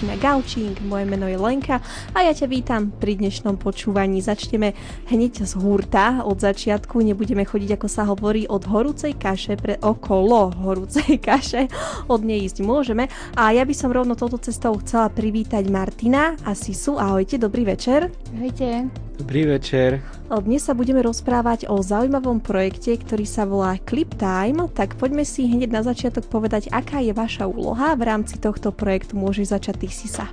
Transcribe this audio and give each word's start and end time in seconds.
Začína 0.00 0.16
Gaučing, 0.16 0.80
moje 0.88 1.04
meno 1.04 1.28
je 1.28 1.36
Lenka 1.36 1.76
a 2.16 2.24
ja 2.24 2.32
ťa 2.32 2.48
vítam 2.48 2.88
pri 2.88 3.20
dnešnom 3.20 3.60
počúvaní. 3.60 4.24
Začneme 4.24 4.72
hneď 5.12 5.44
z 5.44 5.52
hurta 5.60 6.24
od 6.24 6.40
začiatku, 6.40 7.04
nebudeme 7.04 7.44
chodiť, 7.44 7.76
ako 7.76 7.84
sa 7.84 8.08
hovorí, 8.08 8.48
od 8.48 8.64
horúcej 8.64 9.12
kaše 9.12 9.60
pre 9.60 9.76
okolo 9.76 10.56
horúcej 10.56 11.20
kaše, 11.28 11.68
od 12.08 12.24
nej 12.24 12.48
ísť 12.48 12.64
môžeme. 12.64 13.12
A 13.36 13.52
ja 13.52 13.60
by 13.68 13.76
som 13.76 13.92
rovno 13.92 14.16
touto 14.16 14.40
cestou 14.40 14.72
chcela 14.80 15.12
privítať 15.12 15.68
Martina 15.68 16.32
a 16.48 16.56
Sisu. 16.56 16.96
Ahojte, 16.96 17.36
dobrý 17.36 17.68
večer. 17.68 18.08
Ahojte. 18.32 19.09
Dobrý 19.20 19.44
večer. 19.44 20.00
Dnes 20.32 20.64
sa 20.64 20.72
budeme 20.72 21.04
rozprávať 21.04 21.68
o 21.68 21.84
zaujímavom 21.84 22.40
projekte, 22.40 22.96
ktorý 22.96 23.28
sa 23.28 23.44
volá 23.44 23.76
Clip 23.84 24.08
Time, 24.16 24.64
tak 24.72 24.96
poďme 24.96 25.28
si 25.28 25.44
hneď 25.44 25.68
na 25.68 25.84
začiatok 25.84 26.24
povedať, 26.32 26.72
aká 26.72 27.04
je 27.04 27.12
vaša 27.12 27.44
úloha 27.44 27.92
v 28.00 28.08
rámci 28.08 28.40
tohto 28.40 28.72
projektu. 28.72 29.20
Môže 29.20 29.44
začať 29.44 29.84
ty 29.84 29.88
si 29.92 30.08
sa. 30.08 30.24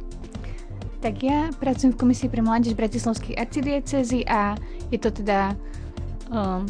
Tak 1.03 1.19
ja 1.19 1.51
pracujem 1.59 1.99
v 1.99 1.99
Komisii 1.99 2.31
pre 2.31 2.39
mládež 2.39 2.79
Bratislavskej 2.79 3.35
arcidiecezy 3.35 4.23
a 4.23 4.55
je 4.87 5.03
to 5.03 5.11
teda, 5.11 5.51
um, 6.31 6.63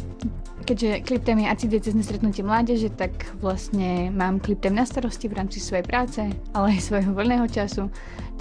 keďže 0.66 1.06
Clip 1.06 1.22
Time 1.22 1.46
je 1.46 1.54
arcidiecezne 1.54 2.02
stretnutie 2.02 2.42
mládeže, 2.42 2.98
tak 2.98 3.30
vlastne 3.38 4.10
mám 4.10 4.42
Clip 4.42 4.58
Time 4.58 4.82
na 4.82 4.90
starosti 4.90 5.30
v 5.30 5.38
rámci 5.38 5.62
svojej 5.62 5.86
práce, 5.86 6.26
ale 6.50 6.74
aj 6.74 6.82
svojho 6.82 7.14
voľného 7.14 7.46
času. 7.46 7.86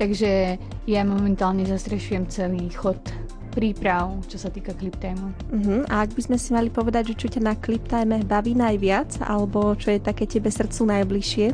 Takže 0.01 0.57
ja 0.89 1.01
momentálne 1.05 1.61
zastrešujem 1.61 2.25
celý 2.25 2.73
chod 2.73 2.97
príprav, 3.57 4.21
čo 4.29 4.37
sa 4.37 4.53
týka 4.53 4.77
cliptime. 4.77 5.33
Uh-huh. 5.49 5.81
A 5.89 6.05
ak 6.05 6.13
by 6.13 6.21
sme 6.29 6.37
si 6.37 6.53
mali 6.53 6.69
povedať, 6.69 7.17
že 7.17 7.25
čo 7.25 7.27
ťa 7.33 7.41
na 7.41 7.57
cliptime 7.57 8.21
baví 8.21 8.53
najviac, 8.53 9.17
alebo 9.25 9.73
čo 9.73 9.89
je 9.89 9.97
také 9.97 10.29
tebe 10.29 10.53
srdcu 10.53 10.85
najbližšie? 10.85 11.47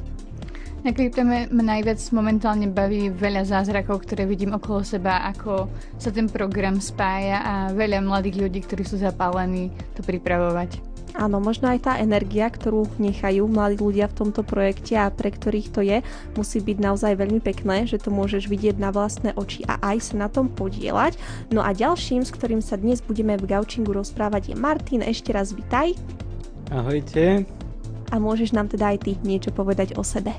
Na 0.83 0.91
cliptime 0.91 1.47
ma 1.47 1.63
najviac 1.63 2.03
momentálne 2.11 2.67
baví 2.67 3.07
veľa 3.07 3.47
zázrakov, 3.47 4.03
ktoré 4.03 4.27
vidím 4.27 4.51
okolo 4.51 4.83
seba, 4.83 5.23
ako 5.31 5.71
sa 5.95 6.11
ten 6.11 6.27
program 6.27 6.83
spája 6.83 7.39
a 7.39 7.53
veľa 7.71 8.03
mladých 8.03 8.43
ľudí, 8.43 8.59
ktorí 8.67 8.83
sú 8.83 8.99
zapálení 8.99 9.71
to 9.95 10.03
pripravovať. 10.03 10.92
Áno, 11.13 11.37
možno 11.37 11.69
aj 11.69 11.85
tá 11.85 11.93
energia, 12.01 12.49
ktorú 12.49 12.89
nechajú 12.97 13.45
mladí 13.45 13.77
ľudia 13.77 14.09
v 14.09 14.17
tomto 14.17 14.41
projekte 14.41 14.97
a 14.97 15.13
pre 15.13 15.29
ktorých 15.29 15.67
to 15.69 15.85
je, 15.85 16.01
musí 16.33 16.57
byť 16.57 16.77
naozaj 16.81 17.13
veľmi 17.21 17.37
pekné, 17.37 17.85
že 17.85 18.01
to 18.01 18.09
môžeš 18.09 18.49
vidieť 18.49 18.81
na 18.81 18.89
vlastné 18.89 19.37
oči 19.37 19.61
a 19.69 19.77
aj 19.93 20.09
sa 20.09 20.25
na 20.25 20.27
tom 20.27 20.49
podielať. 20.49 21.17
No 21.53 21.61
a 21.61 21.69
ďalším, 21.73 22.25
s 22.25 22.33
ktorým 22.33 22.65
sa 22.65 22.81
dnes 22.81 23.05
budeme 23.05 23.37
v 23.37 23.45
Gaučingu 23.45 23.93
rozprávať 23.93 24.53
je 24.53 24.55
Martin. 24.57 25.01
Ešte 25.05 25.29
raz 25.29 25.53
vitaj. 25.53 25.93
Ahojte. 26.73 27.45
A 28.09 28.15
môžeš 28.17 28.53
nám 28.57 28.73
teda 28.73 28.93
aj 28.93 29.05
ty 29.05 29.11
niečo 29.21 29.53
povedať 29.53 29.93
o 29.97 30.01
sebe. 30.01 30.33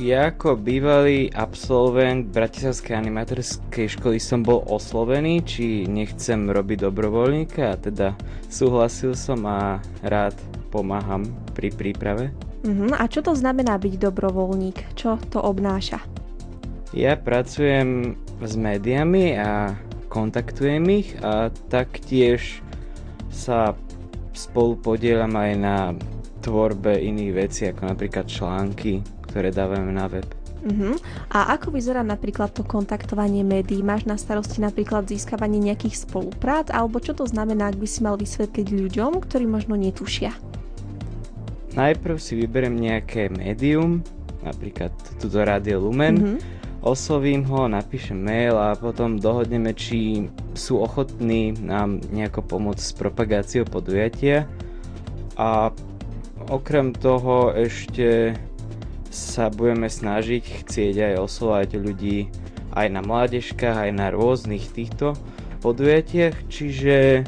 Ja 0.00 0.32
ako 0.32 0.56
bývalý 0.56 1.28
absolvent 1.36 2.32
Bratislavskej 2.32 2.96
animatorskej 2.96 4.00
školy 4.00 4.16
som 4.16 4.40
bol 4.40 4.64
oslovený, 4.64 5.44
či 5.44 5.84
nechcem 5.84 6.48
robiť 6.48 6.88
dobrovoľníka 6.88 7.68
a 7.68 7.76
teda 7.76 8.16
súhlasil 8.48 9.12
som 9.12 9.44
a 9.44 9.76
rád 10.00 10.32
pomáham 10.72 11.28
pri 11.52 11.68
príprave. 11.76 12.32
Uh-huh. 12.64 12.96
A 12.96 13.04
čo 13.12 13.20
to 13.20 13.36
znamená 13.36 13.76
byť 13.76 14.00
dobrovoľník? 14.00 14.96
Čo 14.96 15.20
to 15.28 15.36
obnáša? 15.44 16.00
Ja 16.96 17.20
pracujem 17.20 18.16
s 18.40 18.56
médiami 18.56 19.36
a 19.36 19.76
kontaktujem 20.08 20.84
ich 20.96 21.12
a 21.20 21.52
taktiež 21.68 22.64
sa 23.28 23.76
spolu 24.32 24.80
podielam 24.80 25.36
aj 25.36 25.52
na 25.60 25.76
tvorbe 26.40 26.96
iných 26.96 27.32
vecí, 27.36 27.68
ako 27.68 27.84
napríklad 27.84 28.24
články, 28.24 29.04
ktoré 29.30 29.54
dávame 29.54 29.94
na 29.94 30.10
web. 30.10 30.26
Uh-huh. 30.60 30.98
A 31.32 31.56
ako 31.56 31.72
vyzerá 31.72 32.04
napríklad 32.04 32.52
to 32.52 32.60
kontaktovanie 32.66 33.40
médií? 33.40 33.80
Máš 33.80 34.04
na 34.04 34.20
starosti 34.20 34.60
napríklad 34.60 35.08
získavanie 35.08 35.56
nejakých 35.56 36.04
spoluprác? 36.04 36.68
Alebo 36.68 37.00
čo 37.00 37.16
to 37.16 37.24
znamená, 37.24 37.72
ak 37.72 37.80
by 37.80 37.88
si 37.88 38.04
mal 38.04 38.20
vysvetliť 38.20 38.68
ľuďom, 38.68 39.24
ktorí 39.24 39.48
možno 39.48 39.78
netušia? 39.80 40.36
Najprv 41.72 42.16
si 42.20 42.34
vyberiem 42.36 42.76
nejaké 42.76 43.30
médium, 43.30 44.04
napríklad 44.42 44.90
túto 45.22 45.40
Rádio 45.40 45.80
Lumen, 45.80 46.16
uh-huh. 46.18 46.38
oslovím 46.82 47.46
ho, 47.48 47.64
napíšem 47.70 48.18
mail 48.18 48.58
a 48.58 48.76
potom 48.76 49.16
dohodneme, 49.16 49.72
či 49.72 50.28
sú 50.52 50.82
ochotní 50.82 51.56
nám 51.56 52.04
nejako 52.12 52.44
pomôcť 52.44 52.84
s 52.84 52.92
propagáciou 52.92 53.64
podujatia. 53.64 54.44
A 55.40 55.72
okrem 56.52 56.92
toho 56.92 57.54
ešte 57.56 58.36
sa 59.10 59.50
budeme 59.50 59.90
snažiť 59.90 60.64
chcieť 60.64 60.94
aj 61.12 61.14
oslovať 61.26 61.68
ľudí 61.82 62.30
aj 62.70 62.86
na 62.94 63.02
mládežkách, 63.02 63.90
aj 63.90 63.92
na 63.92 64.14
rôznych 64.14 64.70
týchto 64.70 65.18
podujatiach, 65.60 66.46
čiže 66.46 67.26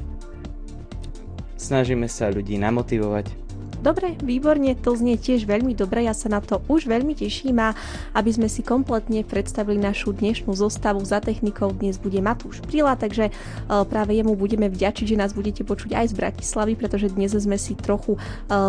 snažíme 1.58 2.06
sa 2.06 2.30
ľudí 2.30 2.56
namotivovať 2.62 3.41
Dobre, 3.82 4.14
výborne, 4.22 4.78
to 4.78 4.94
znie 4.94 5.18
tiež 5.18 5.42
veľmi 5.42 5.74
dobre, 5.74 6.06
ja 6.06 6.14
sa 6.14 6.30
na 6.30 6.38
to 6.38 6.62
už 6.70 6.86
veľmi 6.86 7.18
teším 7.18 7.58
a 7.58 7.74
aby 8.14 8.30
sme 8.30 8.46
si 8.46 8.62
kompletne 8.62 9.26
predstavili 9.26 9.74
našu 9.74 10.14
dnešnú 10.14 10.54
zostavu 10.54 11.02
za 11.02 11.18
technikou, 11.18 11.74
dnes 11.74 11.98
bude 11.98 12.22
Matúš 12.22 12.62
Prila, 12.62 12.94
takže 12.94 13.28
e, 13.28 13.32
práve 13.66 14.14
jemu 14.14 14.38
budeme 14.38 14.70
vďačiť, 14.70 15.02
že 15.10 15.18
nás 15.18 15.34
budete 15.34 15.66
počuť 15.66 15.98
aj 15.98 16.14
z 16.14 16.14
Bratislavy, 16.14 16.78
pretože 16.78 17.10
dnes 17.10 17.34
sme 17.34 17.58
si 17.58 17.74
trochu 17.74 18.14
e, 18.14 18.18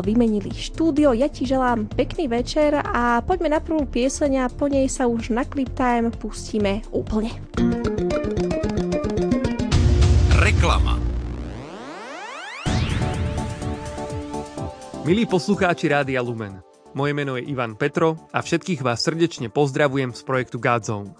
vymenili 0.01 0.49
štúdio. 0.49 1.13
Ja 1.13 1.29
ti 1.29 1.45
želám 1.45 1.93
pekný 1.93 2.25
večer 2.25 2.81
a 2.81 3.21
poďme 3.21 3.53
na 3.53 3.61
prvú 3.61 3.85
pieseň 3.85 4.31
a 4.41 4.45
po 4.49 4.65
nej 4.65 4.89
sa 4.89 5.05
už 5.05 5.29
na 5.29 5.45
Clip 5.45 5.69
Time 5.77 6.09
pustíme 6.09 6.81
úplne. 6.89 7.37
Reklama 10.41 11.02
Milí 15.03 15.27
poslucháči 15.27 15.91
Rádia 15.91 16.23
Lumen, 16.23 16.63
moje 16.95 17.11
meno 17.11 17.35
je 17.35 17.43
Ivan 17.43 17.75
Petro 17.75 18.15
a 18.31 18.39
všetkých 18.39 18.79
vás 18.79 19.03
srdečne 19.03 19.51
pozdravujem 19.51 20.15
z 20.15 20.23
projektu 20.23 20.63
Godzone. 20.63 21.11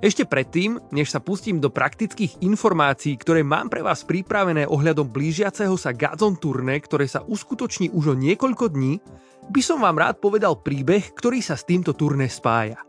Ešte 0.00 0.24
predtým, 0.24 0.80
než 0.88 1.12
sa 1.12 1.20
pustím 1.20 1.60
do 1.60 1.68
praktických 1.68 2.40
informácií, 2.40 3.20
ktoré 3.20 3.44
mám 3.44 3.68
pre 3.68 3.84
vás 3.84 4.08
pripravené 4.08 4.64
ohľadom 4.64 5.12
blížiaceho 5.12 5.76
sa 5.76 5.92
Godzone 5.92 6.40
turné, 6.40 6.80
ktoré 6.80 7.04
sa 7.04 7.20
uskutoční 7.20 7.92
už 7.92 8.04
o 8.08 8.14
niekoľko 8.16 8.72
dní, 8.72 9.04
by 9.52 9.60
som 9.60 9.84
vám 9.84 10.00
rád 10.00 10.16
povedal 10.16 10.56
príbeh, 10.56 11.12
ktorý 11.12 11.44
sa 11.44 11.60
s 11.60 11.68
týmto 11.68 11.92
turné 11.92 12.32
spája. 12.32 12.80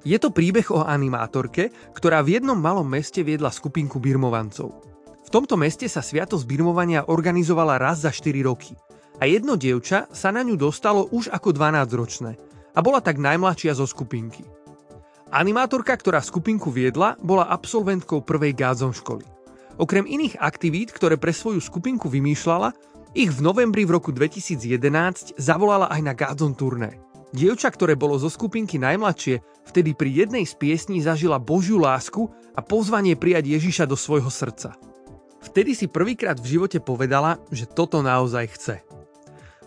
Je 0.00 0.16
to 0.16 0.32
príbeh 0.32 0.64
o 0.72 0.80
animátorke, 0.80 1.68
ktorá 1.92 2.24
v 2.24 2.40
jednom 2.40 2.56
malom 2.56 2.88
meste 2.88 3.20
viedla 3.20 3.52
skupinku 3.52 4.00
birmovancov. 4.00 4.80
V 5.20 5.28
tomto 5.28 5.60
meste 5.60 5.84
sa 5.92 6.00
sviatosť 6.00 6.48
birmovania 6.48 7.04
organizovala 7.04 7.76
raz 7.76 8.00
za 8.00 8.08
4 8.08 8.48
roky– 8.48 8.72
a 9.18 9.30
jedno 9.30 9.54
dievča 9.54 10.10
sa 10.10 10.34
na 10.34 10.42
ňu 10.42 10.58
dostalo 10.58 11.06
už 11.10 11.30
ako 11.30 11.54
12-ročné 11.54 12.34
a 12.74 12.78
bola 12.82 12.98
tak 12.98 13.22
najmladšia 13.22 13.78
zo 13.78 13.86
skupinky. 13.86 14.42
Animátorka, 15.34 15.94
ktorá 15.98 16.22
skupinku 16.22 16.70
viedla, 16.70 17.18
bola 17.18 17.50
absolventkou 17.50 18.22
prvej 18.22 18.54
gádzom 18.54 18.94
školy. 18.94 19.26
Okrem 19.74 20.06
iných 20.06 20.38
aktivít, 20.38 20.94
ktoré 20.94 21.18
pre 21.18 21.34
svoju 21.34 21.58
skupinku 21.58 22.06
vymýšľala, 22.06 22.70
ich 23.14 23.30
v 23.30 23.40
novembri 23.42 23.86
v 23.86 23.98
roku 23.98 24.10
2011 24.14 25.38
zavolala 25.38 25.90
aj 25.90 26.00
na 26.02 26.14
gádzon 26.14 26.54
turné. 26.54 26.98
Dievča, 27.34 27.70
ktoré 27.74 27.98
bolo 27.98 28.14
zo 28.14 28.30
skupinky 28.30 28.78
najmladšie, 28.78 29.42
vtedy 29.66 29.98
pri 29.98 30.26
jednej 30.26 30.46
z 30.46 30.54
piesní 30.54 31.02
zažila 31.02 31.42
Božiu 31.42 31.82
lásku 31.82 32.30
a 32.54 32.62
pozvanie 32.62 33.18
prijať 33.18 33.58
Ježiša 33.58 33.90
do 33.90 33.98
svojho 33.98 34.30
srdca. 34.30 34.78
Vtedy 35.42 35.74
si 35.74 35.90
prvýkrát 35.90 36.38
v 36.38 36.58
živote 36.58 36.78
povedala, 36.78 37.42
že 37.50 37.66
toto 37.66 38.06
naozaj 38.06 38.46
chce. 38.54 38.76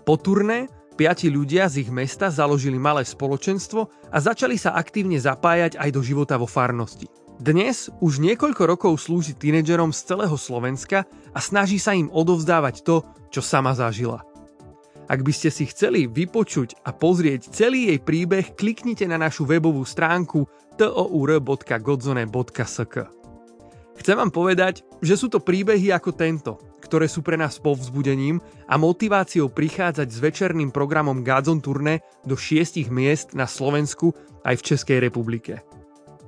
Po 0.08 0.16
turné 0.16 0.72
piati 0.96 1.28
ľudia 1.28 1.68
z 1.68 1.84
ich 1.84 1.92
mesta 1.92 2.32
založili 2.32 2.80
malé 2.80 3.04
spoločenstvo 3.04 4.08
a 4.08 4.18
začali 4.24 4.56
sa 4.56 4.72
aktívne 4.80 5.20
zapájať 5.20 5.76
aj 5.76 5.90
do 5.92 6.00
života 6.00 6.40
vo 6.40 6.48
farnosti. 6.48 7.12
Dnes 7.44 7.92
už 8.00 8.24
niekoľko 8.24 8.64
rokov 8.72 9.04
slúži 9.04 9.36
tínedžerom 9.36 9.92
z 9.92 10.08
celého 10.08 10.40
Slovenska 10.40 11.04
a 11.36 11.40
snaží 11.44 11.76
sa 11.76 11.92
im 11.92 12.08
odovzdávať 12.08 12.88
to, 12.88 13.04
čo 13.36 13.44
sama 13.44 13.76
zažila. 13.76 14.24
Ak 15.12 15.28
by 15.28 15.34
ste 15.36 15.52
si 15.52 15.68
chceli 15.68 16.08
vypočuť 16.08 16.88
a 16.88 16.96
pozrieť 16.96 17.52
celý 17.52 17.92
jej 17.92 18.00
príbeh, 18.00 18.56
kliknite 18.56 19.04
na 19.12 19.20
našu 19.20 19.44
webovú 19.44 19.84
stránku 19.84 20.48
tour.godzone.sk. 20.80 22.96
Chcem 23.98 24.14
vám 24.16 24.30
povedať, 24.32 24.86
že 25.04 25.20
sú 25.20 25.28
to 25.28 25.44
príbehy 25.44 25.92
ako 25.92 26.16
tento, 26.16 26.56
ktoré 26.88 27.12
sú 27.12 27.20
pre 27.20 27.36
nás 27.36 27.60
povzbudením 27.60 28.40
a 28.72 28.80
motiváciou 28.80 29.52
prichádzať 29.52 30.08
s 30.08 30.18
večerným 30.24 30.72
programom 30.72 31.20
Gazon 31.20 31.60
Turné 31.60 32.00
do 32.24 32.40
šiestich 32.40 32.88
miest 32.88 33.36
na 33.36 33.44
Slovensku 33.44 34.16
aj 34.48 34.56
v 34.56 34.66
Českej 34.72 35.04
republike. 35.04 35.68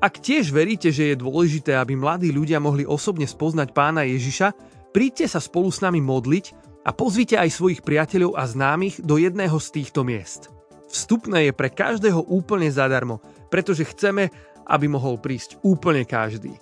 Ak 0.04 0.20
tiež 0.20 0.52
veríte, 0.52 0.92
že 0.92 1.12
je 1.12 1.16
dôležité, 1.20 1.76
aby 1.76 1.96
mladí 1.96 2.32
ľudia 2.36 2.60
mohli 2.60 2.84
osobne 2.84 3.28
spoznať 3.28 3.72
pána 3.72 4.04
Ježiša, 4.04 4.52
príďte 4.92 5.32
sa 5.32 5.40
spolu 5.40 5.72
s 5.72 5.80
nami 5.80 6.04
modliť 6.04 6.46
a 6.88 6.96
pozvite 6.96 7.36
aj 7.36 7.52
svojich 7.52 7.84
priateľov 7.84 8.36
a 8.36 8.48
známych 8.48 9.04
do 9.04 9.20
jedného 9.20 9.56
z 9.60 9.68
týchto 9.76 10.08
miest. 10.08 10.52
Vstupné 10.88 11.52
je 11.52 11.54
pre 11.54 11.68
každého 11.68 12.32
úplne 12.32 12.72
zadarmo, 12.72 13.20
pretože 13.52 13.88
chceme, 13.92 14.32
aby 14.66 14.86
mohol 14.88 15.20
prísť 15.20 15.60
úplne 15.68 16.08
každý. 16.08 16.56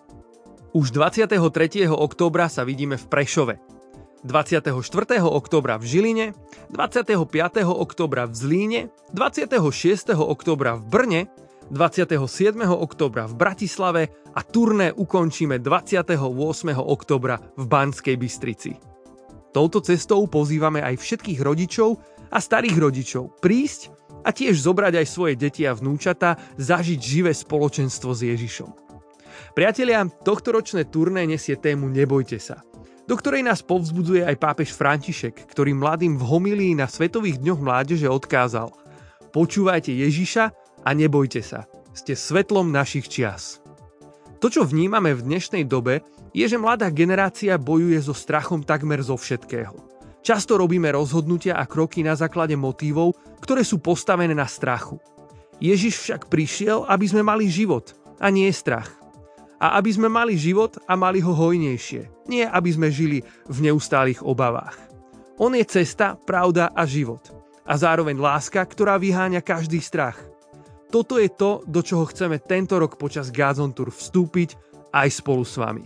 Už 0.74 0.92
23. 0.92 1.38
októbra 1.88 2.50
sa 2.50 2.66
vidíme 2.66 2.98
v 2.98 3.06
Prešove, 3.06 3.56
24. 4.28 5.24
októbra 5.24 5.80
v 5.80 5.86
Žiline, 5.88 6.26
25. 6.76 7.64
októbra 7.64 8.28
v 8.28 8.34
Zlíne, 8.36 8.82
26. 9.16 10.12
októbra 10.14 10.76
v 10.76 10.84
Brne 10.84 11.22
27. 11.72 12.56
oktobra 12.64 13.28
v 13.28 13.34
Bratislave 13.36 14.04
a 14.36 14.42
turné 14.44 14.92
ukončíme 14.96 15.60
28. 15.60 16.16
oktobra 16.80 17.40
v 17.60 17.64
Banskej 17.68 18.16
Bystrici. 18.16 18.72
Touto 19.52 19.84
cestou 19.84 20.24
pozývame 20.28 20.80
aj 20.80 20.96
všetkých 20.96 21.40
rodičov 21.44 22.00
a 22.32 22.40
starých 22.40 22.78
rodičov 22.80 23.40
prísť 23.44 23.92
a 24.24 24.32
tiež 24.32 24.60
zobrať 24.60 25.04
aj 25.04 25.08
svoje 25.08 25.34
deti 25.40 25.64
a 25.68 25.76
vnúčata 25.76 26.36
zažiť 26.60 27.00
živé 27.00 27.32
spoločenstvo 27.32 28.12
s 28.16 28.22
Ježišom. 28.28 28.70
Priatelia, 29.56 30.06
tohtoročné 30.06 30.88
turné 30.88 31.26
nesie 31.26 31.58
tému 31.58 31.90
Nebojte 31.90 32.38
sa, 32.38 32.62
do 33.08 33.16
ktorej 33.16 33.42
nás 33.42 33.64
povzbudzuje 33.64 34.28
aj 34.28 34.36
pápež 34.36 34.76
František, 34.76 35.48
ktorý 35.48 35.72
mladým 35.72 36.20
v 36.20 36.28
homilii 36.28 36.74
na 36.76 36.92
Svetových 36.92 37.40
dňoch 37.40 37.64
mládeže 37.64 38.12
odkázal 38.12 38.70
Počúvajte 39.32 39.96
Ježiša 39.96 40.46
a 40.84 40.90
nebojte 40.92 41.40
sa, 41.40 41.72
ste 41.96 42.14
svetlom 42.14 42.68
našich 42.70 43.08
čias. 43.08 43.64
To, 44.44 44.52
čo 44.52 44.68
vnímame 44.68 45.16
v 45.16 45.24
dnešnej 45.24 45.64
dobe, 45.66 46.04
je, 46.36 46.46
že 46.46 46.60
mladá 46.60 46.92
generácia 46.94 47.58
bojuje 47.58 47.98
so 47.98 48.14
strachom 48.14 48.62
takmer 48.62 49.02
zo 49.02 49.18
všetkého. 49.18 49.74
Často 50.22 50.60
robíme 50.60 50.92
rozhodnutia 50.92 51.56
a 51.56 51.64
kroky 51.64 52.04
na 52.04 52.14
základe 52.14 52.54
motívov, 52.60 53.16
ktoré 53.40 53.64
sú 53.64 53.80
postavené 53.80 54.36
na 54.36 54.46
strachu. 54.46 55.00
Ježiš 55.58 56.04
však 56.04 56.28
prišiel, 56.28 56.86
aby 56.86 57.06
sme 57.08 57.24
mali 57.26 57.48
život 57.50 57.96
a 58.20 58.30
nie 58.30 58.52
strach. 58.52 58.94
A 59.58 59.82
aby 59.82 59.90
sme 59.90 60.10
mali 60.10 60.38
život 60.38 60.78
a 60.86 60.94
mali 60.94 61.18
ho 61.18 61.34
hojnejšie, 61.34 62.30
nie 62.30 62.46
aby 62.46 62.70
sme 62.70 62.94
žili 62.94 63.26
v 63.50 63.58
neustálých 63.70 64.22
obavách. 64.22 64.78
On 65.42 65.54
je 65.54 65.66
cesta, 65.66 66.18
pravda 66.18 66.74
a 66.74 66.86
život. 66.86 67.22
A 67.68 67.78
zároveň 67.78 68.18
láska, 68.18 68.62
ktorá 68.64 68.98
vyháňa 69.02 69.42
každý 69.42 69.82
strach– 69.82 70.18
toto 70.88 71.20
je 71.20 71.28
to, 71.28 71.68
do 71.68 71.84
čoho 71.84 72.08
chceme 72.08 72.40
tento 72.40 72.80
rok 72.80 72.96
počas 72.96 73.28
Gazon 73.28 73.76
Tour 73.76 73.92
vstúpiť 73.92 74.56
aj 74.96 75.08
spolu 75.20 75.44
s 75.44 75.60
vami. 75.60 75.84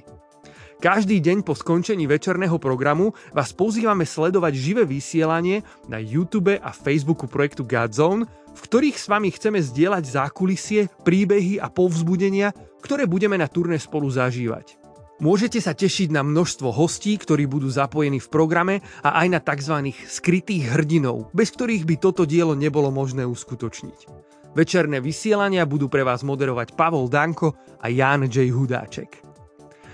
Každý 0.82 1.22
deň 1.22 1.46
po 1.46 1.54
skončení 1.54 2.10
večerného 2.10 2.58
programu 2.58 3.14
vás 3.34 3.54
pozývame 3.54 4.06
sledovať 4.06 4.54
živé 4.58 4.84
vysielanie 4.86 5.62
na 5.86 6.02
YouTube 6.02 6.58
a 6.58 6.70
Facebooku 6.74 7.30
projektu 7.30 7.66
Godzone, 7.66 8.26
v 8.54 8.60
ktorých 8.62 8.98
s 8.98 9.06
vami 9.10 9.30
chceme 9.34 9.62
zdieľať 9.62 10.04
zákulisie, 10.10 10.90
príbehy 11.06 11.62
a 11.62 11.70
povzbudenia, 11.70 12.54
ktoré 12.82 13.06
budeme 13.06 13.38
na 13.38 13.46
turné 13.46 13.78
spolu 13.78 14.10
zažívať. 14.10 14.82
Môžete 15.22 15.62
sa 15.62 15.78
tešiť 15.78 16.10
na 16.10 16.26
množstvo 16.26 16.74
hostí, 16.74 17.14
ktorí 17.14 17.46
budú 17.46 17.70
zapojení 17.70 18.18
v 18.18 18.32
programe 18.34 18.76
a 19.06 19.22
aj 19.22 19.28
na 19.30 19.38
tzv. 19.38 19.94
skrytých 20.10 20.74
hrdinov, 20.74 21.30
bez 21.30 21.54
ktorých 21.54 21.86
by 21.86 21.96
toto 22.02 22.26
dielo 22.26 22.58
nebolo 22.58 22.90
možné 22.90 23.22
uskutočniť. 23.30 24.10
Večerné 24.58 24.98
vysielania 24.98 25.64
budú 25.70 25.94
pre 25.94 26.02
vás 26.02 26.26
moderovať 26.26 26.74
Pavol 26.74 27.06
Danko 27.06 27.54
a 27.80 27.88
Jan 27.94 28.26
J. 28.26 28.50
Hudáček. 28.50 29.22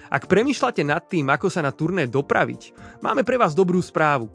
Ak 0.07 0.31
premyšľate 0.31 0.88
nad 0.88 1.04
tým, 1.12 1.28
ako 1.28 1.51
sa 1.51 1.60
na 1.60 1.75
turné 1.75 2.07
dopraviť, 2.07 2.72
máme 3.04 3.28
pre 3.28 3.36
vás 3.36 3.51
dobrú 3.51 3.84
správu. 3.84 4.31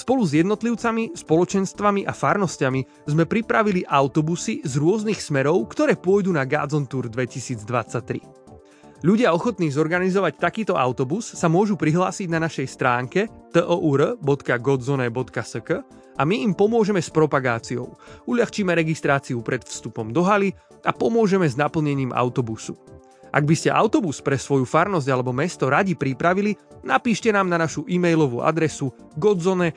Spolu 0.00 0.24
s 0.24 0.32
jednotlivcami, 0.32 1.12
spoločenstvami 1.12 2.08
a 2.08 2.16
farnosťami 2.16 3.04
sme 3.04 3.28
pripravili 3.28 3.84
autobusy 3.84 4.64
z 4.64 4.80
rôznych 4.80 5.20
smerov, 5.20 5.68
ktoré 5.68 6.00
pôjdu 6.00 6.32
na 6.32 6.48
Gazon 6.48 6.88
Tour 6.88 7.12
2023. 7.12 9.04
Ľudia 9.04 9.36
ochotní 9.36 9.68
zorganizovať 9.68 10.40
takýto 10.40 10.80
autobus 10.80 11.36
sa 11.36 11.52
môžu 11.52 11.76
prihlásiť 11.76 12.32
na 12.32 12.40
našej 12.40 12.72
stránke 12.72 13.28
tour.godzone.sk 13.52 15.70
a 16.16 16.22
my 16.24 16.48
im 16.48 16.56
pomôžeme 16.56 17.04
s 17.04 17.12
propagáciou. 17.12 17.92
Uľahčíme 18.24 18.72
registráciu 18.72 19.44
pred 19.44 19.68
vstupom 19.68 20.16
do 20.16 20.24
haly 20.24 20.56
a 20.80 20.96
pomôžeme 20.96 21.44
s 21.44 21.60
naplnením 21.60 22.16
autobusu. 22.16 22.72
Ak 23.30 23.46
by 23.46 23.54
ste 23.54 23.70
autobus 23.70 24.18
pre 24.18 24.34
svoju 24.34 24.66
farnosť 24.66 25.06
alebo 25.06 25.30
mesto 25.30 25.70
radi 25.70 25.94
pripravili, 25.94 26.58
napíšte 26.82 27.30
nám 27.30 27.46
na 27.46 27.62
našu 27.62 27.86
e-mailovú 27.86 28.42
adresu 28.42 28.90
godzone.sk 29.14 29.70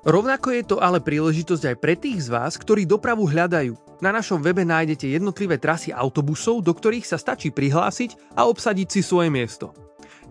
Rovnako 0.00 0.48
je 0.56 0.62
to 0.64 0.80
ale 0.80 0.96
príležitosť 1.04 1.64
aj 1.70 1.76
pre 1.76 1.92
tých 1.92 2.24
z 2.24 2.32
vás, 2.32 2.56
ktorí 2.56 2.88
dopravu 2.88 3.28
hľadajú. 3.28 4.00
Na 4.00 4.16
našom 4.16 4.40
webe 4.40 4.64
nájdete 4.64 5.04
jednotlivé 5.12 5.60
trasy 5.60 5.92
autobusov, 5.92 6.64
do 6.64 6.72
ktorých 6.72 7.04
sa 7.04 7.20
stačí 7.20 7.52
prihlásiť 7.52 8.32
a 8.32 8.48
obsadiť 8.48 8.88
si 8.88 9.00
svoje 9.04 9.28
miesto. 9.28 9.76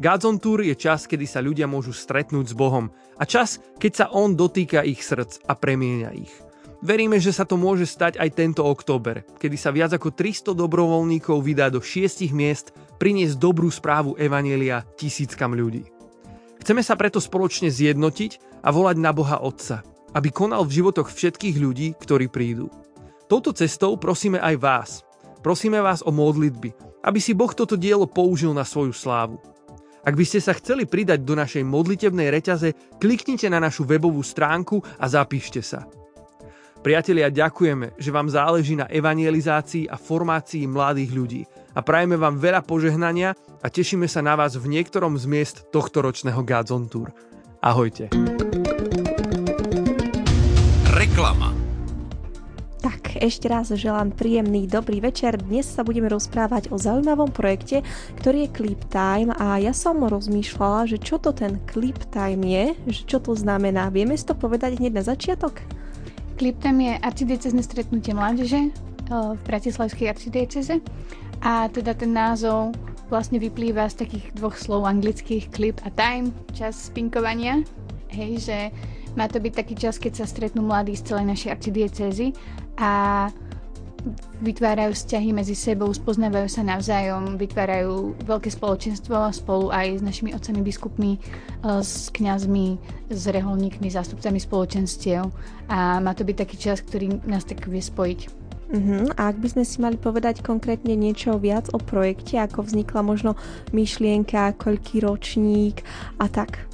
Godzone 0.01 0.41
Tour 0.41 0.65
je 0.65 0.73
čas, 0.73 1.05
kedy 1.05 1.29
sa 1.29 1.45
ľudia 1.45 1.69
môžu 1.69 1.93
stretnúť 1.93 2.49
s 2.49 2.57
Bohom 2.57 2.89
a 3.19 3.23
čas, 3.29 3.61
keď 3.77 3.91
sa 3.93 4.05
On 4.09 4.33
dotýka 4.33 4.81
ich 4.81 5.05
srdc 5.05 5.45
a 5.45 5.53
premieňa 5.53 6.09
ich. 6.17 6.48
Veríme, 6.79 7.19
že 7.19 7.35
sa 7.35 7.43
to 7.43 7.59
môže 7.59 7.83
stať 7.83 8.15
aj 8.15 8.29
tento 8.39 8.63
október, 8.63 9.27
kedy 9.35 9.59
sa 9.59 9.75
viac 9.75 9.91
ako 9.91 10.15
300 10.15 10.55
dobrovoľníkov 10.55 11.43
vydá 11.43 11.67
do 11.67 11.83
šiestich 11.83 12.31
miest 12.31 12.71
priniesť 12.95 13.35
dobrú 13.35 13.67
správu 13.67 14.15
Evanielia 14.15 14.87
tisíckam 14.95 15.51
ľudí. 15.51 15.83
Chceme 16.63 16.79
sa 16.79 16.95
preto 16.95 17.19
spoločne 17.19 17.67
zjednotiť 17.67 18.63
a 18.63 18.71
volať 18.71 18.95
na 18.95 19.11
Boha 19.11 19.43
Otca, 19.43 19.83
aby 20.15 20.31
konal 20.31 20.63
v 20.63 20.79
životoch 20.79 21.11
všetkých 21.11 21.59
ľudí, 21.59 21.87
ktorí 21.99 22.31
prídu. 22.31 22.71
Touto 23.27 23.51
cestou 23.51 23.99
prosíme 23.99 24.39
aj 24.39 24.55
vás. 24.55 24.89
Prosíme 25.43 25.83
vás 25.83 25.99
o 25.99 26.15
modlitby, 26.15 27.03
aby 27.03 27.19
si 27.19 27.35
Boh 27.35 27.51
toto 27.51 27.75
dielo 27.75 28.07
použil 28.07 28.55
na 28.55 28.63
svoju 28.63 28.95
slávu. 28.95 29.35
Ak 29.99 30.15
by 30.15 30.23
ste 30.23 30.39
sa 30.39 30.55
chceli 30.55 30.87
pridať 30.87 31.27
do 31.27 31.35
našej 31.35 31.63
modlitebnej 31.67 32.31
reťaze, 32.31 32.71
kliknite 33.03 33.51
na 33.51 33.59
našu 33.59 33.83
webovú 33.83 34.23
stránku 34.23 34.79
a 34.95 35.05
zapíšte 35.11 35.59
sa. 35.59 35.83
Priatelia, 36.79 37.27
ďakujeme, 37.27 37.99
že 37.99 38.07
vám 38.07 38.31
záleží 38.31 38.79
na 38.79 38.87
evangelizácii 38.87 39.91
a 39.91 39.99
formácii 39.99 40.63
mladých 40.63 41.11
ľudí 41.11 41.41
a 41.75 41.83
prajeme 41.83 42.15
vám 42.15 42.39
veľa 42.39 42.63
požehnania 42.63 43.35
a 43.59 43.67
tešíme 43.67 44.07
sa 44.07 44.23
na 44.23 44.39
vás 44.39 44.55
v 44.55 44.79
niektorom 44.79 45.19
z 45.19 45.27
miest 45.27 45.67
tohto 45.75 45.99
ročného 45.99 46.39
Godzone 46.39 46.87
Tour. 46.87 47.11
Ahojte. 47.59 48.07
Reklama 50.95 51.51
tak 52.79 53.19
ešte 53.19 53.51
raz 53.51 53.67
želám 53.75 54.15
príjemný 54.15 54.63
dobrý 54.63 55.03
večer. 55.03 55.35
Dnes 55.35 55.67
sa 55.67 55.83
budeme 55.83 56.07
rozprávať 56.07 56.71
o 56.71 56.79
zaujímavom 56.79 57.27
projekte, 57.27 57.83
ktorý 58.23 58.47
je 58.47 58.53
Clip 58.55 58.81
Time 58.87 59.35
a 59.35 59.59
ja 59.59 59.75
som 59.75 59.99
rozmýšľala, 59.99 60.87
že 60.87 61.01
čo 61.01 61.19
to 61.19 61.35
ten 61.35 61.59
Clip 61.67 61.97
Time 62.07 62.45
je, 62.47 62.65
že 62.87 63.01
čo 63.03 63.19
to 63.19 63.35
znamená. 63.35 63.91
Vieme 63.91 64.15
si 64.15 64.23
to 64.23 64.31
povedať 64.31 64.79
hneď 64.79 64.95
na 64.95 65.03
začiatok? 65.03 65.59
Clip 66.39 66.55
Time 66.63 66.87
je 66.87 66.93
arcidiecezne 67.03 67.59
stretnutie 67.59 68.15
mládeže 68.15 68.71
eh, 68.71 68.71
v 69.11 69.41
Bratislavskej 69.43 70.07
arcidieceze 70.07 70.79
a 71.43 71.67
teda 71.67 71.91
ten 71.91 72.15
názov 72.15 72.71
vlastne 73.11 73.43
vyplýva 73.43 73.91
z 73.91 74.07
takých 74.07 74.25
dvoch 74.39 74.55
slov 74.55 74.87
anglických 74.87 75.51
clip 75.51 75.75
a 75.83 75.91
time, 75.91 76.31
čas 76.55 76.77
spinkovania. 76.93 77.59
Hej, 78.07 78.47
že 78.47 78.57
má 79.17 79.27
to 79.27 79.41
byť 79.41 79.53
taký 79.53 79.75
čas, 79.75 79.99
keď 79.99 80.23
sa 80.23 80.25
stretnú 80.29 80.63
mladí 80.63 80.95
z 80.95 81.11
celej 81.11 81.25
našej 81.27 81.49
arcidiecezy 81.59 82.27
a 82.79 83.27
vytvárajú 84.39 84.95
vzťahy 84.95 85.29
medzi 85.35 85.55
sebou, 85.55 85.91
spoznávajú 85.91 86.47
sa 86.47 86.63
navzájom, 86.63 87.35
vytvárajú 87.35 88.15
veľké 88.23 88.49
spoločenstvo 88.51 89.29
spolu 89.35 89.69
aj 89.69 89.99
s 89.99 90.01
našimi 90.03 90.31
otcami 90.31 90.59
biskupmi, 90.63 91.11
e, 91.15 91.19
s 91.83 92.09
kňazmi, 92.13 92.67
s 93.09 93.21
reholníkmi, 93.27 93.87
zástupcami 93.91 94.39
spoločenstiev 94.39 95.27
a 95.67 95.99
má 95.99 96.11
to 96.15 96.23
byť 96.23 96.35
taký 96.35 96.57
čas, 96.57 96.81
ktorý 96.81 97.21
nás 97.27 97.45
tak 97.45 97.65
vie 97.67 97.81
spojiť. 97.83 98.49
Uh-huh. 98.69 99.09
A 99.17 99.33
ak 99.33 99.41
by 99.41 99.47
sme 99.49 99.63
si 99.65 99.81
mali 99.81 99.97
povedať 99.97 100.45
konkrétne 100.45 100.93
niečo 100.93 101.41
viac 101.41 101.73
o 101.73 101.81
projekte, 101.81 102.37
ako 102.37 102.69
vznikla 102.69 103.01
možno 103.01 103.33
myšlienka, 103.73 104.53
koľký 104.61 105.01
ročník 105.01 105.81
a 106.21 106.29
tak? 106.29 106.69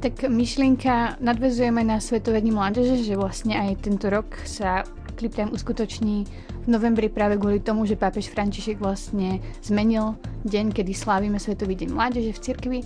Tak 0.00 0.32
myšlienka 0.32 1.20
nadvezujeme 1.20 1.84
na 1.84 2.00
Svetové 2.00 2.40
dni 2.40 2.56
mládeže, 2.56 3.04
že 3.04 3.20
vlastne 3.20 3.52
aj 3.52 3.84
tento 3.84 4.08
rok 4.08 4.32
sa 4.48 4.80
Time 5.28 5.52
uskutoční 5.52 6.24
v 6.64 6.68
novembri 6.70 7.12
práve 7.12 7.36
kvôli 7.36 7.60
tomu, 7.60 7.84
že 7.84 8.00
pápež 8.00 8.32
František 8.32 8.80
vlastne 8.80 9.44
zmenil 9.60 10.16
deň, 10.48 10.72
kedy 10.72 10.96
slávime 10.96 11.36
Svetový 11.36 11.76
deň 11.76 11.90
mládeže 11.92 12.32
v 12.32 12.40
cirkvi. 12.40 12.80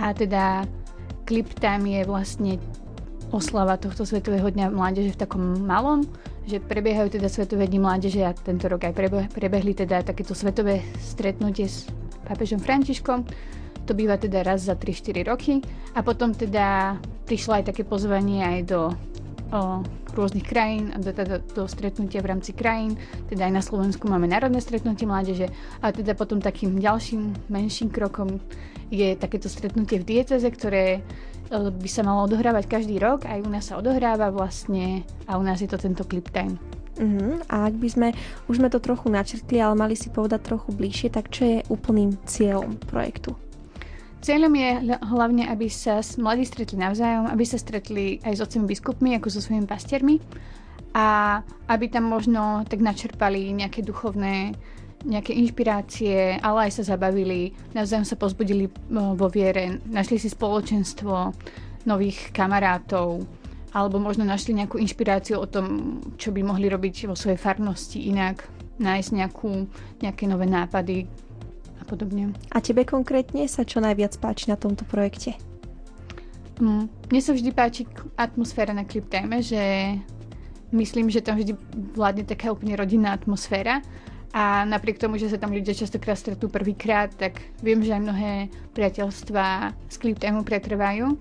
A 0.00 0.16
teda 0.16 0.64
Time 1.60 1.84
je 1.90 2.00
vlastne 2.08 2.52
oslava 3.34 3.76
tohto 3.76 4.06
Svetového 4.06 4.48
dňa 4.48 4.70
mládeže 4.70 5.18
v 5.18 5.20
takom 5.26 5.42
malom, 5.66 6.06
že 6.46 6.62
prebiehajú 6.62 7.18
teda 7.18 7.28
Svetové 7.28 7.66
dni 7.66 7.82
mládeže 7.82 8.22
a 8.22 8.32
tento 8.32 8.70
rok 8.70 8.86
aj 8.86 8.94
prebehli 9.32 9.74
teda 9.74 10.06
takéto 10.06 10.32
svetové 10.32 10.86
stretnutie 11.02 11.66
s 11.66 11.90
pápežom 12.24 12.62
Františkom. 12.62 13.24
To 13.84 13.92
býva 13.92 14.16
teda 14.16 14.40
raz 14.40 14.64
za 14.64 14.80
3-4 14.80 15.28
roky. 15.28 15.60
A 15.92 16.00
potom 16.00 16.32
teda 16.32 16.96
prišlo 17.28 17.60
aj 17.60 17.72
také 17.72 17.84
pozvanie 17.84 18.40
aj 18.40 18.58
do 18.64 18.80
rôznych 20.14 20.46
krajín 20.46 20.94
a 20.94 20.98
do, 21.02 21.10
teda 21.10 21.42
do 21.42 21.66
stretnutia 21.66 22.22
v 22.22 22.30
rámci 22.34 22.54
krajín. 22.54 22.96
Teda 23.28 23.46
aj 23.50 23.52
na 23.52 23.62
Slovensku 23.62 24.06
máme 24.06 24.30
národné 24.30 24.62
stretnutie 24.62 25.04
mládeže 25.06 25.50
a 25.82 25.90
teda 25.90 26.14
potom 26.14 26.38
takým 26.38 26.78
ďalším 26.78 27.50
menším 27.50 27.90
krokom 27.90 28.38
je 28.94 29.18
takéto 29.18 29.50
stretnutie 29.50 29.98
v 30.00 30.06
dieceze, 30.06 30.46
ktoré 30.46 30.98
e, 30.98 31.00
by 31.70 31.88
sa 31.90 32.06
malo 32.06 32.30
odohrávať 32.30 32.70
každý 32.70 33.02
rok. 33.02 33.26
Aj 33.26 33.42
u 33.42 33.48
nás 33.50 33.68
sa 33.68 33.78
odohráva 33.80 34.30
vlastne 34.30 35.02
a 35.26 35.34
u 35.36 35.42
nás 35.42 35.58
je 35.58 35.68
to 35.70 35.78
tento 35.80 36.06
clip 36.06 36.30
time. 36.30 36.56
Uh-huh. 36.94 37.42
A 37.50 37.66
ak 37.66 37.74
by 37.74 37.88
sme, 37.90 38.08
už 38.46 38.62
sme 38.62 38.70
to 38.70 38.78
trochu 38.78 39.10
načrtli, 39.10 39.58
ale 39.58 39.74
mali 39.74 39.98
si 39.98 40.14
povedať 40.14 40.46
trochu 40.46 40.70
bližšie, 40.70 41.08
tak 41.10 41.26
čo 41.26 41.42
je 41.42 41.58
úplným 41.66 42.14
cieľom 42.22 42.78
projektu? 42.86 43.34
Cieľom 44.24 44.56
je 44.56 44.96
hlavne, 45.04 45.44
aby 45.52 45.68
sa 45.68 46.00
mladí 46.16 46.48
stretli 46.48 46.80
navzájom, 46.80 47.28
aby 47.28 47.44
sa 47.44 47.60
stretli 47.60 48.24
aj 48.24 48.40
s 48.40 48.40
otcami 48.40 48.64
biskupmi, 48.72 49.12
ako 49.20 49.28
so 49.28 49.44
svojimi 49.44 49.68
pastiermi 49.68 50.16
a 50.96 51.38
aby 51.68 51.92
tam 51.92 52.08
možno 52.08 52.64
tak 52.64 52.80
načerpali 52.80 53.52
nejaké 53.52 53.84
duchovné 53.84 54.56
nejaké 55.04 55.36
inšpirácie, 55.36 56.40
ale 56.40 56.68
aj 56.68 56.80
sa 56.80 56.96
zabavili, 56.96 57.52
navzájom 57.76 58.08
sa 58.08 58.16
pozbudili 58.16 58.72
vo 58.88 59.28
viere, 59.28 59.84
našli 59.84 60.16
si 60.16 60.32
spoločenstvo 60.32 61.36
nových 61.84 62.32
kamarátov, 62.32 63.20
alebo 63.76 64.00
možno 64.00 64.24
našli 64.24 64.56
nejakú 64.56 64.80
inšpiráciu 64.80 65.44
o 65.44 65.50
tom, 65.50 66.00
čo 66.16 66.32
by 66.32 66.40
mohli 66.40 66.72
robiť 66.72 67.12
vo 67.12 67.12
svojej 67.12 67.36
farnosti 67.36 68.08
inak, 68.08 68.48
nájsť 68.80 69.10
nejakú, 69.12 69.68
nejaké 70.00 70.24
nové 70.24 70.48
nápady, 70.48 71.04
a 71.84 71.86
podobne. 71.86 72.32
A 72.48 72.64
tebe 72.64 72.88
konkrétne 72.88 73.44
sa 73.44 73.68
čo 73.68 73.84
najviac 73.84 74.16
páči 74.16 74.48
na 74.48 74.56
tomto 74.56 74.88
projekte? 74.88 75.36
Mm, 76.56 76.88
mne 76.88 77.20
sa 77.20 77.36
vždy 77.36 77.50
páči 77.52 77.84
atmosféra 78.16 78.72
na 78.72 78.88
Clip 78.88 79.04
Time, 79.04 79.44
že 79.44 79.60
myslím, 80.72 81.12
že 81.12 81.20
tam 81.20 81.36
vždy 81.36 81.52
vládne 81.92 82.24
taká 82.24 82.48
úplne 82.48 82.78
rodinná 82.78 83.12
atmosféra 83.12 83.84
a 84.34 84.66
napriek 84.66 84.98
tomu, 84.98 85.14
že 85.14 85.30
sa 85.30 85.38
tam 85.38 85.54
ľudia 85.54 85.78
častokrát 85.78 86.18
stretnú 86.18 86.50
prvýkrát, 86.50 87.12
tak 87.14 87.38
viem, 87.62 87.84
že 87.84 87.94
aj 87.94 88.02
mnohé 88.02 88.32
priateľstvá 88.74 89.70
s 89.86 89.94
Clip 89.94 90.18
Time 90.18 90.42
pretrvajú. 90.42 91.14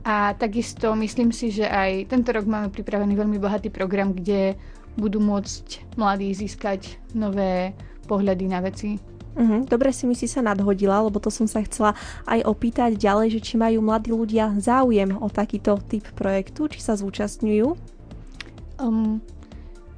A 0.00 0.32
takisto 0.32 0.96
myslím 0.96 1.28
si, 1.28 1.52
že 1.52 1.68
aj 1.68 2.08
tento 2.08 2.32
rok 2.32 2.48
máme 2.48 2.72
pripravený 2.72 3.16
veľmi 3.16 3.36
bohatý 3.36 3.68
program, 3.68 4.16
kde 4.16 4.56
budú 4.96 5.20
môcť 5.20 5.96
mladí 5.96 6.32
získať 6.32 7.00
nové 7.12 7.76
pohľady 8.08 8.44
na 8.48 8.64
veci. 8.64 9.09
Uh-huh. 9.30 9.62
Dobre 9.62 9.94
si 9.94 10.10
mi 10.10 10.18
si 10.18 10.26
sa 10.26 10.42
nadhodila, 10.42 11.06
lebo 11.06 11.22
to 11.22 11.30
som 11.30 11.46
sa 11.46 11.62
chcela 11.62 11.94
aj 12.26 12.42
opýtať 12.42 12.98
ďalej, 12.98 13.38
že 13.38 13.40
či 13.40 13.54
majú 13.54 13.78
mladí 13.78 14.10
ľudia 14.10 14.58
záujem 14.58 15.14
o 15.14 15.30
takýto 15.30 15.78
typ 15.86 16.02
projektu, 16.18 16.66
či 16.66 16.82
sa 16.82 16.98
zúčastňujú? 16.98 17.78
Um, 18.82 19.22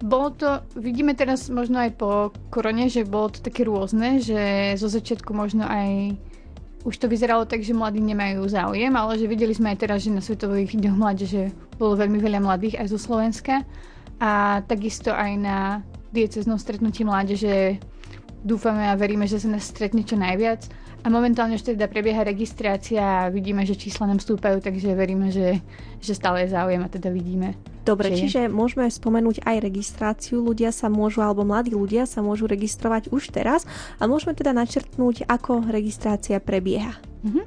bolo 0.03 0.35
to, 0.35 0.61
vidíme 0.77 1.15
teraz 1.15 1.49
možno 1.49 1.81
aj 1.81 1.97
po 1.97 2.35
korone, 2.53 2.91
že 2.91 3.09
bolo 3.09 3.33
to 3.33 3.41
také 3.41 3.65
rôzne, 3.65 4.21
že 4.21 4.75
zo 4.77 4.91
začiatku 4.91 5.31
možno 5.33 5.65
aj 5.65 6.19
už 6.83 6.99
to 6.99 7.07
vyzeralo 7.07 7.47
tak, 7.47 7.63
že 7.63 7.71
mladí 7.71 8.03
nemajú 8.03 8.43
záujem, 8.51 8.91
ale 8.91 9.15
že 9.15 9.31
videli 9.31 9.55
sme 9.55 9.71
aj 9.75 9.79
teraz, 9.79 10.03
že 10.03 10.11
na 10.11 10.19
Svetových 10.19 10.75
dňoch 10.75 10.99
mládeže 10.99 11.55
bolo 11.79 11.95
veľmi 11.95 12.19
veľa 12.19 12.43
mladých 12.43 12.83
aj 12.83 12.87
zo 12.91 12.99
Slovenska 12.99 13.63
a 14.19 14.63
takisto 14.67 15.15
aj 15.15 15.33
na 15.39 15.59
dieceznom 16.11 16.59
stretnutí 16.59 17.07
mládeže 17.07 17.79
dúfame 18.43 18.91
a 18.91 18.99
veríme, 18.99 19.25
že 19.25 19.39
sa 19.39 19.49
nás 19.49 19.65
stretne 19.65 20.03
čo 20.03 20.19
najviac. 20.19 20.67
A 21.03 21.11
momentálne 21.11 21.59
už 21.59 21.75
teda 21.75 21.91
prebieha 21.91 22.23
registrácia 22.23 23.27
a 23.27 23.27
vidíme, 23.27 23.67
že 23.67 23.75
čísla 23.75 24.07
nám 24.07 24.23
stúpajú, 24.23 24.63
takže 24.63 24.95
veríme, 24.95 25.35
že, 25.35 25.59
že 25.99 26.15
stále 26.15 26.47
je 26.47 26.55
záujem 26.55 26.79
a 26.79 26.87
teda 26.87 27.11
vidíme. 27.11 27.59
Dobre, 27.83 28.15
čiže 28.15 28.47
je. 28.47 28.53
môžeme 28.53 28.87
spomenúť 28.87 29.43
aj 29.43 29.67
registráciu. 29.67 30.39
Ľudia 30.39 30.71
sa 30.71 30.87
môžu, 30.87 31.27
alebo 31.27 31.43
mladí 31.43 31.75
ľudia 31.75 32.07
sa 32.07 32.23
môžu 32.23 32.47
registrovať 32.47 33.11
už 33.11 33.35
teraz 33.35 33.67
a 33.99 34.07
môžeme 34.07 34.31
teda 34.39 34.55
načrtnúť, 34.55 35.27
ako 35.27 35.67
registrácia 35.67 36.39
prebieha. 36.39 36.95
Mhm. 37.27 37.43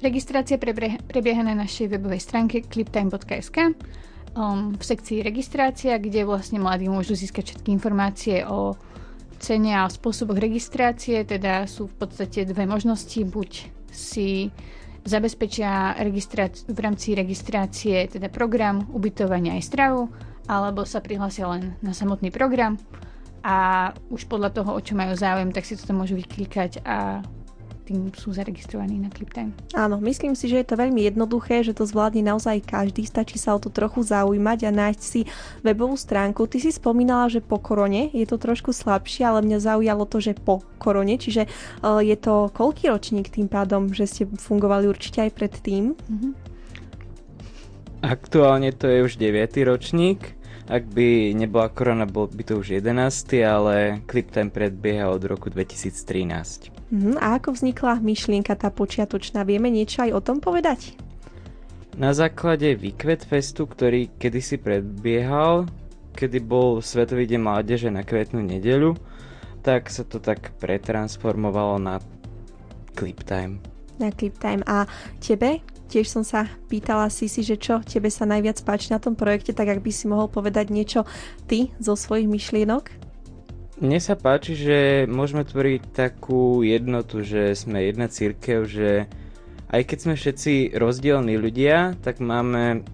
Registrácia 0.00 0.56
prebieha 0.56 1.42
na 1.44 1.52
našej 1.52 1.92
webovej 1.92 2.24
stránke 2.24 2.64
cliptime.sk 2.64 3.76
um, 4.32 4.72
v 4.72 4.82
sekcii 4.82 5.20
registrácia, 5.20 5.98
kde 6.00 6.24
vlastne 6.24 6.56
mladí 6.56 6.88
môžu 6.88 7.12
získať 7.12 7.52
všetky 7.52 7.68
informácie 7.74 8.46
o 8.46 8.78
cene 9.40 9.72
a 9.72 9.88
spôsoboch 9.88 10.36
registrácie, 10.36 11.24
teda 11.24 11.64
sú 11.64 11.88
v 11.88 11.96
podstate 12.04 12.44
dve 12.44 12.68
možnosti. 12.68 13.16
Buď 13.24 13.72
si 13.88 14.52
zabezpečia 15.08 15.96
v 16.68 16.78
rámci 16.78 17.16
registrácie 17.16 18.04
teda 18.06 18.28
program 18.28 18.84
ubytovania 18.92 19.56
aj 19.56 19.64
stravu, 19.64 20.12
alebo 20.44 20.84
sa 20.84 21.00
prihlásia 21.00 21.48
len 21.48 21.72
na 21.80 21.96
samotný 21.96 22.28
program 22.28 22.76
a 23.40 23.90
už 24.12 24.28
podľa 24.28 24.52
toho, 24.52 24.76
o 24.76 24.80
čo 24.84 24.92
majú 24.92 25.16
záujem, 25.16 25.48
tak 25.48 25.64
si 25.64 25.72
to 25.72 25.96
môžu 25.96 26.20
vyklikať 26.20 26.84
a 26.84 27.24
tým 27.90 28.14
sú 28.14 28.30
zaregistrovaní 28.30 29.02
na 29.02 29.10
ClipTime. 29.10 29.50
Áno, 29.74 29.98
myslím 29.98 30.38
si, 30.38 30.46
že 30.46 30.62
je 30.62 30.66
to 30.70 30.78
veľmi 30.78 31.02
jednoduché, 31.10 31.66
že 31.66 31.74
to 31.74 31.82
zvládne 31.82 32.22
naozaj 32.22 32.62
každý, 32.62 33.02
stačí 33.02 33.34
sa 33.34 33.58
o 33.58 33.60
to 33.60 33.66
trochu 33.66 34.06
zaujímať 34.06 34.70
a 34.70 34.70
nájsť 34.70 35.02
si 35.02 35.26
webovú 35.66 35.98
stránku. 35.98 36.46
Ty 36.46 36.62
si 36.62 36.70
spomínala, 36.70 37.26
že 37.26 37.42
po 37.42 37.58
korone 37.58 38.14
je 38.14 38.22
to 38.30 38.38
trošku 38.38 38.70
slabšie, 38.70 39.26
ale 39.26 39.42
mňa 39.42 39.58
zaujalo 39.58 40.06
to, 40.06 40.22
že 40.22 40.38
po 40.38 40.62
korone, 40.78 41.18
čiže 41.18 41.50
uh, 41.82 41.98
je 41.98 42.14
to 42.14 42.54
koľký 42.54 42.94
ročník 42.94 43.26
tým 43.26 43.50
pádom, 43.50 43.90
že 43.90 44.06
ste 44.06 44.22
fungovali 44.30 44.86
určite 44.86 45.26
aj 45.26 45.30
predtým? 45.34 45.98
Mm-hmm. 45.98 46.32
Aktuálne 48.06 48.70
to 48.70 48.86
je 48.86 49.02
už 49.02 49.18
9. 49.18 49.50
ročník. 49.66 50.38
Ak 50.70 50.86
by 50.86 51.34
nebola 51.34 51.66
korona, 51.66 52.06
bol 52.06 52.30
by 52.30 52.46
to 52.46 52.62
už 52.62 52.78
11. 52.78 52.94
ale 53.42 53.98
ClipTime 54.06 54.54
predbieha 54.54 55.10
od 55.10 55.26
roku 55.26 55.50
2013. 55.50 56.79
Uh-huh. 56.90 57.14
A 57.22 57.38
ako 57.38 57.54
vznikla 57.54 58.02
myšlienka 58.02 58.58
tá 58.58 58.68
počiatočná? 58.68 59.46
Vieme 59.46 59.70
niečo 59.70 60.02
aj 60.02 60.10
o 60.10 60.20
tom 60.20 60.42
povedať? 60.42 60.98
Na 61.94 62.10
základe 62.10 62.74
Vikvet 62.74 63.22
Festu, 63.22 63.66
ktorý 63.66 64.10
kedysi 64.18 64.58
predbiehal, 64.58 65.70
kedy 66.18 66.38
bol 66.42 66.82
Svetový 66.82 67.30
deň 67.30 67.40
mládeže 67.42 67.88
na 67.94 68.02
kvetnú 68.02 68.42
nedeľu, 68.42 68.98
tak 69.62 69.92
sa 69.92 70.02
to 70.02 70.18
tak 70.18 70.50
pretransformovalo 70.58 71.78
na 71.78 72.02
Clip 72.96 73.20
Time. 73.22 73.62
Na 74.02 74.10
Clip 74.10 74.34
Time. 74.38 74.66
A 74.66 74.88
tebe? 75.22 75.62
Tiež 75.90 76.06
som 76.06 76.22
sa 76.22 76.46
pýtala 76.70 77.10
si 77.10 77.26
si, 77.26 77.42
že 77.42 77.58
čo 77.58 77.82
tebe 77.82 78.14
sa 78.14 78.22
najviac 78.22 78.62
páči 78.62 78.94
na 78.94 79.02
tom 79.02 79.18
projekte, 79.18 79.50
tak 79.50 79.66
ak 79.74 79.82
by 79.82 79.90
si 79.90 80.06
mohol 80.06 80.30
povedať 80.30 80.70
niečo 80.70 81.02
ty 81.50 81.74
zo 81.82 81.98
svojich 81.98 82.30
myšlienok? 82.30 83.09
Mne 83.80 83.96
sa 83.96 84.12
páči, 84.12 84.60
že 84.60 85.08
môžeme 85.08 85.40
tvoriť 85.40 85.96
takú 85.96 86.60
jednotu, 86.60 87.24
že 87.24 87.56
sme 87.56 87.88
jedna 87.88 88.12
církev, 88.12 88.68
že 88.68 89.08
aj 89.72 89.82
keď 89.88 89.98
sme 90.04 90.14
všetci 90.20 90.76
rozdielní 90.76 91.40
ľudia, 91.40 91.96
tak 92.04 92.20
máme 92.20 92.84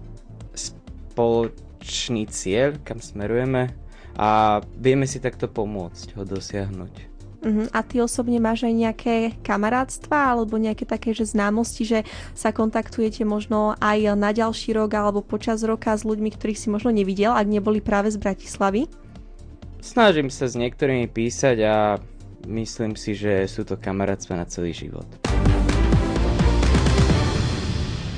spoločný 0.55 2.31
cieľ, 2.31 2.79
kam 2.87 3.03
smerujeme 3.03 3.67
a 4.15 4.63
vieme 4.79 5.03
si 5.03 5.19
takto 5.19 5.51
pomôcť 5.51 6.15
ho 6.15 6.23
dosiahnuť. 6.23 6.93
Uh-huh. 7.37 7.67
A 7.75 7.83
ty 7.83 7.99
osobne 7.99 8.39
máš 8.39 8.63
aj 8.63 8.73
nejaké 8.73 9.15
kamarátstva 9.43 10.39
alebo 10.39 10.55
nejaké 10.55 10.87
také 10.87 11.11
že 11.11 11.27
známosti, 11.27 11.83
že 11.83 11.99
sa 12.31 12.55
kontaktujete 12.55 13.27
možno 13.27 13.75
aj 13.83 14.15
na 14.15 14.31
ďalší 14.31 14.71
rok 14.71 14.95
alebo 14.95 15.19
počas 15.19 15.67
roka 15.67 15.91
s 15.91 16.07
ľuďmi, 16.07 16.31
ktorých 16.31 16.57
si 16.63 16.71
možno 16.71 16.95
nevidel, 16.95 17.35
ak 17.35 17.45
neboli 17.45 17.83
práve 17.83 18.07
z 18.07 18.17
Bratislavy? 18.17 18.87
Snažím 19.87 20.27
sa 20.27 20.51
s 20.51 20.59
niektorými 20.59 21.07
písať 21.07 21.57
a 21.63 21.95
myslím 22.43 22.99
si, 22.99 23.15
že 23.15 23.47
sú 23.47 23.63
to 23.63 23.79
kamarátstva 23.79 24.35
na 24.35 24.43
celý 24.43 24.75
život. 24.75 25.07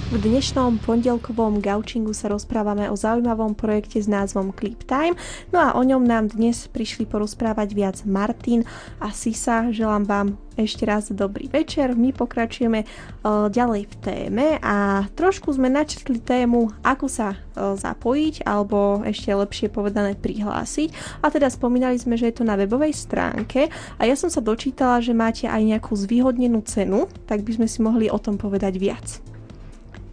V 0.09 0.17
dnešnom 0.17 0.81
pondelkovom 0.81 1.61
gaučingu 1.61 2.17
sa 2.17 2.33
rozprávame 2.33 2.89
o 2.89 2.97
zaujímavom 2.97 3.53
projekte 3.53 4.01
s 4.01 4.09
názvom 4.09 4.49
Clip 4.57 4.81
Time, 4.89 5.13
no 5.53 5.61
a 5.61 5.77
o 5.77 5.85
ňom 5.85 6.01
nám 6.01 6.33
dnes 6.33 6.65
prišli 6.65 7.05
porozprávať 7.05 7.77
viac 7.77 8.01
Martin 8.09 8.65
a 8.97 9.13
Sisa. 9.13 9.69
Želám 9.69 10.09
vám 10.09 10.27
ešte 10.57 10.81
raz 10.89 11.13
dobrý 11.13 11.45
večer. 11.53 11.93
My 11.93 12.09
pokračujeme 12.09 12.89
uh, 12.89 13.53
ďalej 13.53 13.85
v 13.85 13.95
téme 14.01 14.45
a 14.65 15.05
trošku 15.13 15.53
sme 15.53 15.69
načrtli 15.69 16.17
tému, 16.17 16.73
ako 16.81 17.05
sa 17.05 17.37
uh, 17.37 17.77
zapojiť 17.77 18.49
alebo 18.49 19.05
ešte 19.05 19.29
lepšie 19.29 19.69
povedané 19.69 20.17
prihlásiť. 20.17 21.21
A 21.21 21.29
teda 21.29 21.53
spomínali 21.53 22.01
sme, 22.01 22.17
že 22.17 22.33
je 22.33 22.41
to 22.41 22.49
na 22.49 22.57
webovej 22.57 22.97
stránke 22.97 23.69
a 23.69 24.01
ja 24.09 24.17
som 24.17 24.33
sa 24.33 24.41
dočítala, 24.41 25.05
že 25.05 25.13
máte 25.13 25.45
aj 25.45 25.61
nejakú 25.61 25.93
zvýhodnenú 25.93 26.65
cenu, 26.65 27.05
tak 27.29 27.45
by 27.45 27.61
sme 27.61 27.67
si 27.69 27.77
mohli 27.85 28.09
o 28.09 28.17
tom 28.17 28.41
povedať 28.41 28.73
viac. 28.81 29.28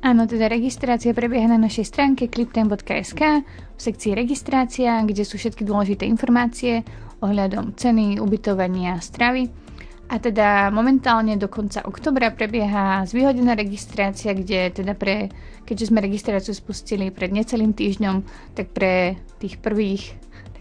Áno, 0.06 0.22
teda 0.30 0.46
registrácia 0.46 1.10
prebieha 1.10 1.50
na 1.50 1.58
našej 1.58 1.90
stránke 1.90 2.30
cliptime.sk 2.30 3.42
v 3.75 3.80
sekcii 3.82 4.14
registrácia, 4.14 5.02
kde 5.02 5.26
sú 5.26 5.34
všetky 5.34 5.66
dôležité 5.66 6.06
informácie 6.06 6.86
ohľadom 7.18 7.75
ceny, 7.75 8.22
ubytovania, 8.22 9.02
stravy. 9.02 9.50
A 10.06 10.22
teda 10.22 10.70
momentálne 10.70 11.34
do 11.34 11.50
konca 11.50 11.82
oktobra 11.82 12.30
prebieha 12.30 13.02
zvýhodená 13.02 13.58
registrácia, 13.58 14.30
kde 14.30 14.78
teda 14.78 14.94
pre, 14.94 15.26
keďže 15.66 15.90
sme 15.90 15.98
registráciu 15.98 16.54
spustili 16.54 17.10
pred 17.10 17.34
necelým 17.34 17.75
týždňom, 17.75 18.22
tak 18.54 18.70
pre 18.70 19.18
tých 19.42 19.58
prvých 19.58 20.14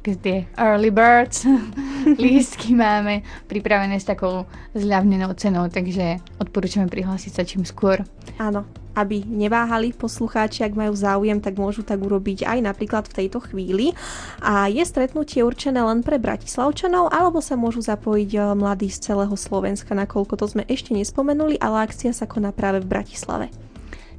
také 0.05 0.21
tie 0.21 0.37
early 0.61 0.93
birds 0.93 1.49
lístky 2.21 2.77
máme 2.77 3.25
pripravené 3.49 3.97
s 3.97 4.05
takou 4.05 4.45
zľavnenou 4.77 5.33
cenou, 5.33 5.65
takže 5.65 6.21
odporúčame 6.37 6.85
prihlásiť 6.85 7.31
sa 7.33 7.41
čím 7.41 7.65
skôr. 7.65 8.05
Áno, 8.37 8.69
aby 8.93 9.25
neváhali 9.25 9.97
poslucháči, 9.97 10.61
ak 10.61 10.77
majú 10.77 10.93
záujem, 10.93 11.41
tak 11.41 11.57
môžu 11.57 11.81
tak 11.81 12.05
urobiť 12.05 12.45
aj 12.45 12.59
napríklad 12.61 13.09
v 13.09 13.25
tejto 13.25 13.41
chvíli. 13.49 13.97
A 14.45 14.69
je 14.69 14.85
stretnutie 14.85 15.41
určené 15.41 15.81
len 15.81 16.05
pre 16.05 16.21
Bratislavčanov, 16.21 17.09
alebo 17.09 17.41
sa 17.41 17.57
môžu 17.57 17.81
zapojiť 17.81 18.29
eh, 18.37 18.41
mladí 18.53 18.93
z 18.93 19.09
celého 19.09 19.33
Slovenska, 19.33 19.97
nakoľko 19.97 20.37
to 20.37 20.45
sme 20.45 20.63
ešte 20.69 20.93
nespomenuli, 20.93 21.57
ale 21.57 21.89
akcia 21.89 22.13
sa 22.13 22.29
koná 22.29 22.53
práve 22.53 22.85
v 22.85 22.93
Bratislave. 22.93 23.49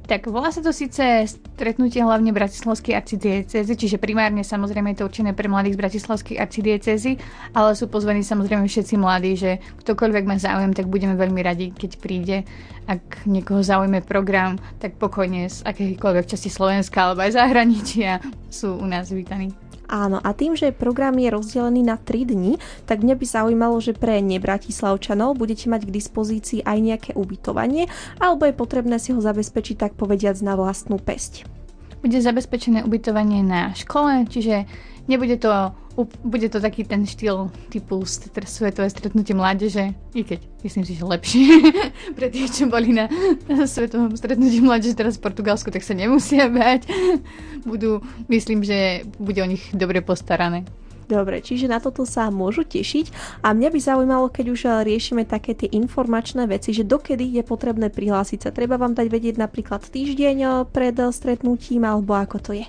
Tak 0.07 0.31
volá 0.31 0.55
sa 0.55 0.63
to 0.63 0.71
síce 0.71 1.03
stretnutie 1.27 1.99
hlavne 1.99 2.31
Bratislavskej 2.31 2.95
arcidiecezy, 2.95 3.75
čiže 3.75 3.99
primárne 3.99 4.39
samozrejme 4.39 4.95
je 4.95 5.03
to 5.03 5.07
určené 5.11 5.35
pre 5.35 5.51
mladých 5.51 5.75
z 5.75 5.81
Bratislavskej 5.83 6.39
arcidiecezy, 6.39 7.19
ale 7.51 7.75
sú 7.75 7.91
pozvaní 7.91 8.23
samozrejme 8.23 8.71
všetci 8.71 8.95
mladí, 8.95 9.35
že 9.35 9.59
ktokoľvek 9.83 10.23
má 10.23 10.39
záujem, 10.39 10.71
tak 10.71 10.87
budeme 10.87 11.19
veľmi 11.19 11.43
radi, 11.43 11.75
keď 11.75 11.91
príde. 11.99 12.47
Ak 12.87 13.27
niekoho 13.27 13.59
zaujme 13.59 13.99
program, 13.99 14.55
tak 14.79 14.95
pokojne 14.95 15.51
z 15.51 15.59
akékoľvek 15.67 16.23
časti 16.23 16.47
Slovenska 16.47 17.11
alebo 17.11 17.27
aj 17.27 17.35
zahraničia 17.35 18.23
sú 18.47 18.79
u 18.79 18.87
nás 18.87 19.11
vítaní. 19.11 19.66
Áno, 19.87 20.19
a 20.19 20.35
tým, 20.35 20.51
že 20.59 20.75
program 20.75 21.15
je 21.15 21.31
rozdelený 21.31 21.87
na 21.87 21.95
3 21.95 22.27
dni, 22.27 22.59
tak 22.83 23.07
mňa 23.07 23.15
by 23.15 23.25
zaujímalo, 23.25 23.79
že 23.79 23.95
pre 23.95 24.19
nebratislavčanov 24.19 25.39
budete 25.39 25.71
mať 25.71 25.87
k 25.87 25.95
dispozícii 25.95 26.59
aj 26.67 26.77
nejaké 26.83 27.11
ubytovanie, 27.15 27.87
alebo 28.19 28.43
je 28.43 28.51
potrebné 28.51 28.99
si 28.99 29.15
ho 29.15 29.23
zabezpečiť 29.23 29.79
tak 29.79 29.91
povediac 29.95 30.35
na 30.43 30.59
vlastnú 30.59 30.99
pesť. 30.99 31.47
Bude 32.03 32.19
zabezpečené 32.19 32.83
ubytovanie 32.83 33.41
na 33.47 33.71
škole, 33.71 34.27
čiže 34.27 34.67
nebude 35.07 35.39
to 35.39 35.71
bude 36.05 36.45
to 36.53 36.61
taký 36.61 36.85
ten 36.85 37.07
štýl 37.07 37.49
typu 37.73 38.05
svetové 38.05 38.85
stretnutie 38.91 39.33
mládeže, 39.33 39.97
i 40.13 40.21
keď 40.21 40.45
myslím 40.61 40.85
si, 40.85 40.93
že 40.93 41.03
lepšie 41.07 41.49
pre 42.17 42.29
tých, 42.29 42.53
čo 42.53 42.69
boli 42.69 42.93
na 42.93 43.09
svetovom 43.65 44.13
stretnutí 44.13 44.61
mládeže 44.61 44.93
teraz 44.93 45.17
v 45.17 45.25
Portugalsku, 45.25 45.73
tak 45.73 45.81
sa 45.81 45.97
nemusia 45.97 46.53
bať. 46.53 46.85
Budú, 47.65 48.05
myslím, 48.29 48.61
že 48.61 49.09
bude 49.17 49.41
o 49.41 49.49
nich 49.49 49.63
dobre 49.73 50.05
postarané. 50.05 50.67
Dobre, 51.07 51.39
čiže 51.39 51.71
na 51.71 51.79
toto 51.79 52.03
sa 52.03 52.27
môžu 52.27 52.67
tešiť 52.67 53.39
a 53.39 53.55
mňa 53.55 53.69
by 53.71 53.79
zaujímalo, 53.79 54.27
keď 54.27 54.45
už 54.51 54.61
riešime 54.83 55.23
také 55.23 55.55
tie 55.55 55.71
informačné 55.71 56.43
veci, 56.51 56.75
že 56.75 56.83
dokedy 56.83 57.39
je 57.39 57.47
potrebné 57.47 57.87
prihlásiť 57.87 58.43
sa. 58.43 58.49
Treba 58.51 58.75
vám 58.75 58.91
dať 58.91 59.07
vedieť 59.07 59.39
napríklad 59.39 59.87
týždeň 59.87 60.67
pred 60.67 60.99
stretnutím 61.15 61.87
alebo 61.87 62.11
ako 62.11 62.37
to 62.43 62.51
je? 62.59 62.67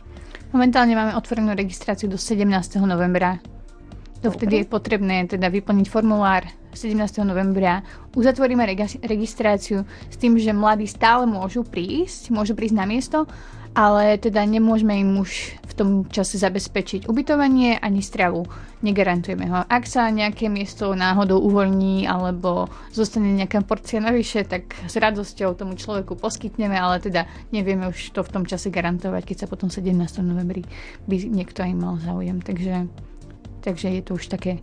Momentálne 0.49 0.97
máme 0.97 1.13
otvorenú 1.13 1.53
registráciu 1.53 2.09
do 2.09 2.17
17. 2.17 2.49
novembra. 2.83 3.37
Dovtedy 4.19 4.65
je 4.65 4.67
potrebné 4.67 5.31
teda 5.31 5.47
vyplniť 5.47 5.87
formulár 5.87 6.43
17. 6.75 7.23
novembra. 7.23 7.87
Uzatvoríme 8.17 8.67
registráciu 9.07 9.87
s 10.11 10.17
tým, 10.19 10.35
že 10.41 10.51
mladí 10.51 10.91
stále 10.91 11.23
môžu 11.23 11.63
prísť, 11.63 12.35
môžu 12.35 12.59
prísť 12.59 12.77
na 12.79 12.87
miesto, 12.89 13.31
ale 13.79 14.19
teda 14.19 14.43
nemôžeme 14.43 14.91
im 14.99 15.23
už 15.23 15.55
v 15.71 15.73
tom 15.79 15.91
čase 16.11 16.35
zabezpečiť 16.35 17.07
ubytovanie 17.07 17.79
ani 17.79 18.03
stravu. 18.03 18.43
Negarantujeme 18.83 19.47
ho. 19.47 19.63
Ak 19.71 19.87
sa 19.87 20.11
nejaké 20.11 20.51
miesto 20.51 20.99
náhodou 20.99 21.39
uvoľní 21.47 22.11
alebo 22.11 22.67
zostane 22.91 23.31
nejaká 23.39 23.63
porcia 23.63 24.03
navyše, 24.03 24.43
tak 24.43 24.75
s 24.91 24.99
radosťou 24.99 25.55
tomu 25.55 25.79
človeku 25.79 26.19
poskytneme, 26.19 26.75
ale 26.75 26.99
teda 26.99 27.31
nevieme 27.55 27.87
už 27.87 28.19
to 28.19 28.27
v 28.27 28.33
tom 28.35 28.45
čase 28.51 28.67
garantovať, 28.75 29.23
keď 29.23 29.47
sa 29.47 29.51
potom 29.51 29.71
17. 29.71 29.95
novembri 30.27 30.67
by 31.07 31.31
niekto 31.31 31.63
aj 31.63 31.73
mal 31.79 32.03
záujem. 32.03 32.43
Takže, 32.43 32.91
takže 33.63 33.95
je 33.95 34.03
to 34.03 34.19
už 34.19 34.27
také 34.27 34.59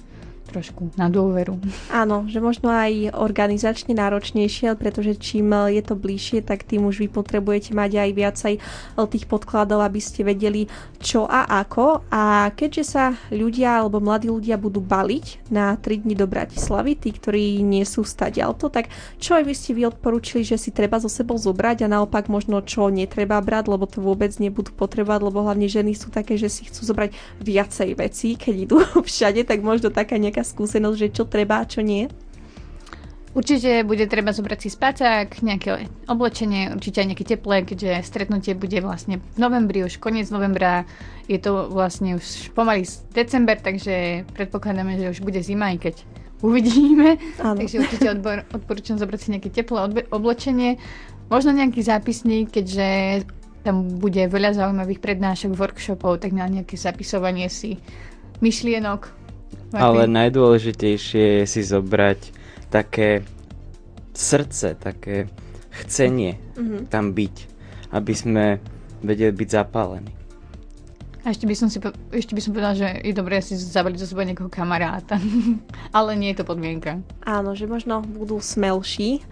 trošku 0.45 0.93
na 0.95 1.09
dôveru. 1.09 1.57
Áno, 1.89 2.29
že 2.29 2.39
možno 2.39 2.69
aj 2.69 3.17
organizačne 3.17 3.97
náročnejšie, 3.97 4.77
pretože 4.77 5.17
čím 5.17 5.51
je 5.69 5.81
to 5.81 5.95
bližšie, 5.97 6.45
tak 6.45 6.63
tým 6.67 6.85
už 6.85 7.05
vy 7.05 7.07
potrebujete 7.09 7.73
mať 7.73 7.91
aj 8.01 8.09
viacej 8.13 8.53
eh, 8.57 9.05
tých 9.09 9.25
podkladov, 9.29 9.81
aby 9.81 9.99
ste 10.01 10.27
vedeli 10.27 10.67
čo 10.99 11.29
a 11.29 11.45
ako. 11.61 12.05
A 12.09 12.49
keďže 12.53 12.83
sa 12.83 13.03
ľudia 13.29 13.81
alebo 13.81 14.01
mladí 14.01 14.27
ľudia 14.27 14.57
budú 14.57 14.81
baliť 14.81 15.49
na 15.53 15.77
3 15.77 16.03
dni 16.03 16.15
do 16.17 16.25
Bratislavy, 16.25 16.97
tí, 16.97 17.13
ktorí 17.13 17.61
nie 17.61 17.85
sú 17.85 18.01
stadialto, 18.01 18.73
tak 18.73 18.89
čo 19.21 19.37
aj 19.37 19.43
by 19.45 19.53
ste 19.53 19.77
vy 19.77 19.87
odporúčili, 19.89 20.41
že 20.41 20.57
si 20.57 20.73
treba 20.73 20.97
zo 20.97 21.07
sebou 21.07 21.37
zobrať 21.37 21.85
a 21.85 21.91
naopak 21.91 22.27
možno 22.27 22.59
čo 22.65 22.89
netreba 22.89 23.37
brať, 23.39 23.69
lebo 23.69 23.85
to 23.85 24.01
vôbec 24.01 24.33
nebudú 24.41 24.73
potrebovať, 24.73 25.21
lebo 25.21 25.45
hlavne 25.45 25.69
ženy 25.69 25.93
sú 25.93 26.09
také, 26.09 26.35
že 26.35 26.49
si 26.49 26.65
chcú 26.65 26.81
zobrať 26.89 27.13
viacej 27.39 27.89
vecí, 27.95 28.35
keď 28.35 28.55
idú 28.57 28.77
všade, 29.07 29.45
tak 29.45 29.61
možno 29.61 29.93
taká 29.93 30.17
nejaká 30.17 30.34
skúsenosť, 30.41 30.97
že 30.97 31.13
čo 31.13 31.23
treba 31.29 31.61
a 31.61 31.69
čo 31.69 31.85
nie? 31.85 32.09
Určite 33.35 33.83
bude 33.83 34.07
treba 34.07 34.31
zobrať 34.31 34.59
si 34.63 34.69
spacák, 34.71 35.27
nejaké 35.43 35.91
oblečenie, 36.07 36.71
určite 36.71 37.03
aj 37.03 37.07
nejaké 37.11 37.25
teplé, 37.35 37.67
keďže 37.67 38.07
stretnutie 38.07 38.55
bude 38.55 38.79
vlastne 38.79 39.19
v 39.19 39.37
novembri, 39.37 39.83
už 39.83 39.99
koniec 39.99 40.31
novembra, 40.31 40.87
je 41.27 41.35
to 41.35 41.67
vlastne 41.67 42.15
už 42.15 42.55
pomaly 42.55 42.87
december, 43.11 43.59
takže 43.59 44.23
predpokladáme, 44.39 44.95
že 44.95 45.11
už 45.11 45.19
bude 45.19 45.43
zima, 45.43 45.75
aj 45.75 45.83
keď 45.83 45.95
uvidíme. 46.39 47.19
Áno. 47.43 47.59
Takže 47.59 47.83
určite 47.83 48.07
odbor, 48.15 48.47
odporúčam 48.55 48.95
zobrať 48.95 49.19
si 49.19 49.31
nejaké 49.35 49.51
teplé 49.51 49.83
oblečenie, 50.15 50.79
možno 51.27 51.51
nejaký 51.51 51.83
zápisník, 51.83 52.55
keďže 52.55 52.87
tam 53.67 53.99
bude 53.99 54.31
veľa 54.31 54.55
zaujímavých 54.55 55.03
prednášok, 55.03 55.59
workshopov, 55.59 56.23
tak 56.23 56.31
na 56.31 56.47
nejaké 56.47 56.79
zapisovanie 56.79 57.51
si 57.51 57.83
myšlienok, 58.39 59.24
ale 59.73 60.05
najdôležitejšie 60.05 61.41
je 61.41 61.45
si 61.47 61.61
zobrať 61.65 62.19
také 62.69 63.25
srdce, 64.13 64.75
také 64.77 65.31
chcenie 65.83 66.37
mm-hmm. 66.55 66.81
tam 66.87 67.11
byť, 67.11 67.35
aby 67.91 68.13
sme 68.15 68.45
vedeli 69.03 69.31
byť 69.35 69.49
zapálení. 69.49 70.13
A 71.25 71.33
ešte 71.33 71.49
by 71.49 71.57
som 71.57 71.73
si 71.73 71.81
ešte 72.13 72.37
by 72.37 72.41
som 72.41 72.53
povedala, 72.53 72.77
že 72.77 73.01
je 73.01 73.09
dobré 73.09 73.41
si 73.41 73.57
zavaliť 73.57 73.97
zo 73.97 74.05
sebou 74.13 74.21
niekoho 74.21 74.45
kamaráta. 74.45 75.17
Ale 75.97 76.13
nie 76.13 76.29
je 76.29 76.37
to 76.37 76.45
podmienka. 76.45 77.01
Áno, 77.25 77.57
že 77.57 77.65
možno 77.65 78.05
budú 78.05 78.37
smelší 78.37 79.25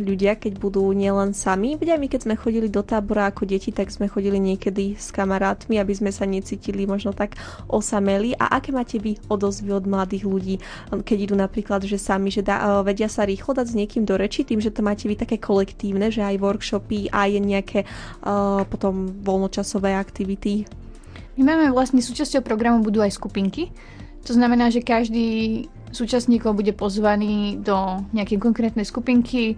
ľudia, 0.00 0.40
keď 0.40 0.56
budú 0.56 0.88
nielen 0.96 1.36
sami. 1.36 1.76
Veď 1.76 1.96
aj 1.96 2.00
my, 2.00 2.08
keď 2.08 2.20
sme 2.24 2.34
chodili 2.40 2.68
do 2.72 2.80
tábora 2.80 3.28
ako 3.28 3.44
deti, 3.44 3.68
tak 3.70 3.92
sme 3.92 4.08
chodili 4.08 4.40
niekedy 4.40 4.96
s 4.96 5.12
kamarátmi, 5.12 5.76
aby 5.76 5.92
sme 5.92 6.10
sa 6.10 6.24
necítili 6.24 6.88
možno 6.88 7.12
tak 7.12 7.36
osameli. 7.68 8.32
A 8.40 8.56
aké 8.56 8.72
máte 8.72 8.96
vy 8.96 9.20
odozvy 9.28 9.72
od 9.76 9.84
mladých 9.84 10.24
ľudí, 10.24 10.56
keď 10.88 11.18
idú 11.30 11.34
napríklad, 11.36 11.84
že 11.84 12.00
sami, 12.00 12.32
že 12.32 12.40
dá, 12.40 12.80
uh, 12.80 12.80
vedia 12.80 13.10
sa 13.12 13.28
rýchlo 13.28 13.52
dať 13.52 13.66
s 13.72 13.78
niekým 13.78 14.08
do 14.08 14.16
reči, 14.16 14.46
tým, 14.46 14.60
že 14.62 14.72
to 14.72 14.80
máte 14.80 15.04
vy 15.04 15.18
také 15.18 15.36
kolektívne, 15.36 16.08
že 16.08 16.24
aj 16.24 16.40
workshopy, 16.40 17.12
aj 17.12 17.30
nejaké 17.36 17.80
uh, 18.24 18.64
potom 18.66 19.12
voľnočasové 19.20 19.92
aktivity? 19.92 20.64
My 21.36 21.52
máme 21.52 21.68
vlastne 21.76 22.00
súčasťou 22.00 22.40
programu 22.40 22.80
budú 22.80 23.04
aj 23.04 23.12
skupinky. 23.12 23.68
To 24.26 24.32
znamená, 24.34 24.74
že 24.74 24.82
každý 24.82 25.66
súčasníkov 25.94 26.58
bude 26.58 26.74
pozvaný 26.74 27.62
do 27.62 28.02
nejakej 28.10 28.42
konkrétnej 28.42 28.82
skupinky, 28.82 29.54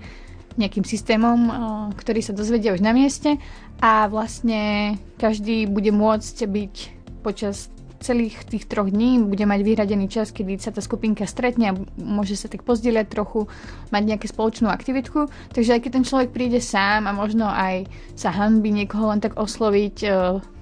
nejakým 0.60 0.84
systémom, 0.84 1.38
eh, 1.48 1.54
ktorý 1.96 2.20
sa 2.20 2.36
dozvedia 2.36 2.74
už 2.76 2.84
na 2.84 2.92
mieste 2.92 3.40
a 3.80 4.10
vlastne 4.10 4.94
každý 5.16 5.64
bude 5.70 5.94
môcť 5.94 6.36
byť 6.44 6.74
počas 7.22 7.72
celých 7.98 8.46
tých 8.46 8.70
troch 8.70 8.88
dní 8.88 9.18
bude 9.26 9.42
mať 9.42 9.60
vyhradený 9.66 10.06
čas, 10.06 10.30
kedy 10.30 10.58
sa 10.62 10.70
tá 10.70 10.78
skupinka 10.78 11.26
stretne 11.26 11.74
a 11.74 11.78
môže 11.98 12.38
sa 12.38 12.46
tak 12.46 12.62
pozdieľať 12.62 13.06
trochu, 13.10 13.50
mať 13.90 14.02
nejakú 14.06 14.26
spoločnú 14.30 14.70
aktivitku. 14.70 15.26
Takže 15.50 15.74
aj 15.74 15.80
keď 15.82 15.90
ten 15.98 16.06
človek 16.06 16.30
príde 16.30 16.62
sám 16.62 17.10
a 17.10 17.12
možno 17.12 17.50
aj 17.50 17.90
sa 18.14 18.30
hanbí 18.30 18.70
niekoho 18.70 19.10
len 19.10 19.18
tak 19.18 19.34
osloviť 19.34 19.96
e, 20.06 20.08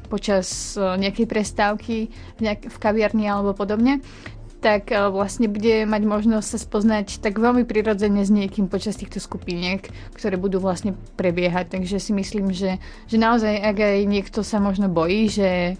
počas 0.06 0.74
e, 0.74 0.80
nejakej 0.80 1.26
prestávky 1.26 1.96
v, 2.10 2.40
nejak- 2.40 2.70
v 2.70 2.76
kaviarni 2.78 3.26
alebo 3.28 3.52
podobne, 3.52 4.00
tak 4.64 4.90
e, 4.90 4.98
vlastne 5.10 5.46
bude 5.46 5.84
mať 5.84 6.02
možnosť 6.02 6.46
sa 6.46 6.58
spoznať 6.58 7.06
tak 7.20 7.36
veľmi 7.36 7.68
prirodzene 7.68 8.24
s 8.24 8.32
niekým 8.32 8.66
počas 8.66 8.96
týchto 8.96 9.20
skupiniek, 9.20 9.84
ktoré 10.16 10.40
budú 10.40 10.58
vlastne 10.58 10.96
prebiehať. 11.20 11.76
Takže 11.76 12.00
si 12.00 12.16
myslím, 12.16 12.50
že, 12.50 12.80
že 13.06 13.16
naozaj, 13.20 13.62
ak 13.62 13.76
aj 13.76 13.98
niekto 14.08 14.40
sa 14.40 14.58
možno 14.58 14.88
bojí, 14.88 15.28
že 15.28 15.78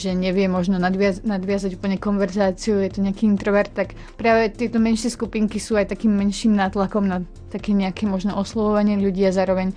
že 0.00 0.16
nevie 0.16 0.48
možno 0.48 0.80
nadviaz- 0.80 1.20
nadviazať 1.26 1.76
úplne 1.76 2.00
konverzáciu, 2.00 2.80
je 2.80 2.88
to 2.88 3.04
nejaký 3.04 3.28
introvert, 3.28 3.68
tak 3.68 3.92
práve 4.16 4.48
tieto 4.48 4.80
menšie 4.80 5.12
skupinky 5.12 5.60
sú 5.60 5.76
aj 5.76 5.92
takým 5.92 6.14
menším 6.14 6.56
nátlakom 6.56 7.04
na 7.04 7.20
také 7.52 7.76
nejaké 7.76 8.08
možno 8.08 8.38
oslovovanie 8.38 8.96
ľudí 8.96 9.26
a 9.28 9.34
zároveň 9.34 9.76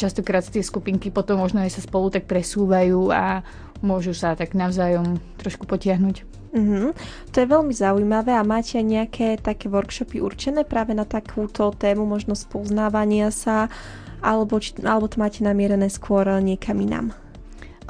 častokrát 0.00 0.40
tie 0.48 0.64
skupinky 0.64 1.12
potom 1.12 1.44
možno 1.44 1.60
aj 1.60 1.76
sa 1.76 1.84
spolu 1.84 2.08
tak 2.08 2.24
presúvajú 2.24 3.12
a 3.12 3.44
môžu 3.84 4.16
sa 4.16 4.32
tak 4.32 4.56
navzájom 4.56 5.20
trošku 5.36 5.68
potiahnuť. 5.68 6.24
Mm-hmm. 6.50 6.88
To 7.30 7.36
je 7.38 7.46
veľmi 7.46 7.70
zaujímavé 7.70 8.34
a 8.34 8.42
máte 8.42 8.80
aj 8.80 8.86
nejaké 8.88 9.26
také 9.38 9.70
workshopy 9.70 10.18
určené 10.18 10.66
práve 10.66 10.96
na 10.96 11.06
takúto 11.06 11.70
tému, 11.70 12.08
možno 12.08 12.34
spoznávania 12.34 13.30
sa, 13.30 13.70
alebo, 14.18 14.58
či, 14.58 14.74
alebo 14.82 15.06
to 15.06 15.22
máte 15.22 15.46
namierené 15.46 15.86
skôr 15.86 16.26
niekam 16.42 16.80
inám? 16.82 17.14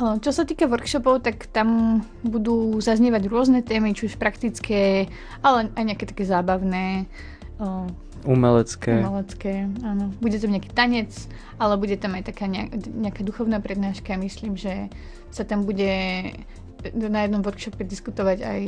Čo 0.01 0.33
sa 0.33 0.49
týka 0.49 0.65
workshopov, 0.65 1.21
tak 1.21 1.53
tam 1.53 2.01
budú 2.25 2.81
zaznievať 2.81 3.29
rôzne 3.29 3.61
témy, 3.61 3.93
či 3.93 4.09
už 4.09 4.17
praktické, 4.17 5.13
ale 5.45 5.69
aj 5.77 5.85
nejaké 5.85 6.05
také 6.09 6.25
zábavné. 6.25 7.05
Umelecké. 8.25 9.01
Umelecké, 9.01 9.65
áno. 9.81 10.13
Bude 10.21 10.37
tam 10.37 10.53
nejaký 10.53 10.71
tanec, 10.77 11.11
ale 11.57 11.81
bude 11.81 11.97
tam 11.97 12.17
aj 12.17 12.29
taká 12.29 12.45
nejaká 12.49 13.25
duchovná 13.25 13.61
prednáška. 13.65 14.21
Myslím, 14.21 14.61
že 14.61 14.93
sa 15.33 15.49
tam 15.49 15.65
bude 15.65 15.89
na 16.97 17.21
jednom 17.25 17.45
workshope 17.45 17.85
diskutovať 17.85 18.39
aj 18.45 18.61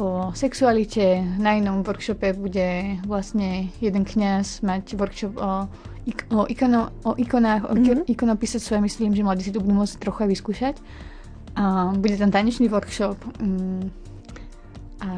o 0.00 0.32
sexualite, 0.32 1.20
na 1.36 1.60
inom 1.60 1.84
workshope 1.84 2.32
bude 2.32 2.96
vlastne 3.04 3.68
jeden 3.78 4.08
kňaz 4.08 4.64
mať 4.64 4.96
workshop 4.96 5.36
o 5.36 5.68
ik- 6.08 6.26
o, 6.32 6.48
ikono, 6.48 6.90
o 7.04 7.12
ikonách, 7.12 7.68
o 7.68 7.74
mm-hmm. 7.76 8.08
ikonopisectve 8.08 8.80
myslím, 8.80 9.12
že 9.14 9.22
mladí 9.22 9.44
si 9.44 9.52
to 9.52 9.60
budú 9.60 9.84
môcť 9.84 10.00
trochu 10.00 10.18
aj 10.24 10.28
vyskúšať. 10.32 10.74
A 11.52 11.92
bude 11.92 12.16
tam 12.16 12.32
tanečný 12.32 12.72
workshop. 12.72 13.20
A, 15.04 15.06
a 15.06 15.08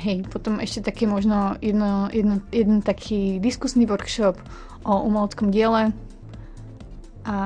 hej, 0.00 0.24
potom 0.24 0.56
ešte 0.56 0.88
také 0.88 1.04
možno 1.04 1.60
jedno, 1.60 2.08
jedno, 2.08 2.40
jeden 2.48 2.80
taký 2.80 3.36
diskusný 3.36 3.84
workshop 3.84 4.40
o 4.88 5.04
umeleckom 5.04 5.52
diele. 5.52 5.92
A 7.28 7.36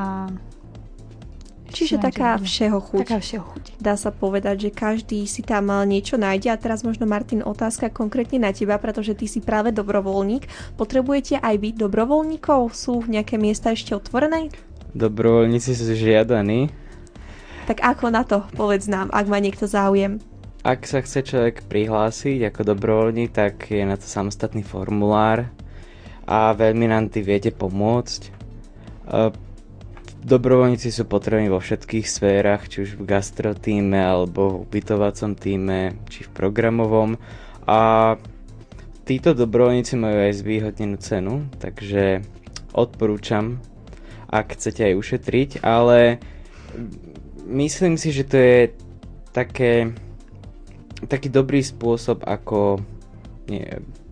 Čiže 1.75 1.99
taká 1.99 2.38
všeho 2.38 2.79
chuť. 2.79 3.03
Taká 3.03 3.19
všeho 3.19 3.43
chuť. 3.43 3.64
Dá 3.83 3.99
sa 3.99 4.14
povedať, 4.14 4.71
že 4.71 4.71
každý 4.71 5.27
si 5.27 5.43
tam 5.43 5.75
niečo 5.83 6.14
nájde. 6.14 6.55
A 6.55 6.61
teraz 6.61 6.87
možno, 6.87 7.03
Martin, 7.03 7.43
otázka 7.43 7.90
konkrétne 7.90 8.38
na 8.38 8.55
teba, 8.55 8.79
pretože 8.79 9.19
ty 9.19 9.27
si 9.27 9.43
práve 9.43 9.75
dobrovoľník. 9.75 10.47
Potrebujete 10.79 11.43
aj 11.43 11.55
vy 11.59 11.75
dobrovoľníkov? 11.75 12.71
Sú 12.71 13.03
nejaké 13.11 13.43
miesta 13.43 13.75
ešte 13.75 13.90
otvorené? 13.90 14.55
Dobrovoľníci 14.95 15.75
sú 15.75 15.90
žiadaní. 15.99 16.71
Tak 17.67 17.83
ako 17.83 18.07
na 18.14 18.23
to, 18.23 18.47
povedz 18.55 18.87
nám, 18.87 19.11
ak 19.11 19.27
má 19.27 19.43
niekto 19.43 19.67
záujem? 19.67 20.23
Ak 20.64 20.88
sa 20.88 21.05
chce 21.05 21.20
človek 21.20 21.68
prihlásiť 21.68 22.48
ako 22.48 22.72
dobrovoľník, 22.72 23.37
tak 23.37 23.68
je 23.68 23.85
na 23.85 24.00
to 24.00 24.09
samostatný 24.09 24.64
formulár 24.64 25.53
a 26.24 26.57
veľmi 26.57 26.88
nám 26.88 27.12
ty 27.12 27.20
viete 27.20 27.53
pomôcť. 27.53 28.33
Dobrovoľníci 30.24 30.88
sú 30.88 31.05
potrební 31.05 31.53
vo 31.53 31.61
všetkých 31.61 32.09
sférach, 32.09 32.64
či 32.72 32.88
už 32.88 32.96
v 32.96 33.05
gastrotíme, 33.05 34.00
alebo 34.00 34.48
v 34.48 34.61
ubytovacom 34.64 35.37
týme, 35.37 36.00
či 36.09 36.24
v 36.24 36.33
programovom. 36.33 37.20
A 37.68 38.16
títo 39.05 39.37
dobrovoľníci 39.37 40.00
majú 40.00 40.16
aj 40.16 40.40
zvýhodnenú 40.40 40.96
cenu, 40.96 41.44
takže 41.61 42.24
odporúčam, 42.72 43.61
ak 44.33 44.57
chcete 44.57 44.81
aj 44.81 44.94
ušetriť, 44.96 45.50
ale 45.61 46.24
myslím 47.44 48.00
si, 48.00 48.16
že 48.16 48.24
to 48.24 48.37
je 48.40 48.59
také, 49.37 49.92
taký 51.07 51.29
dobrý 51.33 51.61
spôsob, 51.61 52.25
ako 52.25 52.81
nie, 53.51 53.64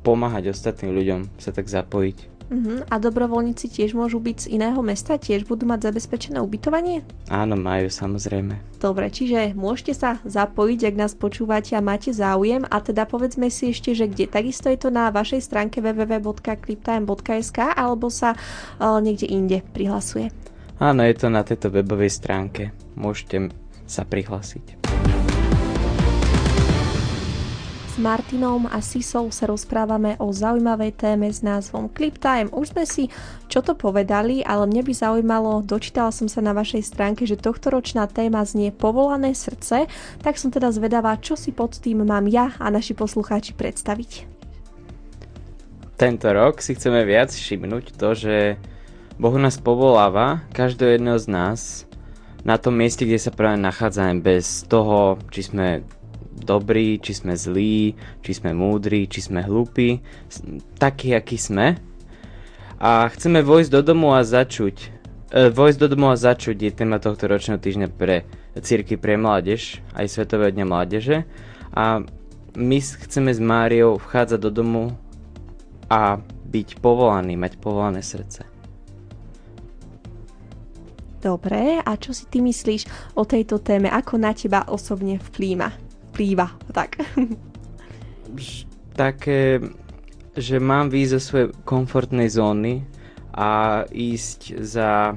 pomáhať 0.02 0.52
ostatným 0.52 0.92
ľuďom 0.92 1.20
sa 1.38 1.55
tak 1.55 1.70
zapojiť. 1.70 2.33
Uh-huh. 2.52 2.85
A 2.92 3.00
dobrovoľníci 3.00 3.72
tiež 3.72 3.96
môžu 3.96 4.20
byť 4.20 4.37
z 4.44 4.61
iného 4.61 4.76
mesta? 4.85 5.16
Tiež 5.16 5.48
budú 5.48 5.64
mať 5.64 5.88
zabezpečené 5.88 6.37
ubytovanie? 6.44 7.00
Áno, 7.33 7.57
majú 7.57 7.88
samozrejme. 7.88 8.61
Dobre, 8.76 9.09
čiže 9.09 9.57
môžete 9.57 9.96
sa 9.96 10.20
zapojiť, 10.20 10.92
ak 10.92 10.94
nás 11.00 11.16
počúvate 11.16 11.72
a 11.72 11.81
máte 11.81 12.12
záujem. 12.12 12.68
A 12.68 12.85
teda 12.85 13.09
povedzme 13.09 13.48
si 13.48 13.72
ešte, 13.72 13.96
že 13.96 14.05
kde. 14.05 14.28
Takisto 14.28 14.68
je 14.68 14.76
to 14.76 14.92
na 14.92 15.09
vašej 15.09 15.40
stránke 15.40 15.81
www.cliptime.sk 15.81 17.59
alebo 17.72 18.12
sa 18.12 18.37
uh, 18.37 19.00
niekde 19.00 19.33
inde 19.33 19.64
prihlasuje? 19.72 20.28
Áno, 20.76 21.09
je 21.09 21.14
to 21.16 21.33
na 21.33 21.40
tejto 21.46 21.72
webovej 21.72 22.12
stránke. 22.12 22.74
Môžete 23.00 23.48
sa 23.88 24.05
prihlásiť. 24.05 24.82
S 27.92 28.00
Martinom 28.00 28.72
a 28.72 28.81
Sisou 28.81 29.28
sa 29.28 29.44
rozprávame 29.44 30.16
o 30.16 30.33
zaujímavej 30.33 30.96
téme 30.96 31.28
s 31.28 31.44
názvom 31.44 31.92
Clip 31.92 32.16
Time. 32.16 32.48
Už 32.48 32.72
sme 32.72 32.88
si 32.88 33.12
čo 33.52 33.61
to 33.61 33.76
povedali, 33.76 34.40
ale 34.40 34.64
mne 34.64 34.81
by 34.81 34.96
zaujímalo, 34.96 35.61
dočítala 35.61 36.09
som 36.09 36.24
sa 36.24 36.40
na 36.40 36.57
vašej 36.57 36.88
stránke, 36.88 37.28
že 37.28 37.37
tohtoročná 37.37 38.09
téma 38.09 38.48
znie 38.48 38.72
Povolané 38.72 39.37
srdce, 39.37 39.92
tak 40.24 40.40
som 40.40 40.48
teda 40.48 40.72
zvedavá, 40.72 41.20
čo 41.20 41.37
si 41.37 41.52
pod 41.52 41.76
tým 41.85 42.00
mám 42.09 42.24
ja 42.33 42.57
a 42.57 42.72
naši 42.72 42.96
poslucháči 42.96 43.52
predstaviť. 43.52 44.24
Tento 46.00 46.33
rok 46.33 46.64
si 46.64 46.72
chceme 46.72 47.05
viac 47.05 47.28
všimnúť 47.28 47.92
to, 48.00 48.16
že 48.16 48.57
Boh 49.20 49.37
nás 49.37 49.61
povoláva, 49.61 50.40
každého 50.57 50.96
jedného 50.96 51.20
z 51.20 51.28
nás, 51.28 51.61
na 52.40 52.57
tom 52.57 52.72
mieste, 52.72 53.05
kde 53.05 53.20
sa 53.20 53.37
práve 53.37 53.61
nachádzame, 53.61 54.24
bez 54.24 54.64
toho, 54.64 55.20
či 55.28 55.44
sme 55.44 55.85
dobrí, 56.42 56.98
či 56.98 57.12
sme 57.16 57.35
zlí, 57.38 57.96
či 58.22 58.33
sme 58.35 58.52
múdri, 58.52 59.07
či 59.07 59.24
sme 59.24 59.42
hlúpi, 59.42 60.02
takí, 60.76 61.14
akí 61.14 61.38
sme. 61.38 61.78
A 62.83 63.07
chceme 63.14 63.46
vojsť 63.46 63.70
do 63.70 63.81
domu 63.94 64.11
a 64.14 64.26
začuť. 64.26 64.76
E, 65.31 65.48
vojsť 65.55 65.78
do 65.78 65.88
domu 65.94 66.11
a 66.11 66.18
začuť 66.18 66.57
je 66.59 66.70
téma 66.74 66.98
tohto 66.98 67.31
ročného 67.31 67.62
týždňa 67.62 67.88
pre 67.94 68.26
círky 68.61 69.00
pre 69.00 69.16
mládež, 69.16 69.81
aj 69.96 70.11
Svetového 70.11 70.52
dňa 70.52 70.66
mládeže. 70.66 71.24
A 71.72 72.05
my 72.52 72.78
chceme 72.83 73.33
s 73.33 73.40
Máriou 73.40 73.96
vchádzať 73.96 74.40
do 74.42 74.50
domu 74.52 74.92
a 75.88 76.20
byť 76.52 76.85
povolaný, 76.85 77.40
mať 77.40 77.57
povolané 77.57 78.05
srdce. 78.05 78.44
Dobre, 81.22 81.78
a 81.78 81.92
čo 81.94 82.11
si 82.11 82.26
ty 82.26 82.42
myslíš 82.42 83.14
o 83.14 83.22
tejto 83.22 83.62
téme? 83.62 83.87
Ako 83.87 84.18
na 84.18 84.35
teba 84.35 84.66
osobne 84.66 85.22
vplýva? 85.22 85.70
Plýva. 86.12 86.53
Tak. 86.70 87.01
Také, 88.92 89.61
že 90.37 90.57
mám 90.61 90.92
výjsť 90.92 91.12
zo 91.16 91.20
svojej 91.20 91.48
komfortnej 91.64 92.29
zóny 92.29 92.85
a 93.33 93.83
ísť 93.88 94.61
za 94.61 95.16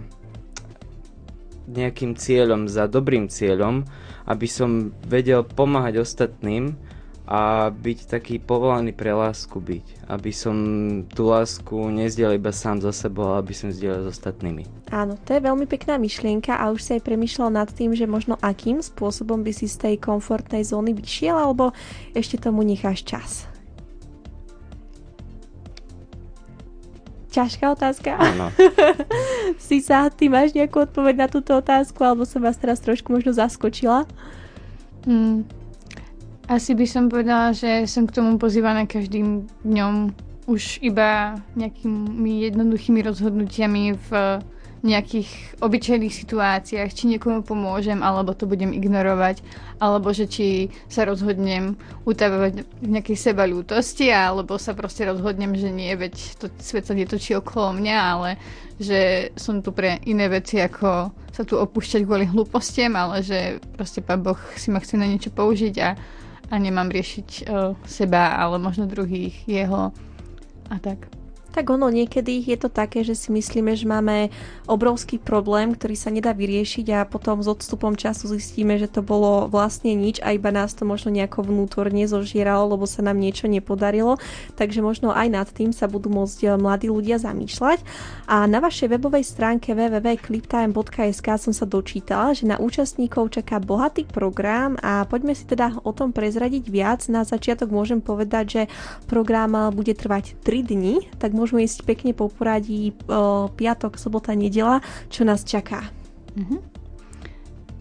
nejakým 1.67 2.15
cieľom, 2.15 2.71
za 2.71 2.87
dobrým 2.87 3.27
cieľom, 3.27 3.83
aby 4.25 4.47
som 4.47 4.95
vedel 5.05 5.43
pomáhať 5.43 6.01
ostatným 6.01 6.77
a 7.25 7.73
byť 7.73 8.05
taký 8.05 8.37
povolaný 8.37 8.93
pre 8.93 9.09
lásku 9.09 9.57
byť. 9.57 10.05
Aby 10.05 10.29
som 10.29 10.55
tú 11.09 11.33
lásku 11.33 11.73
nezdiel 11.89 12.37
iba 12.37 12.53
sám 12.53 12.85
za 12.85 12.93
sebou, 12.93 13.33
ale 13.33 13.41
aby 13.41 13.53
som 13.57 13.73
zdieľal 13.73 14.05
s 14.05 14.21
ostatnými. 14.21 14.69
Áno, 14.93 15.17
to 15.25 15.33
je 15.33 15.41
veľmi 15.41 15.65
pekná 15.65 15.97
myšlienka 15.97 16.53
a 16.53 16.69
už 16.69 16.85
si 16.85 16.91
aj 16.93 17.01
premyšľal 17.01 17.49
nad 17.49 17.69
tým, 17.73 17.97
že 17.97 18.05
možno 18.05 18.37
akým 18.45 18.77
spôsobom 18.77 19.41
by 19.41 19.51
si 19.57 19.65
z 19.65 19.77
tej 19.81 19.95
komfortnej 19.97 20.61
zóny 20.61 20.93
vyšiel, 20.93 21.33
alebo 21.33 21.73
ešte 22.13 22.37
tomu 22.37 22.61
necháš 22.61 23.01
čas. 23.01 23.49
Ťažká 27.33 27.65
otázka. 27.73 28.15
Áno. 28.15 28.47
si 29.67 29.83
sa, 29.83 30.07
ty 30.07 30.31
máš 30.31 30.55
nejakú 30.55 30.87
odpoveď 30.87 31.25
na 31.25 31.27
túto 31.27 31.57
otázku, 31.57 31.99
alebo 32.05 32.23
som 32.23 32.39
vás 32.39 32.55
teraz 32.55 32.79
trošku 32.79 33.11
možno 33.11 33.35
zaskočila? 33.35 34.07
Hmm, 35.03 35.43
asi 36.45 36.77
by 36.77 36.85
som 36.85 37.09
povedala, 37.09 37.53
že 37.53 37.89
som 37.89 38.05
k 38.05 38.15
tomu 38.15 38.37
pozývaná 38.37 38.85
každým 38.85 39.49
dňom 39.65 40.13
už 40.45 40.85
iba 40.85 41.41
nejakými 41.57 42.45
jednoduchými 42.49 43.01
rozhodnutiami 43.01 43.97
v 43.97 44.09
nejakých 44.85 45.57
obyčajných 45.65 46.13
situáciách, 46.13 46.93
či 46.93 47.09
niekomu 47.09 47.41
pomôžem, 47.41 48.05
alebo 48.05 48.37
to 48.37 48.45
budem 48.45 48.69
ignorovať, 48.69 49.41
alebo 49.81 50.13
že 50.13 50.29
či 50.29 50.69
sa 50.85 51.09
rozhodnem 51.09 51.73
utavovať 52.05 52.61
v 52.85 52.87
nejakej 52.93 53.17
seba 53.17 53.49
ľútosti, 53.49 54.13
alebo 54.13 54.61
sa 54.61 54.77
proste 54.77 55.09
rozhodnem, 55.09 55.57
že 55.57 55.73
nie, 55.73 55.89
veď 55.89 56.37
to 56.37 56.53
svet 56.61 56.85
sa 56.85 56.93
netočí 56.93 57.33
okolo 57.33 57.73
mňa, 57.81 57.97
ale 57.97 58.29
že 58.77 59.33
som 59.33 59.65
tu 59.65 59.73
pre 59.73 59.97
iné 60.05 60.29
veci, 60.29 60.61
ako 60.61 61.09
sa 61.33 61.41
tu 61.41 61.57
opúšťať 61.57 62.05
kvôli 62.05 62.29
hlúpostiem, 62.29 62.93
ale 62.93 63.25
že 63.25 63.57
proste 63.73 64.05
pán 64.05 64.21
Boh 64.21 64.37
si 64.53 64.69
ma 64.69 64.77
chce 64.77 65.01
na 65.01 65.09
niečo 65.09 65.33
použiť 65.33 65.75
a, 65.81 65.97
a 66.51 66.55
nemám 66.57 66.89
riešiť 66.93 67.29
uh, 67.49 67.73
seba, 67.85 68.37
ale 68.37 68.61
možno 68.61 68.85
druhých, 68.85 69.47
jeho 69.47 69.89
a 70.69 70.75
tak 70.81 71.09
tak 71.55 71.71
ono 71.71 71.87
niekedy 71.87 72.43
je 72.43 72.59
to 72.59 72.67
také, 72.67 73.07
že 73.07 73.15
si 73.15 73.31
myslíme, 73.31 73.71
že 73.79 73.87
máme 73.87 74.27
obrovský 74.67 75.23
problém, 75.23 75.71
ktorý 75.71 75.95
sa 75.95 76.11
nedá 76.11 76.35
vyriešiť 76.35 76.91
a 76.91 77.07
potom 77.07 77.39
s 77.39 77.47
odstupom 77.47 77.95
času 77.95 78.35
zistíme, 78.35 78.75
že 78.75 78.91
to 78.91 78.99
bolo 78.99 79.47
vlastne 79.47 79.95
nič 79.95 80.19
a 80.19 80.35
iba 80.35 80.51
nás 80.51 80.75
to 80.75 80.83
možno 80.83 81.15
nejako 81.15 81.47
vnútorne 81.47 82.03
zožieralo, 82.11 82.75
lebo 82.75 82.83
sa 82.83 82.99
nám 83.07 83.15
niečo 83.15 83.47
nepodarilo. 83.47 84.19
Takže 84.59 84.83
možno 84.83 85.15
aj 85.15 85.27
nad 85.31 85.47
tým 85.47 85.71
sa 85.71 85.87
budú 85.87 86.11
môcť 86.11 86.39
eh, 86.43 86.51
mladí 86.59 86.91
ľudia 86.91 87.23
zamýšľať. 87.23 87.79
A 88.27 88.43
na 88.51 88.59
vašej 88.59 88.91
webovej 88.91 89.23
stránke 89.23 89.71
www.cliptime.sk 89.71 91.27
som 91.39 91.53
sa 91.55 91.63
dočítala, 91.63 92.35
že 92.35 92.43
na 92.43 92.59
účastníkov 92.59 93.31
čaká 93.31 93.63
bohatý 93.63 94.03
program 94.03 94.75
a 94.83 95.07
poďme 95.07 95.31
si 95.31 95.47
teda 95.47 95.79
o 95.87 95.95
tom 95.95 96.11
prezradiť 96.11 96.67
viac. 96.67 97.07
Na 97.07 97.23
začiatok 97.23 97.71
môžem 97.71 98.03
povedať, 98.03 98.45
že 98.49 98.61
program 99.07 99.71
bude 99.71 99.95
trvať 99.95 100.35
3 100.43 100.73
dni, 100.73 100.95
tak 101.15 101.31
môžeme 101.45 101.61
ísť 101.61 101.85
pekne 101.85 102.17
po 102.17 102.25
poradí 102.25 102.97
o, 103.05 103.53
piatok, 103.53 104.01
sobota, 104.01 104.33
nedela, 104.33 104.81
čo 105.13 105.21
nás 105.21 105.45
čaká. 105.45 105.85
Mm-hmm. 106.33 106.59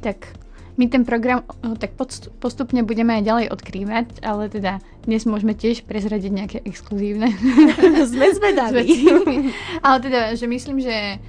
Tak 0.05 0.37
my 0.77 0.85
ten 0.93 1.09
program 1.09 1.49
tak 1.81 1.97
postupne 2.43 2.85
budeme 2.85 3.17
aj 3.17 3.23
ďalej 3.25 3.47
odkrývať, 3.57 4.21
ale 4.21 4.53
teda 4.53 4.85
dnes 5.09 5.25
môžeme 5.25 5.57
tiež 5.57 5.89
prezradiť 5.89 6.33
nejaké 6.35 6.59
exkluzívne. 6.61 7.33
Sme 8.13 8.29
zvedaví. 8.37 8.85
ale 9.81 9.97
teda, 10.05 10.21
že 10.37 10.45
myslím, 10.45 10.85
že 10.85 11.23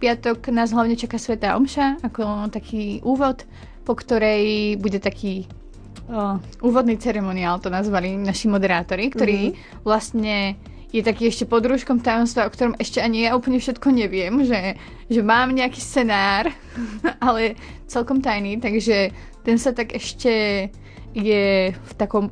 piatok 0.00 0.48
nás 0.48 0.72
hlavne 0.72 0.96
čaká 0.96 1.20
Sveta 1.20 1.60
Omša 1.60 2.00
ako 2.00 2.48
taký 2.48 3.04
úvod, 3.04 3.44
po 3.84 3.92
ktorej 3.92 4.80
bude 4.80 4.96
taký 4.96 5.44
o, 6.08 6.40
úvodný 6.64 6.96
ceremoniál, 6.96 7.60
to 7.60 7.68
nazvali 7.68 8.16
naši 8.16 8.48
moderátori, 8.48 9.10
ktorí 9.10 9.40
mm-hmm. 9.52 9.82
vlastne 9.84 10.56
je 10.92 11.00
taký 11.00 11.32
ešte 11.32 11.48
pod 11.48 11.64
rúškom 11.64 12.04
tajomstva, 12.04 12.46
o 12.46 12.52
ktorom 12.52 12.76
ešte 12.76 13.00
ani 13.00 13.24
ja 13.24 13.32
úplne 13.32 13.56
všetko 13.56 13.88
neviem, 13.90 14.44
že, 14.44 14.76
že 15.08 15.20
mám 15.24 15.50
nejaký 15.56 15.80
scenár, 15.80 16.52
ale 17.26 17.56
celkom 17.88 18.20
tajný, 18.20 18.60
takže 18.60 19.10
ten 19.42 19.56
sa 19.56 19.72
tak 19.72 19.96
ešte 19.96 20.68
je 21.16 21.72
v 21.72 21.92
takom 21.96 22.28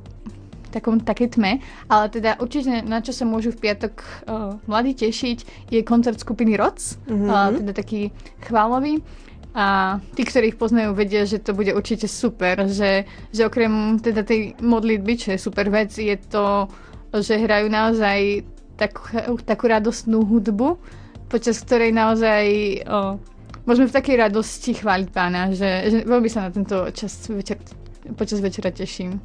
takom 0.71 1.03
takej 1.03 1.35
tme, 1.35 1.59
ale 1.91 2.07
teda 2.15 2.39
určite 2.39 2.87
na 2.87 3.03
čo 3.03 3.11
sa 3.11 3.27
môžu 3.27 3.51
v 3.51 3.59
piatok 3.59 3.95
uh, 4.31 4.55
mladí 4.71 4.95
tešiť 4.95 5.67
je 5.67 5.83
koncert 5.83 6.23
skupiny 6.23 6.55
ROC, 6.55 6.79
mm-hmm. 7.11 7.27
uh, 7.27 7.51
teda 7.59 7.73
taký 7.75 8.15
chválový 8.47 9.03
a 9.51 9.99
tí, 10.15 10.23
ktorí 10.23 10.55
ich 10.55 10.61
poznajú, 10.63 10.95
vedia, 10.95 11.27
že 11.27 11.43
to 11.43 11.59
bude 11.59 11.75
určite 11.75 12.07
super, 12.07 12.71
že, 12.71 13.03
že 13.35 13.51
okrem 13.51 13.99
teda 13.99 14.23
tej 14.23 14.55
modlitby, 14.63 15.13
čo 15.19 15.35
je 15.35 15.43
super 15.43 15.67
vec, 15.75 15.91
je 15.91 16.15
to 16.31 16.71
že 17.19 17.35
hrajú 17.43 17.67
naozaj 17.67 18.47
takú, 18.79 19.03
takú 19.43 19.65
radostnú 19.67 20.23
hudbu, 20.23 20.79
počas 21.27 21.61
ktorej 21.63 21.91
naozaj 21.93 22.45
o, 22.87 23.19
môžeme 23.69 23.91
v 23.91 23.97
takej 23.97 24.17
radosti 24.19 24.73
chváliť 24.79 25.09
pána, 25.11 25.51
že, 25.53 25.69
že 25.91 25.99
veľmi 26.07 26.31
sa 26.31 26.49
na 26.49 26.51
tento 26.51 26.89
čas 26.95 27.29
večer, 27.29 27.59
počas 28.15 28.39
večera 28.41 28.71
teším. 28.73 29.21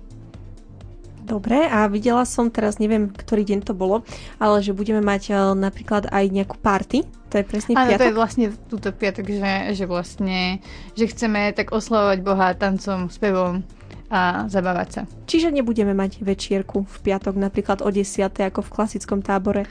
Dobre, 1.25 1.65
a 1.65 1.89
videla 1.89 2.21
som 2.21 2.53
teraz, 2.53 2.77
neviem, 2.77 3.09
ktorý 3.09 3.41
deň 3.41 3.59
to 3.65 3.73
bolo, 3.73 4.05
ale 4.37 4.61
že 4.61 4.77
budeme 4.77 5.01
mať 5.01 5.33
uh, 5.33 5.57
napríklad 5.57 6.05
aj 6.13 6.25
nejakú 6.29 6.61
party, 6.61 7.01
to 7.33 7.41
je 7.41 7.45
presne 7.49 7.73
piatok? 7.73 7.89
Áno, 7.89 7.97
to 7.97 8.05
je 8.05 8.19
vlastne 8.21 8.45
túto 8.69 8.89
piatok, 8.93 9.25
že, 9.33 9.53
že 9.73 9.85
vlastne, 9.89 10.61
že 10.93 11.09
chceme 11.09 11.49
tak 11.57 11.73
oslavovať 11.73 12.19
Boha 12.21 12.53
tancom, 12.53 13.09
spevom, 13.09 13.65
a 14.09 14.45
zabávať 14.45 14.89
sa. 14.91 15.01
Čiže 15.25 15.49
nebudeme 15.49 15.97
mať 15.97 16.21
večierku 16.21 16.85
v 16.85 16.97
piatok 17.01 17.35
napríklad 17.41 17.81
o 17.81 17.89
10. 17.89 18.29
ako 18.29 18.61
v 18.61 18.73
klasickom 18.73 19.25
tábore? 19.25 19.65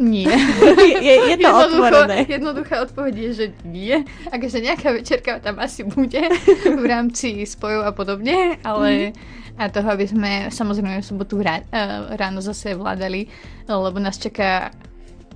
Nie. 0.00 0.32
je, 1.06 1.14
je 1.28 1.36
to 1.36 1.48
Jednoducho, 1.48 1.76
otvorené. 1.76 2.18
Jednoduchá 2.24 2.74
odpoveď 2.88 3.14
je, 3.16 3.30
že 3.32 3.46
nie. 3.68 3.96
Akože 4.32 4.58
nejaká 4.64 4.88
večerka 4.96 5.40
tam 5.44 5.60
asi 5.60 5.84
bude 5.84 6.24
v 6.64 6.84
rámci 6.92 7.44
spojov 7.44 7.84
a 7.84 7.92
podobne, 7.92 8.56
ale 8.64 9.12
mm. 9.12 9.60
a 9.60 9.68
toho, 9.68 9.88
aby 9.92 10.08
sme 10.08 10.32
samozrejme 10.48 11.04
v 11.04 11.08
sobotu 11.08 11.36
uh, 11.36 11.60
ráno 12.16 12.40
zase 12.40 12.72
vládali, 12.72 13.28
lebo 13.68 14.00
nás 14.00 14.16
čaká 14.16 14.72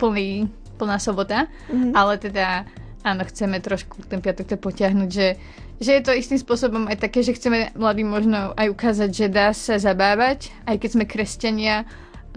plný, 0.01 0.49
plná 0.81 0.97
sobota, 0.97 1.45
mm. 1.69 1.93
ale 1.93 2.17
teda 2.17 2.65
áno, 3.05 3.23
chceme 3.29 3.61
trošku 3.61 4.09
ten 4.09 4.25
piatok 4.25 4.49
to 4.49 4.57
potiahnuť, 4.57 5.11
že 5.13 5.37
že 5.85 6.01
je 6.01 6.03
to 6.09 6.17
istým 6.17 6.41
spôsobom 6.41 6.89
aj 6.89 7.05
také, 7.05 7.21
že 7.21 7.37
chceme 7.37 7.77
mladým 7.77 8.09
možno 8.09 8.57
aj 8.57 8.73
ukázať, 8.73 9.11
že 9.13 9.27
dá 9.29 9.53
sa 9.53 9.77
zabávať, 9.77 10.49
aj 10.65 10.81
keď 10.81 10.91
sme 10.97 11.05
kresťania, 11.05 11.85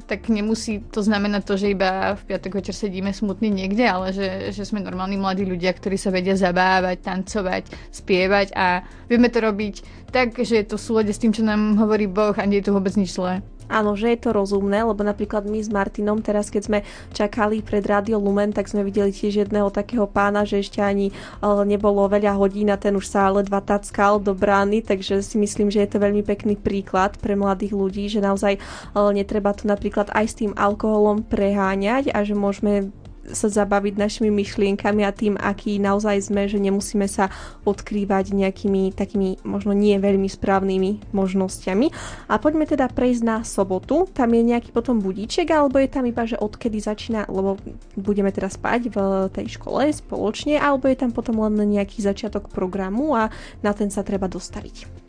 tak 0.08 0.30
nemusí 0.30 0.84
to 0.94 1.02
znamenať 1.02 1.42
to, 1.48 1.54
že 1.58 1.74
iba 1.74 2.16
v 2.16 2.22
piatok 2.28 2.62
večer 2.62 2.76
sedíme 2.76 3.10
smutný 3.16 3.50
niekde, 3.50 3.88
ale 3.88 4.14
že, 4.14 4.54
že 4.54 4.64
sme 4.68 4.84
normálni 4.84 5.18
mladí 5.18 5.48
ľudia, 5.48 5.74
ktorí 5.74 5.98
sa 5.98 6.14
vedia 6.14 6.38
zabávať, 6.38 7.02
tancovať, 7.02 7.64
spievať 7.90 8.54
a 8.54 8.86
vieme 9.10 9.32
to 9.32 9.42
robiť 9.42 9.76
tak, 10.14 10.38
že 10.38 10.62
je 10.62 10.66
to 10.68 10.76
v 10.78 10.86
súlade 10.86 11.12
s 11.12 11.20
tým, 11.20 11.34
čo 11.34 11.42
nám 11.42 11.80
hovorí 11.82 12.06
Boh 12.06 12.36
a 12.36 12.46
nie 12.46 12.62
je 12.62 12.70
to 12.70 12.76
vôbec 12.76 12.94
nič 12.94 13.16
zlé. 13.16 13.42
Áno, 13.68 14.00
že 14.00 14.16
je 14.16 14.20
to 14.24 14.30
rozumné, 14.32 14.80
lebo 14.84 15.04
napríklad 15.04 15.44
my 15.44 15.60
s 15.60 15.68
Martinom 15.68 16.24
teraz, 16.24 16.48
keď 16.48 16.64
sme 16.64 16.80
čakali 17.12 17.60
pred 17.60 17.84
Radio 17.84 18.16
Lumen, 18.16 18.56
tak 18.56 18.72
sme 18.72 18.88
videli 18.88 19.12
tiež 19.12 19.44
jedného 19.44 19.68
takého 19.68 20.08
pána, 20.08 20.48
že 20.48 20.64
ešte 20.64 20.80
ani 20.80 21.12
uh, 21.44 21.68
nebolo 21.68 22.08
veľa 22.08 22.40
hodín 22.40 22.72
a 22.72 22.80
ten 22.80 22.96
už 22.96 23.04
sa 23.04 23.28
ledva 23.28 23.60
tackal 23.60 24.24
do 24.24 24.32
brány, 24.32 24.80
takže 24.80 25.20
si 25.20 25.36
myslím, 25.36 25.68
že 25.68 25.84
je 25.84 25.90
to 25.92 26.00
veľmi 26.00 26.24
pekný 26.24 26.56
príklad 26.56 27.20
pre 27.20 27.36
mladých 27.36 27.76
ľudí, 27.76 28.08
že 28.08 28.24
naozaj 28.24 28.56
uh, 28.58 29.12
netreba 29.12 29.52
to 29.52 29.68
napríklad 29.68 30.08
aj 30.16 30.26
s 30.32 30.38
tým 30.40 30.56
alkoholom 30.56 31.28
preháňať 31.28 32.16
a 32.16 32.24
že 32.24 32.40
môžeme 32.40 32.96
sa 33.32 33.48
zabaviť 33.52 34.00
našimi 34.00 34.32
myšlienkami 34.32 35.04
a 35.04 35.12
tým, 35.12 35.36
aký 35.36 35.80
naozaj 35.80 36.32
sme, 36.32 36.48
že 36.48 36.60
nemusíme 36.60 37.08
sa 37.08 37.28
odkrývať 37.68 38.32
nejakými 38.32 38.96
takými 38.96 39.44
možno 39.44 39.76
nie 39.76 39.96
veľmi 40.00 40.28
správnymi 40.28 41.12
možnosťami. 41.12 41.88
A 42.32 42.40
poďme 42.40 42.68
teda 42.68 42.88
prejsť 42.88 43.22
na 43.24 43.38
sobotu. 43.44 44.08
Tam 44.12 44.32
je 44.32 44.42
nejaký 44.44 44.72
potom 44.72 45.04
budíček, 45.04 45.52
alebo 45.52 45.80
je 45.80 45.90
tam 45.92 46.08
iba, 46.08 46.24
že 46.24 46.40
odkedy 46.40 46.80
začína, 46.80 47.28
lebo 47.28 47.60
budeme 48.00 48.32
teda 48.32 48.48
spať 48.48 48.82
v 48.92 48.98
tej 49.32 49.60
škole 49.60 49.92
spoločne, 49.92 50.60
alebo 50.60 50.88
je 50.88 50.98
tam 51.00 51.12
potom 51.12 51.44
len 51.44 51.56
nejaký 51.68 52.00
začiatok 52.00 52.48
programu 52.52 53.16
a 53.16 53.32
na 53.63 53.72
ten 53.76 53.92
sa 53.92 54.04
treba 54.04 54.32
dostaviť. 54.32 55.08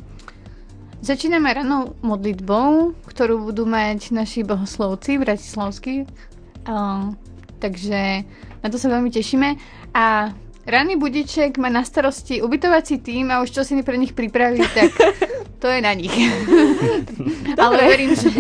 Začíname 0.99 1.55
ranou 1.55 1.95
modlitbou, 2.03 2.91
ktorú 3.07 3.55
budú 3.55 3.71
mať 3.71 4.11
naši 4.11 4.43
bohoslovci 4.43 5.23
bratislavskí. 5.23 6.11
Takže 7.59 8.25
na 8.63 8.69
to 8.71 8.79
sa 8.79 8.89
veľmi 8.91 9.11
tešíme. 9.11 9.49
A 9.95 10.35
ranný 10.69 11.01
budiček 11.01 11.57
má 11.57 11.73
na 11.73 11.83
starosti 11.83 12.45
ubytovací 12.45 13.01
tým 13.01 13.33
a 13.33 13.41
už 13.41 13.51
čo 13.51 13.63
si 13.65 13.75
pre 13.83 13.97
nich 13.97 14.13
pripraví, 14.13 14.61
tak 14.61 14.93
to 15.63 15.67
je 15.67 15.81
na 15.81 15.97
nich. 15.97 16.13
Ale 17.57 17.77
verím, 17.81 18.13
že, 18.13 18.31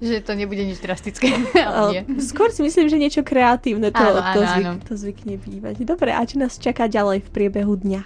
že 0.00 0.16
to 0.24 0.32
nebude 0.32 0.64
nič 0.64 0.80
drastické. 0.80 1.36
Ale 1.60 2.08
Skôr 2.18 2.48
si 2.48 2.64
myslím, 2.64 2.88
že 2.88 2.96
niečo 2.96 3.22
kreatívne 3.22 3.92
to, 3.92 4.00
áno, 4.00 4.20
áno, 4.24 4.34
to, 4.34 4.40
zvyk, 4.40 4.66
áno. 4.66 4.72
to 4.80 4.92
zvykne 4.96 5.34
bývať. 5.36 5.74
Dobre, 5.84 6.16
a 6.16 6.24
čo 6.24 6.40
nás 6.40 6.56
čaká 6.56 6.88
ďalej 6.88 7.28
v 7.28 7.28
priebehu 7.28 7.76
dňa? 7.76 8.02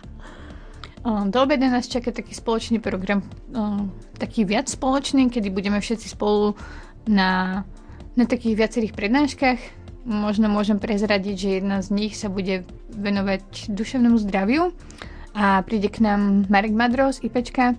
Do 1.05 1.37
obeda 1.45 1.69
nás 1.69 1.85
čaká 1.85 2.17
taký 2.17 2.33
spoločný 2.33 2.81
program, 2.81 3.21
taký 4.17 4.49
viac 4.49 4.73
spoločný, 4.73 5.29
kedy 5.29 5.53
budeme 5.53 5.77
všetci 5.77 6.09
spolu 6.17 6.57
na, 7.05 7.61
na 8.17 8.25
takých 8.25 8.57
viacerých 8.57 8.97
prednáškach 8.97 9.84
možno 10.05 10.53
môžem 10.53 10.77
prezradiť, 10.77 11.37
že 11.37 11.49
jedna 11.61 11.81
z 11.81 11.89
nich 11.93 12.15
sa 12.15 12.29
bude 12.29 12.69
venovať 12.93 13.73
duševnému 13.73 14.21
zdraviu 14.21 14.71
a 15.35 15.65
príde 15.65 15.89
k 15.91 16.05
nám 16.05 16.47
Marek 16.47 16.77
Madro 16.77 17.11
z 17.11 17.25
IPčka, 17.25 17.75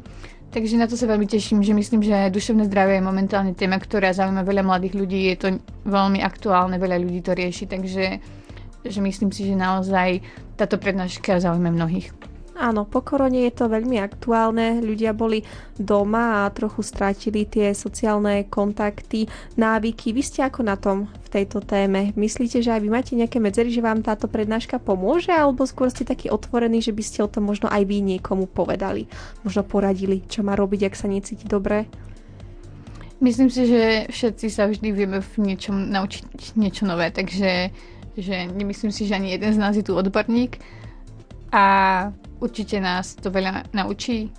takže 0.51 0.75
na 0.75 0.89
to 0.89 0.99
sa 0.99 1.07
veľmi 1.07 1.29
teším, 1.29 1.61
že 1.61 1.71
myslím, 1.71 2.01
že 2.03 2.33
duševné 2.33 2.67
zdravie 2.67 2.99
je 2.99 3.07
momentálne 3.07 3.53
téma, 3.55 3.79
ktorá 3.79 4.11
zaujíma 4.11 4.43
veľa 4.43 4.63
mladých 4.65 4.97
ľudí, 4.97 5.19
je 5.31 5.38
to 5.38 5.47
veľmi 5.88 6.19
aktuálne, 6.19 6.75
veľa 6.81 6.97
ľudí 6.99 7.21
to 7.23 7.31
rieši, 7.31 7.65
takže 7.69 8.03
že 8.85 8.99
myslím 9.01 9.33
si, 9.33 9.49
že 9.49 9.55
naozaj 9.57 10.21
táto 10.57 10.77
prednáška 10.77 11.41
zaujíma 11.41 11.73
mnohých. 11.73 12.34
Áno, 12.55 12.87
po 12.87 13.03
korone 13.03 13.51
je 13.51 13.51
to 13.51 13.67
veľmi 13.67 13.99
aktuálne. 13.99 14.79
Ľudia 14.79 15.11
boli 15.11 15.43
doma 15.75 16.47
a 16.47 16.53
trochu 16.55 16.87
stratili 16.87 17.43
tie 17.43 17.75
sociálne 17.75 18.47
kontakty, 18.47 19.27
návyky. 19.59 20.15
Vy 20.15 20.23
ste 20.23 20.39
ako 20.47 20.63
na 20.63 20.79
tom 20.79 21.11
v 21.11 21.27
tejto 21.27 21.59
téme? 21.59 22.15
Myslíte, 22.15 22.63
že 22.63 22.71
aj 22.71 22.79
vy 22.79 22.87
máte 22.87 23.11
nejaké 23.19 23.43
medzery, 23.43 23.75
že 23.75 23.83
vám 23.83 23.99
táto 23.99 24.31
prednáška 24.31 24.79
pomôže? 24.79 25.35
Alebo 25.35 25.67
skôr 25.67 25.91
ste 25.91 26.07
takí 26.07 26.31
otvorení, 26.31 26.79
že 26.79 26.95
by 26.95 27.03
ste 27.03 27.19
o 27.27 27.31
tom 27.31 27.43
možno 27.43 27.67
aj 27.67 27.83
vy 27.83 27.99
niekomu 28.15 28.47
povedali? 28.47 29.11
Možno 29.43 29.67
poradili, 29.67 30.23
čo 30.23 30.39
má 30.39 30.55
robiť, 30.55 30.87
ak 30.87 30.95
sa 30.95 31.11
necíti 31.11 31.43
dobre? 31.43 31.91
Myslím 33.19 33.51
si, 33.51 33.67
že 33.67 34.07
všetci 34.07 34.47
sa 34.47 34.71
vždy 34.71 34.95
vieme 34.95 35.19
v 35.19 35.33
niečom 35.43 35.91
naučiť 35.91 36.55
niečo 36.55 36.87
nové, 36.87 37.11
takže 37.11 37.67
že 38.15 38.35
nemyslím 38.47 38.95
si, 38.95 39.11
že 39.11 39.19
ani 39.19 39.35
jeden 39.35 39.51
z 39.51 39.59
nás 39.59 39.75
je 39.75 39.83
tu 39.83 39.91
odborník. 39.91 40.63
A 41.51 41.63
určite 42.45 42.77
nás 42.77 43.17
to 43.17 43.34
veľa 43.34 43.73
naučí. 43.73 44.29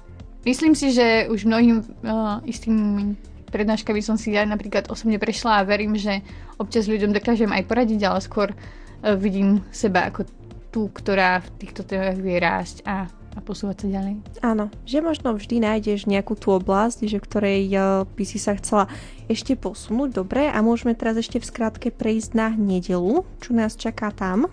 Myslím 0.47 0.79
si, 0.79 0.95
že 0.95 1.27
už 1.27 1.43
mnohým 1.43 1.83
uh, 1.83 2.39
istým 2.47 3.19
prednáškami 3.51 3.99
som 3.99 4.15
si 4.15 4.31
ja 4.31 4.47
napríklad 4.47 4.87
osobne 4.87 5.19
prešla 5.19 5.63
a 5.63 5.67
verím, 5.67 5.99
že 5.99 6.23
občas 6.63 6.87
ľuďom 6.87 7.11
dokážem 7.11 7.51
aj 7.51 7.67
poradiť, 7.67 8.01
ale 8.07 8.23
skôr 8.23 8.55
uh, 8.55 9.19
vidím 9.19 9.67
seba 9.75 10.07
ako 10.07 10.23
tú, 10.71 10.87
ktorá 10.95 11.43
v 11.43 11.49
týchto 11.59 11.83
témach 11.83 12.15
vie 12.23 12.39
rásť 12.39 12.87
a, 12.87 13.11
a 13.11 13.39
posúvať 13.43 13.77
sa 13.83 13.89
ďalej. 13.99 14.15
Áno, 14.47 14.71
že 14.87 15.03
možno 15.03 15.35
vždy 15.35 15.67
nájdeš 15.67 16.07
nejakú 16.07 16.39
tú 16.39 16.55
oblasť, 16.55 17.11
že 17.11 17.19
ktorej 17.19 17.67
uh, 17.75 18.07
by 18.07 18.23
si 18.23 18.39
sa 18.39 18.55
chcela 18.55 18.87
ešte 19.27 19.59
posunúť. 19.59 20.23
Dobre, 20.23 20.47
a 20.47 20.63
môžeme 20.63 20.95
teraz 20.95 21.19
ešte 21.19 21.43
v 21.43 21.49
skratke 21.51 21.89
prejsť 21.91 22.39
na 22.39 22.55
nedelu, 22.55 23.27
čo 23.43 23.51
nás 23.51 23.75
čaká 23.75 24.15
tam 24.15 24.47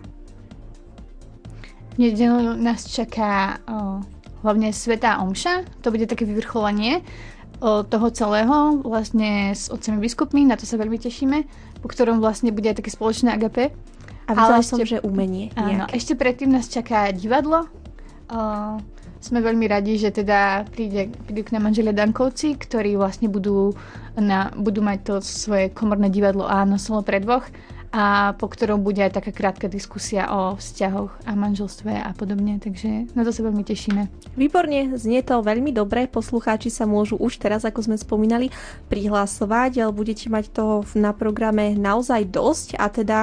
nedelu 1.98 2.58
nás 2.58 2.86
čaká 2.90 3.60
o, 3.66 4.02
hlavne 4.44 4.74
Svetá 4.76 5.22
Omša. 5.22 5.82
To 5.82 5.92
bude 5.94 6.10
také 6.10 6.26
vyvrcholenie 6.26 7.02
o, 7.62 7.84
toho 7.84 8.08
celého 8.12 8.82
vlastne 8.84 9.54
s 9.56 9.70
otcami 9.72 10.04
biskupmi, 10.04 10.44
na 10.46 10.60
to 10.60 10.66
sa 10.68 10.80
veľmi 10.80 11.00
tešíme, 11.00 11.38
po 11.80 11.88
ktorom 11.88 12.20
vlastne 12.20 12.52
bude 12.52 12.70
aj 12.70 12.84
také 12.84 12.92
spoločné 12.92 13.34
agape. 13.34 13.72
A 14.24 14.32
videla 14.32 14.64
som, 14.64 14.80
ešte, 14.80 14.98
že 14.98 15.04
umenie. 15.04 15.52
Áno, 15.60 15.84
ešte 15.92 16.16
predtým 16.16 16.48
nás 16.48 16.72
čaká 16.72 17.12
divadlo. 17.12 17.68
O, 18.32 18.40
sme 19.24 19.40
veľmi 19.40 19.72
radi, 19.72 19.96
že 19.96 20.12
teda 20.12 20.68
príde, 20.68 21.08
prídu 21.24 21.48
k 21.48 21.56
nám 21.56 21.72
manželia 21.72 21.96
Dankovci, 21.96 22.60
ktorí 22.60 23.00
vlastne 23.00 23.32
budú, 23.32 23.72
na, 24.20 24.52
budú 24.52 24.84
mať 24.84 25.00
to 25.00 25.14
svoje 25.24 25.72
komorné 25.72 26.12
divadlo 26.12 26.44
Áno, 26.44 26.76
solo 26.76 27.08
pre 27.08 27.24
dvoch 27.24 27.48
a 27.94 28.34
po 28.42 28.50
ktorom 28.50 28.82
bude 28.82 29.06
aj 29.06 29.22
taká 29.22 29.30
krátka 29.30 29.70
diskusia 29.70 30.26
o 30.34 30.58
vzťahoch 30.58 31.14
a 31.30 31.32
manželstve 31.38 31.94
a 31.94 32.10
podobne, 32.18 32.58
takže 32.58 33.14
na 33.14 33.22
to 33.22 33.30
sa 33.30 33.46
veľmi 33.46 33.62
tešíme. 33.62 34.10
Výborne, 34.34 34.98
znie 34.98 35.22
to 35.22 35.46
veľmi 35.46 35.70
dobre, 35.70 36.10
poslucháči 36.10 36.74
sa 36.74 36.90
môžu 36.90 37.22
už 37.22 37.38
teraz, 37.38 37.62
ako 37.62 37.86
sme 37.86 38.02
spomínali, 38.02 38.50
prihlasovať, 38.90 39.86
ale 39.86 39.94
budete 39.94 40.26
mať 40.34 40.50
toho 40.50 40.82
na 40.98 41.14
programe 41.14 41.78
naozaj 41.78 42.34
dosť 42.34 42.82
a 42.82 42.90
teda 42.90 43.20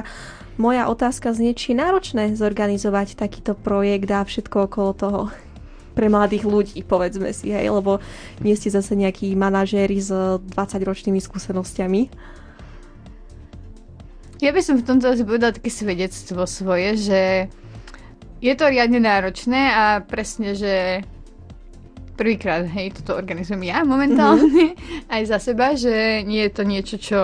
moja 0.54 0.86
otázka 0.86 1.34
znie, 1.34 1.50
či 1.50 1.74
je 1.74 1.80
náročné 1.82 2.38
zorganizovať 2.38 3.18
takýto 3.18 3.58
projekt 3.58 4.06
a 4.14 4.22
všetko 4.22 4.70
okolo 4.70 4.90
toho 4.94 5.20
pre 5.98 6.06
mladých 6.06 6.46
ľudí, 6.46 6.78
povedzme 6.86 7.34
si, 7.34 7.50
hej, 7.50 7.74
lebo 7.74 7.98
nie 8.38 8.54
ste 8.54 8.70
zase 8.70 8.94
nejakí 8.94 9.34
manažéri 9.34 9.98
s 9.98 10.14
20-ročnými 10.54 11.18
skúsenosťami. 11.18 12.00
Ja 14.40 14.56
by 14.56 14.60
som 14.64 14.80
v 14.80 14.88
tomto 14.88 15.12
asi 15.12 15.20
povedala 15.20 15.52
také 15.52 15.68
svedectvo 15.68 16.48
svoje, 16.48 16.96
že 16.96 17.20
je 18.40 18.52
to 18.56 18.72
riadne 18.72 18.96
náročné 18.96 19.68
a 19.68 20.00
presne, 20.00 20.56
že 20.56 21.04
prvýkrát, 22.16 22.64
hej, 22.72 22.96
toto 22.96 23.20
organizujem 23.20 23.60
ja 23.68 23.84
momentálne, 23.84 24.48
mm-hmm. 24.76 25.12
aj 25.12 25.22
za 25.28 25.38
seba, 25.40 25.76
že 25.76 26.24
nie 26.24 26.48
je 26.48 26.52
to 26.56 26.62
niečo, 26.64 26.96
čo, 26.96 27.20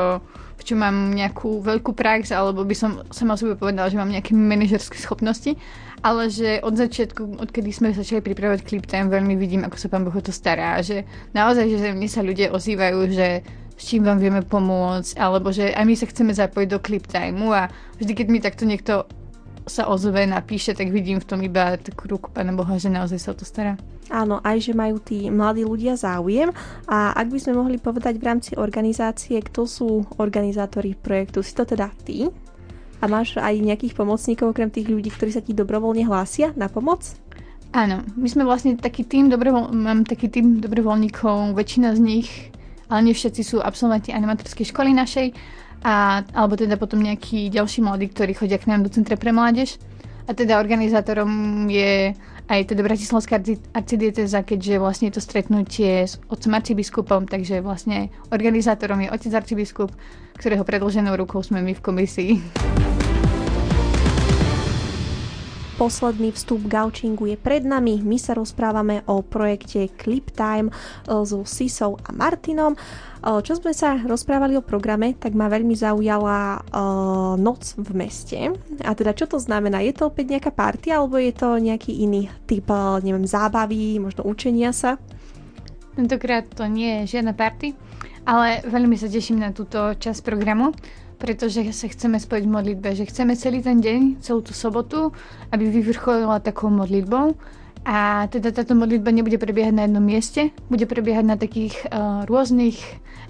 v 0.60 0.62
čom 0.64 0.80
mám 0.80 1.16
nejakú 1.16 1.64
veľkú 1.64 1.96
prax, 1.96 2.36
alebo 2.36 2.64
by 2.68 2.76
som 2.76 3.00
sama 3.08 3.40
sebe 3.40 3.56
povedala, 3.56 3.88
že 3.88 3.96
mám 3.96 4.12
nejaké 4.12 4.36
manažerské 4.36 5.00
schopnosti, 5.00 5.56
ale 6.04 6.28
že 6.28 6.60
od 6.60 6.76
začiatku, 6.76 7.40
odkedy 7.40 7.72
sme 7.72 7.96
začali 7.96 8.20
pripravovať 8.20 8.60
Clip 8.60 8.84
Time, 8.84 9.08
veľmi 9.08 9.40
vidím, 9.40 9.64
ako 9.64 9.76
sa 9.80 9.88
pán 9.88 10.04
Boh 10.04 10.16
to 10.20 10.32
stará, 10.32 10.80
že 10.84 11.08
naozaj, 11.32 11.64
že 11.64 11.96
mne 11.96 12.08
sa 12.12 12.20
ľudia 12.20 12.52
ozývajú, 12.52 12.98
že 13.08 13.40
s 13.76 13.82
čím 13.92 14.08
vám 14.08 14.16
vieme 14.16 14.40
pomôcť, 14.40 15.20
alebo 15.20 15.52
že 15.52 15.68
aj 15.70 15.84
my 15.84 15.94
sa 15.94 16.08
chceme 16.08 16.32
zapojiť 16.32 16.68
do 16.72 16.80
clip 16.80 17.04
timeu 17.04 17.52
a 17.52 17.68
vždy, 18.00 18.12
keď 18.16 18.26
mi 18.32 18.38
takto 18.40 18.64
niekto 18.64 19.04
sa 19.66 19.90
ozve, 19.90 20.24
napíše, 20.24 20.72
tak 20.72 20.94
vidím 20.94 21.18
v 21.18 21.28
tom 21.28 21.42
iba 21.42 21.74
takú 21.76 22.06
ruku 22.06 22.30
Pána 22.30 22.54
Boha, 22.54 22.78
že 22.78 22.86
naozaj 22.86 23.18
sa 23.18 23.34
o 23.34 23.38
to 23.38 23.42
stará. 23.42 23.74
Áno, 24.06 24.38
aj 24.46 24.70
že 24.70 24.72
majú 24.72 25.02
tí 25.02 25.26
mladí 25.26 25.66
ľudia 25.66 25.98
záujem 25.98 26.54
a 26.86 27.10
ak 27.18 27.26
by 27.26 27.38
sme 27.42 27.58
mohli 27.58 27.76
povedať 27.76 28.22
v 28.22 28.26
rámci 28.30 28.52
organizácie, 28.54 29.42
kto 29.42 29.66
sú 29.66 30.06
organizátori 30.22 30.94
projektu, 30.94 31.42
si 31.42 31.50
to 31.50 31.66
teda 31.66 31.90
ty? 32.06 32.30
A 33.02 33.10
máš 33.10 33.36
aj 33.36 33.58
nejakých 33.58 33.98
pomocníkov 33.98 34.54
okrem 34.54 34.70
tých 34.70 34.88
ľudí, 34.88 35.10
ktorí 35.10 35.34
sa 35.34 35.42
ti 35.42 35.52
dobrovoľne 35.52 36.06
hlásia 36.06 36.54
na 36.54 36.70
pomoc? 36.70 37.02
Áno, 37.74 38.06
my 38.14 38.28
sme 38.30 38.46
vlastne 38.46 38.78
taký 38.78 39.02
tým 39.02 39.26
dobrovoľ, 39.26 39.74
mám 39.74 40.06
taký 40.06 40.30
tým 40.30 40.62
dobrovoľníkov, 40.62 41.58
väčšina 41.58 41.98
z 41.98 42.00
nich 42.00 42.30
ale 42.90 43.00
nie 43.10 43.14
všetci 43.14 43.42
sú 43.42 43.56
absolventi 43.62 44.14
animatorskej 44.14 44.70
školy 44.70 44.94
našej, 44.94 45.32
a, 45.86 46.24
alebo 46.34 46.58
teda 46.58 46.74
potom 46.80 47.02
nejakí 47.02 47.52
ďalší 47.52 47.84
mladí, 47.84 48.10
ktorí 48.10 48.34
chodia 48.34 48.58
k 48.58 48.70
nám 48.70 48.86
do 48.86 48.90
Centra 48.90 49.14
pre 49.14 49.30
mládež. 49.30 49.78
A 50.26 50.34
teda 50.34 50.58
organizátorom 50.58 51.30
je 51.70 52.10
aj 52.46 52.60
teda 52.66 52.82
Bratislavská 52.82 53.38
arcidieteza, 53.74 54.42
keďže 54.42 54.82
vlastne 54.82 55.06
je 55.10 55.18
to 55.18 55.22
stretnutie 55.22 56.06
s 56.06 56.18
otcom 56.26 56.58
arcibiskupom, 56.58 57.30
takže 57.30 57.62
vlastne 57.62 58.10
organizátorom 58.34 59.06
je 59.06 59.12
otec 59.14 59.32
arcibiskup, 59.38 59.90
ktorého 60.38 60.66
predloženou 60.66 61.14
rukou 61.14 61.42
sme 61.42 61.62
my 61.62 61.78
v 61.78 61.84
komisii. 61.84 62.32
Posledný 65.76 66.32
vstup 66.32 66.64
gaučingu 66.72 67.28
je 67.28 67.36
pred 67.36 67.60
nami. 67.60 68.00
My 68.00 68.16
sa 68.16 68.32
rozprávame 68.32 69.04
o 69.04 69.20
projekte 69.20 69.92
Clip 69.92 70.24
Time 70.32 70.72
e, 70.72 70.72
so 71.28 71.44
Sisou 71.44 72.00
a 72.00 72.16
Martinom. 72.16 72.72
E, 72.72 72.78
čo 73.44 73.60
sme 73.60 73.76
sa 73.76 74.00
rozprávali 74.00 74.56
o 74.56 74.64
programe, 74.64 75.12
tak 75.20 75.36
ma 75.36 75.52
veľmi 75.52 75.76
zaujala 75.76 76.64
uh, 76.64 77.36
noc 77.36 77.76
v 77.76 77.90
meste. 77.92 78.40
A 78.80 78.96
teda 78.96 79.12
čo 79.12 79.28
to 79.28 79.36
znamená? 79.36 79.84
Je 79.84 79.92
to 79.92 80.08
opäť 80.08 80.32
nejaká 80.32 80.48
party 80.48 80.96
alebo 80.96 81.20
je 81.20 81.36
to 81.36 81.60
nejaký 81.60 81.92
iný 81.92 82.32
typ, 82.48 82.72
neviem, 83.04 83.28
zábavy, 83.28 84.00
možno 84.00 84.24
učenia 84.24 84.72
sa? 84.72 84.96
Tentokrát 85.96 86.44
to 86.52 86.68
nie 86.68 87.02
je 87.02 87.16
žiadna 87.18 87.32
party, 87.32 87.72
ale 88.28 88.60
veľmi 88.68 88.94
sa 89.00 89.08
teším 89.08 89.40
na 89.40 89.50
túto 89.56 89.96
časť 89.96 90.20
programu 90.20 90.76
pretože 91.16 91.64
sa 91.72 91.88
chceme 91.88 92.20
spojiť 92.20 92.44
v 92.44 92.54
modlitbe, 92.60 92.88
že 92.92 93.08
chceme 93.08 93.32
celý 93.36 93.64
ten 93.64 93.80
deň, 93.80 94.20
celú 94.20 94.44
tú 94.44 94.52
sobotu, 94.52 95.16
aby 95.48 95.68
vyvrcholila 95.72 96.44
takou 96.44 96.68
modlitbou. 96.68 97.32
A 97.86 98.26
teda 98.28 98.50
táto 98.50 98.74
modlitba 98.74 99.14
nebude 99.14 99.38
prebiehať 99.38 99.74
na 99.74 99.82
jednom 99.86 100.02
mieste, 100.02 100.50
bude 100.66 100.84
prebiehať 100.84 101.24
na 101.24 101.36
takých 101.38 101.74
uh, 101.86 102.26
rôznych, 102.26 102.76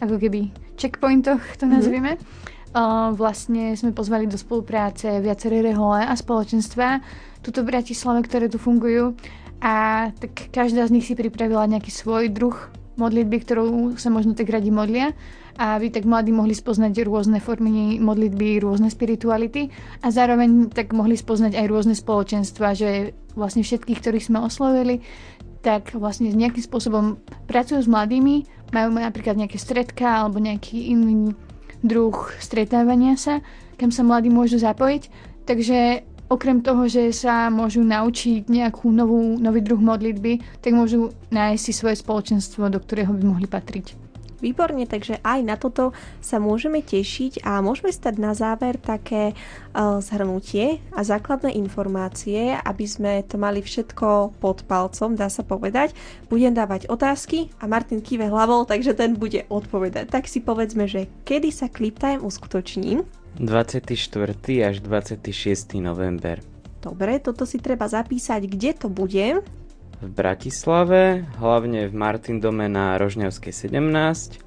ako 0.00 0.16
keby, 0.16 0.50
checkpointoch, 0.80 1.44
to 1.60 1.68
mhm. 1.68 1.72
nazvime. 1.72 2.12
Mm-hmm. 2.16 2.54
Uh, 2.76 3.08
vlastne 3.16 3.72
sme 3.72 3.96
pozvali 3.96 4.28
do 4.28 4.36
spolupráce 4.36 5.08
viaceré 5.24 5.64
rehole 5.64 6.04
a 6.04 6.12
spoločenstva 6.12 7.00
tuto 7.40 7.62
v 7.62 7.72
Bratislave, 7.72 8.20
ktoré 8.26 8.50
tu 8.50 8.58
fungujú. 8.58 9.14
A 9.60 10.08
tak 10.12 10.52
každá 10.52 10.84
z 10.86 10.94
nich 10.94 11.06
si 11.08 11.16
pripravila 11.16 11.64
nejaký 11.68 11.88
svoj 11.88 12.28
druh 12.28 12.56
modlitby, 12.96 13.36
ktorou 13.44 13.68
sa 14.00 14.08
možno 14.08 14.32
tak 14.32 14.48
radi 14.48 14.72
modlia. 14.72 15.12
A 15.56 15.80
aby 15.80 15.88
tak 15.88 16.04
mladí 16.04 16.36
mohli 16.36 16.52
spoznať 16.52 16.92
rôzne 17.08 17.40
formy 17.40 17.96
modlitby, 17.96 18.60
rôzne 18.60 18.92
spirituality. 18.92 19.72
A 20.04 20.12
zároveň 20.12 20.68
tak 20.68 20.92
mohli 20.92 21.16
spoznať 21.16 21.56
aj 21.56 21.66
rôzne 21.72 21.94
spoločenstva, 21.96 22.76
že 22.76 23.16
vlastne 23.32 23.64
všetkých, 23.64 24.00
ktorých 24.00 24.28
sme 24.28 24.44
oslovili, 24.44 25.00
tak 25.64 25.96
vlastne 25.96 26.28
nejakým 26.28 26.62
spôsobom 26.62 27.18
pracujú 27.48 27.82
s 27.82 27.88
mladými, 27.88 28.44
majú 28.70 28.96
napríklad 28.96 29.34
nejaké 29.40 29.56
stredka 29.56 30.24
alebo 30.24 30.38
nejaký 30.38 30.92
iný 30.92 31.32
druh 31.80 32.16
stretávania 32.40 33.16
sa, 33.16 33.40
kam 33.76 33.92
sa 33.92 34.04
mladí 34.04 34.28
môžu 34.32 34.60
zapojiť. 34.60 35.02
Takže 35.46 36.06
okrem 36.26 36.62
toho, 36.62 36.90
že 36.90 37.14
sa 37.14 37.48
môžu 37.48 37.86
naučiť 37.86 38.50
nejakú 38.50 38.90
novú, 38.90 39.38
nový 39.38 39.62
druh 39.62 39.78
modlitby, 39.78 40.62
tak 40.62 40.74
môžu 40.74 41.14
nájsť 41.30 41.62
si 41.62 41.72
svoje 41.72 41.96
spoločenstvo, 41.98 42.66
do 42.70 42.78
ktorého 42.82 43.14
by 43.14 43.22
mohli 43.22 43.46
patriť. 43.46 44.06
Výborne, 44.36 44.84
takže 44.84 45.16
aj 45.24 45.40
na 45.48 45.56
toto 45.56 45.96
sa 46.20 46.36
môžeme 46.36 46.84
tešiť 46.84 47.40
a 47.40 47.64
môžeme 47.64 47.88
stať 47.88 48.14
na 48.20 48.36
záver 48.36 48.76
také 48.76 49.32
uh, 49.32 49.96
zhrnutie 50.04 50.84
a 50.92 51.00
základné 51.00 51.56
informácie, 51.56 52.52
aby 52.52 52.84
sme 52.84 53.24
to 53.24 53.40
mali 53.40 53.64
všetko 53.64 54.36
pod 54.36 54.68
palcom, 54.68 55.16
dá 55.16 55.32
sa 55.32 55.40
povedať. 55.40 55.96
Budem 56.28 56.52
dávať 56.52 56.84
otázky 56.92 57.48
a 57.56 57.64
Martin 57.64 58.04
kýve 58.04 58.28
hlavou, 58.28 58.68
takže 58.68 58.92
ten 58.92 59.16
bude 59.16 59.48
odpovedať. 59.48 60.12
Tak 60.12 60.28
si 60.28 60.44
povedzme, 60.44 60.84
že 60.84 61.08
kedy 61.24 61.48
sa 61.48 61.72
Clip 61.72 61.96
Time 61.96 62.20
uskutoční? 62.20 63.08
24. 63.36 63.92
až 64.64 64.76
26. 64.80 65.76
november. 65.80 66.40
Dobre, 66.80 67.18
toto 67.18 67.44
si 67.44 67.58
treba 67.58 67.90
zapísať, 67.90 68.46
kde 68.46 68.70
to 68.76 68.88
bude. 68.88 69.42
v 69.96 70.08
Bratislave, 70.12 71.24
hlavne 71.40 71.88
v 71.88 71.94
Martindome 71.96 72.68
na 72.68 73.00
Rožňavskej 73.00 73.52
17, 73.72 74.44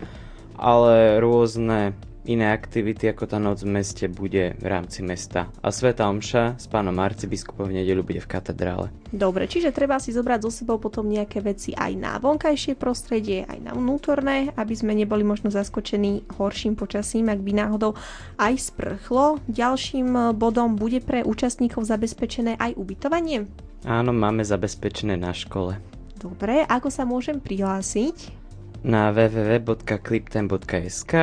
ale 0.58 1.18
rôzne 1.18 1.98
iné 2.28 2.52
aktivity 2.52 3.08
ako 3.08 3.24
tá 3.30 3.40
noc 3.40 3.64
v 3.64 3.72
meste 3.80 4.12
bude 4.12 4.60
v 4.60 4.66
rámci 4.66 5.00
mesta. 5.06 5.48
A 5.64 5.72
Sveta 5.72 6.12
Omša 6.12 6.60
s 6.60 6.68
pánom 6.68 7.00
arcibiskupom 7.00 7.72
v 7.72 7.80
nedelu 7.84 8.04
bude 8.04 8.20
v 8.20 8.28
katedrále. 8.28 8.92
Dobre, 9.10 9.48
čiže 9.48 9.72
treba 9.72 9.98
si 9.98 10.12
zobrať 10.12 10.44
so 10.46 10.52
sebou 10.52 10.78
potom 10.78 11.08
nejaké 11.08 11.42
veci 11.42 11.74
aj 11.74 11.96
na 11.96 12.20
vonkajšie 12.20 12.76
prostredie, 12.76 13.48
aj 13.48 13.60
na 13.64 13.72
vnútorné, 13.74 14.52
aby 14.54 14.76
sme 14.76 14.94
neboli 14.94 15.24
možno 15.24 15.50
zaskočení 15.50 16.28
horším 16.36 16.76
počasím, 16.76 17.32
ak 17.32 17.40
by 17.40 17.52
náhodou 17.56 17.96
aj 18.38 18.60
sprchlo. 18.60 19.40
Ďalším 19.50 20.36
bodom 20.36 20.76
bude 20.76 21.00
pre 21.02 21.24
účastníkov 21.26 21.90
zabezpečené 21.90 22.54
aj 22.60 22.76
ubytovanie? 22.78 23.48
Áno, 23.88 24.12
máme 24.12 24.44
zabezpečené 24.44 25.16
na 25.16 25.32
škole. 25.32 25.80
Dobre, 26.20 26.68
ako 26.68 26.92
sa 26.92 27.08
môžem 27.08 27.40
prihlásiť? 27.40 28.36
Na 28.84 29.12
www.cliptime.sk 29.12 31.14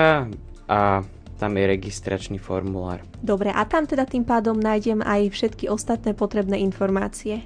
a 0.70 1.02
tam 1.36 1.52
je 1.56 1.64
registračný 1.68 2.38
formulár. 2.40 3.04
Dobre, 3.20 3.52
a 3.52 3.62
tam 3.68 3.84
teda 3.84 4.08
tým 4.08 4.24
pádom 4.24 4.56
nájdem 4.56 5.04
aj 5.04 5.34
všetky 5.36 5.68
ostatné 5.68 6.16
potrebné 6.16 6.56
informácie. 6.64 7.44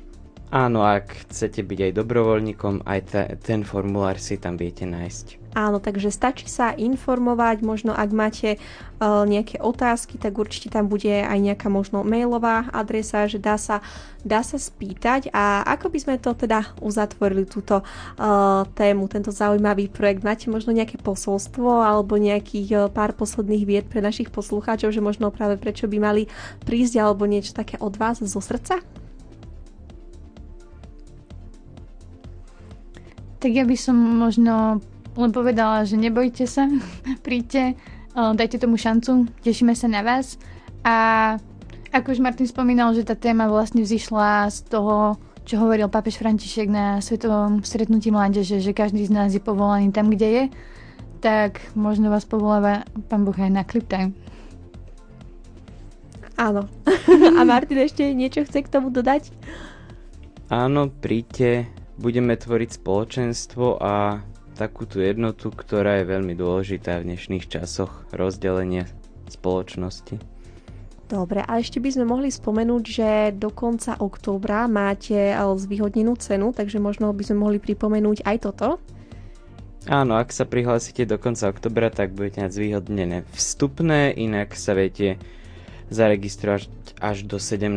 Áno, 0.51 0.83
ak 0.83 1.31
chcete 1.31 1.63
byť 1.63 1.79
aj 1.91 1.93
dobrovoľníkom, 1.95 2.87
aj 2.87 3.01
te, 3.07 3.23
ten 3.39 3.63
formulár 3.63 4.19
si 4.19 4.39
tam 4.39 4.59
viete 4.59 4.83
nájsť. 4.83 5.40
Áno, 5.51 5.83
takže 5.83 6.15
stačí 6.15 6.47
sa 6.47 6.71
informovať, 6.71 7.67
možno 7.67 7.91
ak 7.91 8.11
máte 8.15 8.63
uh, 9.03 9.27
nejaké 9.27 9.59
otázky, 9.59 10.15
tak 10.15 10.39
určite 10.39 10.71
tam 10.71 10.87
bude 10.87 11.11
aj 11.11 11.35
nejaká 11.43 11.67
možno 11.67 12.07
mailová 12.07 12.71
adresa, 12.71 13.27
že 13.27 13.43
dá 13.43 13.59
sa, 13.59 13.83
dá 14.23 14.47
sa 14.47 14.63
spýtať. 14.63 15.35
A 15.35 15.67
ako 15.67 15.91
by 15.91 15.99
sme 15.99 16.15
to 16.23 16.39
teda 16.39 16.71
uzatvorili, 16.79 17.51
túto 17.51 17.83
uh, 17.83 18.63
tému, 18.79 19.11
tento 19.11 19.35
zaujímavý 19.35 19.91
projekt? 19.91 20.23
Máte 20.23 20.47
možno 20.55 20.71
nejaké 20.71 21.03
posolstvo 21.03 21.83
alebo 21.83 22.15
nejakých 22.15 22.69
uh, 22.71 22.81
pár 22.87 23.19
posledných 23.19 23.67
vied 23.67 23.87
pre 23.91 23.99
našich 23.99 24.31
poslucháčov, 24.31 24.95
že 24.95 25.03
možno 25.03 25.35
práve 25.35 25.59
prečo 25.59 25.91
by 25.91 25.99
mali 25.99 26.31
prísť 26.63 27.03
alebo 27.03 27.27
niečo 27.27 27.59
také 27.59 27.75
od 27.83 27.99
vás 27.99 28.23
zo 28.23 28.39
srdca? 28.39 28.79
Tak 33.41 33.51
ja 33.51 33.65
by 33.65 33.75
som 33.75 33.97
možno 33.97 34.85
len 35.21 35.33
povedala, 35.33 35.85
že 35.85 36.01
nebojte 36.01 36.49
sa, 36.49 36.67
príďte, 37.27 37.77
dajte 38.15 38.57
tomu 38.59 38.81
šancu, 38.81 39.29
tešíme 39.45 39.77
sa 39.77 39.87
na 39.87 40.01
vás. 40.01 40.41
A 40.81 41.37
ako 41.91 42.15
už 42.15 42.23
Martin 42.23 42.47
spomínal, 42.47 42.95
že 42.95 43.05
tá 43.05 43.19
téma 43.19 43.51
vlastne 43.51 43.83
vzýšla 43.83 44.49
z 44.49 44.59
toho, 44.71 45.19
čo 45.45 45.59
hovoril 45.59 45.91
pápež 45.91 46.23
František 46.23 46.71
na 46.71 47.03
svetovom 47.03 47.67
stretnutí 47.67 48.15
mládeže, 48.15 48.63
že 48.63 48.71
každý 48.71 49.05
z 49.05 49.13
nás 49.13 49.35
je 49.35 49.43
povolaný 49.43 49.91
tam, 49.91 50.07
kde 50.07 50.29
je, 50.31 50.45
tak 51.19 51.61
možno 51.75 52.09
vás 52.09 52.25
povoláva 52.25 52.87
pán 53.11 53.27
Boh 53.27 53.35
aj 53.35 53.51
na 53.51 53.67
Clip 53.67 53.85
Time. 53.85 54.15
Áno. 56.41 56.65
A 57.39 57.41
Martin 57.45 57.85
ešte 57.85 58.07
niečo 58.17 58.47
chce 58.49 58.65
k 58.65 58.73
tomu 58.73 58.89
dodať? 58.89 59.29
Áno, 60.49 60.89
príďte, 60.89 61.69
budeme 62.01 62.33
tvoriť 62.39 62.81
spoločenstvo 62.81 63.77
a 63.77 64.25
takú 64.61 64.85
tú 64.85 65.01
jednotu, 65.01 65.49
ktorá 65.49 66.05
je 66.05 66.13
veľmi 66.13 66.37
dôležitá 66.37 67.01
v 67.01 67.17
dnešných 67.17 67.49
časoch 67.49 68.05
rozdelenia 68.13 68.85
spoločnosti. 69.33 70.21
Dobre, 71.09 71.41
a 71.41 71.59
ešte 71.59 71.81
by 71.81 71.91
sme 71.97 72.05
mohli 72.05 72.29
spomenúť, 72.29 72.85
že 72.85 73.09
do 73.35 73.49
konca 73.49 73.97
októbra 73.97 74.69
máte 74.69 75.33
zvýhodnenú 75.35 76.15
cenu, 76.21 76.53
takže 76.53 76.77
možno 76.77 77.09
by 77.17 77.25
sme 77.25 77.41
mohli 77.41 77.59
pripomenúť 77.59 78.23
aj 78.29 78.37
toto. 78.45 78.77
Áno, 79.89 80.21
ak 80.21 80.29
sa 80.29 80.45
prihlásite 80.45 81.09
do 81.09 81.17
konca 81.17 81.49
oktobra, 81.49 81.89
tak 81.89 82.13
budete 82.13 82.45
mať 82.45 82.53
zvýhodnené 82.53 83.25
vstupné, 83.33 84.13
inak 84.13 84.53
sa 84.53 84.77
viete 84.77 85.17
zaregistrovať 85.89 86.69
až 87.01 87.25
do 87.25 87.41
17. 87.41 87.73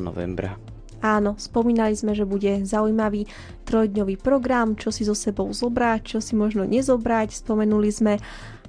novembra. 0.00 0.56
Áno, 1.02 1.34
spomínali 1.34 1.98
sme, 1.98 2.14
že 2.14 2.22
bude 2.22 2.62
zaujímavý 2.62 3.26
trojdňový 3.66 4.22
program, 4.22 4.78
čo 4.78 4.94
si 4.94 5.02
so 5.02 5.18
sebou 5.18 5.50
zobrať, 5.50 6.16
čo 6.16 6.18
si 6.22 6.38
možno 6.38 6.62
nezobrať. 6.62 7.34
Spomenuli 7.34 7.90
sme 7.90 8.22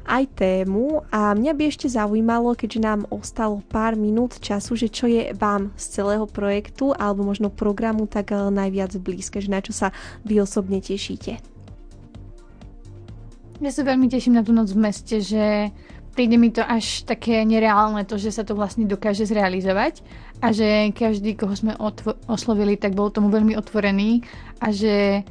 aj 0.04 0.36
tému 0.36 1.08
a 1.16 1.32
mňa 1.32 1.54
by 1.56 1.64
ešte 1.70 1.88
zaujímalo, 1.88 2.58
keďže 2.60 2.80
nám 2.84 3.00
ostalo 3.08 3.64
pár 3.72 3.96
minút 3.96 4.36
času, 4.44 4.76
že 4.76 4.92
čo 4.92 5.08
je 5.08 5.32
vám 5.32 5.72
z 5.80 6.02
celého 6.02 6.28
projektu 6.28 6.92
alebo 6.92 7.24
možno 7.24 7.48
programu 7.48 8.04
tak 8.04 8.36
eh, 8.36 8.52
najviac 8.52 9.00
blízke, 9.00 9.40
že 9.40 9.48
na 9.48 9.64
čo 9.64 9.72
sa 9.72 9.96
vy 10.28 10.44
osobne 10.44 10.84
tešíte. 10.84 11.40
Ja 13.64 13.72
sa 13.72 13.88
veľmi 13.88 14.12
teším 14.12 14.36
na 14.36 14.44
tú 14.44 14.52
noc 14.52 14.76
v 14.76 14.82
meste, 14.84 15.24
že 15.24 15.72
príde 16.14 16.38
mi 16.38 16.54
to 16.54 16.62
až 16.62 17.04
také 17.10 17.42
nereálne, 17.44 18.06
to, 18.06 18.22
že 18.22 18.30
sa 18.30 18.46
to 18.46 18.54
vlastne 18.54 18.86
dokáže 18.86 19.26
zrealizovať 19.26 20.06
a 20.40 20.54
že 20.54 20.94
každý, 20.94 21.34
koho 21.34 21.58
sme 21.58 21.74
otvo- 21.82 22.16
oslovili, 22.30 22.78
tak 22.78 22.94
bol 22.94 23.10
tomu 23.10 23.34
veľmi 23.34 23.58
otvorený 23.58 24.22
a 24.62 24.70
že 24.70 25.26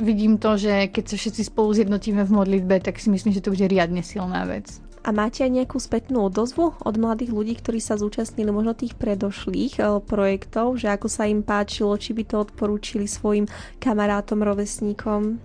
vidím 0.00 0.36
to, 0.36 0.60
že 0.60 0.92
keď 0.92 1.04
sa 1.08 1.16
všetci 1.16 1.42
spolu 1.48 1.72
zjednotíme 1.72 2.24
v 2.24 2.34
modlitbe, 2.34 2.84
tak 2.84 3.00
si 3.00 3.08
myslím, 3.08 3.32
že 3.32 3.40
to 3.40 3.52
bude 3.52 3.64
riadne 3.64 4.04
silná 4.04 4.44
vec. 4.44 4.68
A 5.02 5.10
máte 5.10 5.42
aj 5.42 5.50
nejakú 5.50 5.82
spätnú 5.82 6.30
odozvu 6.30 6.78
od 6.78 6.94
mladých 6.94 7.34
ľudí, 7.34 7.58
ktorí 7.58 7.82
sa 7.82 7.98
zúčastnili 7.98 8.54
možno 8.54 8.70
tých 8.78 8.94
predošlých 8.94 9.82
e, 9.82 9.98
projektov, 9.98 10.78
že 10.78 10.94
ako 10.94 11.10
sa 11.10 11.26
im 11.26 11.42
páčilo, 11.42 11.98
či 11.98 12.14
by 12.14 12.22
to 12.22 12.46
odporúčili 12.46 13.10
svojim 13.10 13.50
kamarátom, 13.82 14.46
rovesníkom? 14.46 15.42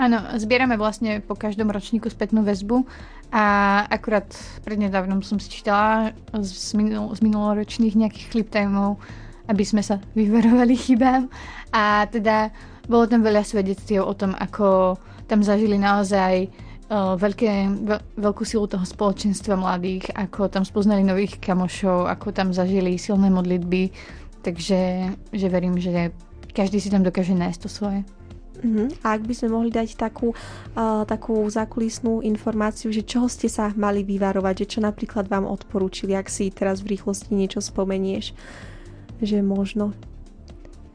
Áno, 0.00 0.16
zbierame 0.40 0.80
vlastne 0.80 1.20
po 1.20 1.36
každom 1.36 1.68
ročníku 1.68 2.08
spätnú 2.08 2.40
väzbu 2.40 2.88
a 3.30 3.44
akurát 3.86 4.26
prednedávnom 4.66 5.22
som 5.22 5.38
si 5.38 5.46
čítala 5.46 6.10
z, 6.34 6.74
minul- 6.74 7.14
z 7.14 7.22
minuloročných 7.22 7.94
nejakých 7.94 8.26
clip 8.30 8.48
timeov, 8.50 8.98
aby 9.46 9.62
sme 9.62 9.86
sa 9.86 10.02
vyverovali 10.18 10.74
chybám. 10.74 11.30
A 11.70 12.10
teda 12.10 12.50
bolo 12.90 13.06
tam 13.06 13.22
veľa 13.22 13.46
svedectiev 13.46 14.02
o 14.02 14.14
tom, 14.18 14.34
ako 14.34 14.98
tam 15.30 15.46
zažili 15.46 15.78
naozaj 15.78 16.50
uh, 16.90 17.14
veľké, 17.14 17.50
veľ, 17.86 18.00
veľkú 18.18 18.42
silu 18.42 18.66
toho 18.66 18.82
spoločenstva 18.82 19.54
mladých, 19.54 20.10
ako 20.10 20.50
tam 20.50 20.66
spoznali 20.66 21.06
nových 21.06 21.38
kamošov, 21.38 22.10
ako 22.10 22.34
tam 22.34 22.50
zažili 22.50 22.98
silné 22.98 23.30
modlitby. 23.30 23.94
Takže 24.42 24.80
že 25.30 25.46
verím, 25.46 25.78
že 25.78 26.10
každý 26.50 26.82
si 26.82 26.90
tam 26.90 27.06
dokáže 27.06 27.38
nájsť 27.38 27.60
to 27.62 27.70
svoje. 27.70 28.02
Uh-huh. 28.60 28.88
A 29.02 29.16
ak 29.16 29.24
by 29.24 29.34
sme 29.34 29.48
mohli 29.56 29.70
dať 29.72 29.96
takú, 29.96 30.32
uh, 30.32 31.02
takú 31.08 31.48
zákulisnú 31.48 32.20
informáciu, 32.20 32.92
že 32.92 33.02
čoho 33.04 33.26
ste 33.26 33.48
sa 33.48 33.72
mali 33.74 34.04
vyvarovať, 34.04 34.54
že 34.64 34.70
čo 34.76 34.80
napríklad 34.84 35.26
vám 35.26 35.48
odporúčili, 35.48 36.12
ak 36.12 36.28
si 36.28 36.52
teraz 36.52 36.84
v 36.84 36.96
rýchlosti 36.96 37.32
niečo 37.32 37.64
spomenieš, 37.64 38.36
že 39.20 39.40
možno 39.40 39.96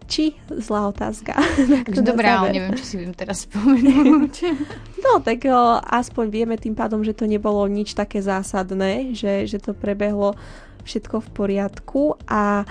či 0.05 0.38
zlá 0.49 0.93
otázka. 0.93 1.34
Dobré, 1.89 2.30
ale 2.30 2.53
neviem, 2.53 2.78
či 2.78 2.86
si 2.86 2.95
viem 3.01 3.13
teraz 3.13 3.49
spomenúť. 3.49 4.34
no, 5.03 5.18
tak 5.22 5.49
o, 5.49 5.82
aspoň 5.82 6.26
vieme 6.30 6.55
tým 6.61 6.78
pádom, 6.78 7.01
že 7.01 7.18
to 7.18 7.26
nebolo 7.26 7.66
nič 7.66 7.97
také 7.97 8.22
zásadné, 8.22 9.18
že, 9.18 9.49
že 9.49 9.57
to 9.57 9.74
prebehlo 9.74 10.38
všetko 10.86 11.26
v 11.26 11.30
poriadku 11.34 12.02
a, 12.30 12.62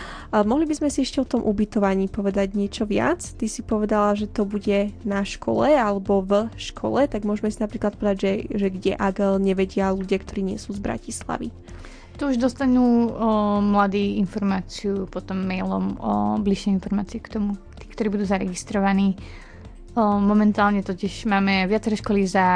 mohli 0.47 0.71
by 0.71 0.79
sme 0.79 0.89
si 0.89 1.03
ešte 1.03 1.19
o 1.19 1.27
tom 1.27 1.43
ubytovaní 1.43 2.07
povedať 2.07 2.55
niečo 2.55 2.87
viac. 2.87 3.21
Ty 3.21 3.47
si 3.51 3.67
povedala, 3.67 4.15
že 4.15 4.31
to 4.31 4.47
bude 4.47 4.95
na 5.03 5.27
škole 5.27 5.67
alebo 5.67 6.23
v 6.23 6.47
škole, 6.55 7.11
tak 7.11 7.27
môžeme 7.27 7.51
si 7.51 7.59
napríklad 7.59 7.99
povedať, 7.99 8.17
že, 8.23 8.33
že 8.55 8.69
kde, 8.71 8.93
ak 8.95 9.43
nevedia 9.43 9.91
ľudia, 9.91 10.23
ktorí 10.23 10.47
nie 10.47 10.59
sú 10.63 10.73
z 10.73 10.81
Bratislavy. 10.81 11.51
Tu 12.15 12.31
už 12.31 12.39
dostanú 12.39 13.11
o, 13.11 13.59
mladí 13.59 14.23
informáciu 14.23 15.11
potom 15.11 15.43
mailom 15.43 15.99
o 15.99 16.13
bližšie 16.39 16.71
informácie 16.71 17.19
k 17.19 17.27
tomu, 17.27 17.59
tí, 17.75 17.91
ktorí 17.91 18.07
budú 18.07 18.23
zaregistrovaní. 18.23 19.19
O, 19.99 20.23
momentálne 20.23 20.87
totiž 20.87 21.27
máme 21.27 21.67
viaceré 21.67 21.99
školy 21.99 22.23
za 22.23 22.47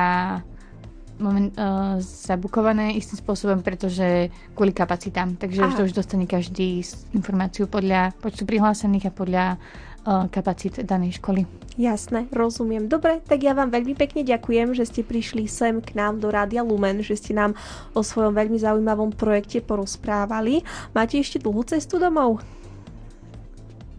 moment, 1.21 1.51
uh, 1.55 1.99
zabukované 2.01 2.95
istým 2.95 3.19
spôsobom, 3.19 3.63
pretože 3.63 4.31
kvôli 4.55 4.71
kapacitám. 4.73 5.35
Takže 5.39 5.67
už 5.67 5.75
to 5.75 5.87
už 5.87 5.95
dostane 5.95 6.27
každý 6.27 6.83
informáciu 7.15 7.67
podľa 7.67 8.15
počtu 8.19 8.47
prihlásených 8.47 9.11
a 9.11 9.13
podľa 9.13 9.45
uh, 9.55 10.27
kapacít 10.31 10.83
danej 10.83 11.19
školy. 11.19 11.45
Jasné, 11.79 12.27
rozumiem. 12.35 12.91
Dobre, 12.91 13.23
tak 13.23 13.47
ja 13.47 13.55
vám 13.55 13.71
veľmi 13.71 13.95
pekne 13.95 14.27
ďakujem, 14.27 14.75
že 14.75 14.83
ste 14.83 15.07
prišli 15.07 15.47
sem 15.47 15.79
k 15.79 15.95
nám 15.95 16.19
do 16.19 16.27
Rádia 16.27 16.67
Lumen, 16.67 17.07
že 17.07 17.15
ste 17.15 17.39
nám 17.39 17.55
o 17.95 18.03
svojom 18.03 18.35
veľmi 18.35 18.59
zaujímavom 18.59 19.15
projekte 19.15 19.63
porozprávali. 19.63 20.67
Máte 20.91 21.23
ešte 21.23 21.39
dlhú 21.39 21.63
cestu 21.63 22.03
domov? 22.03 22.43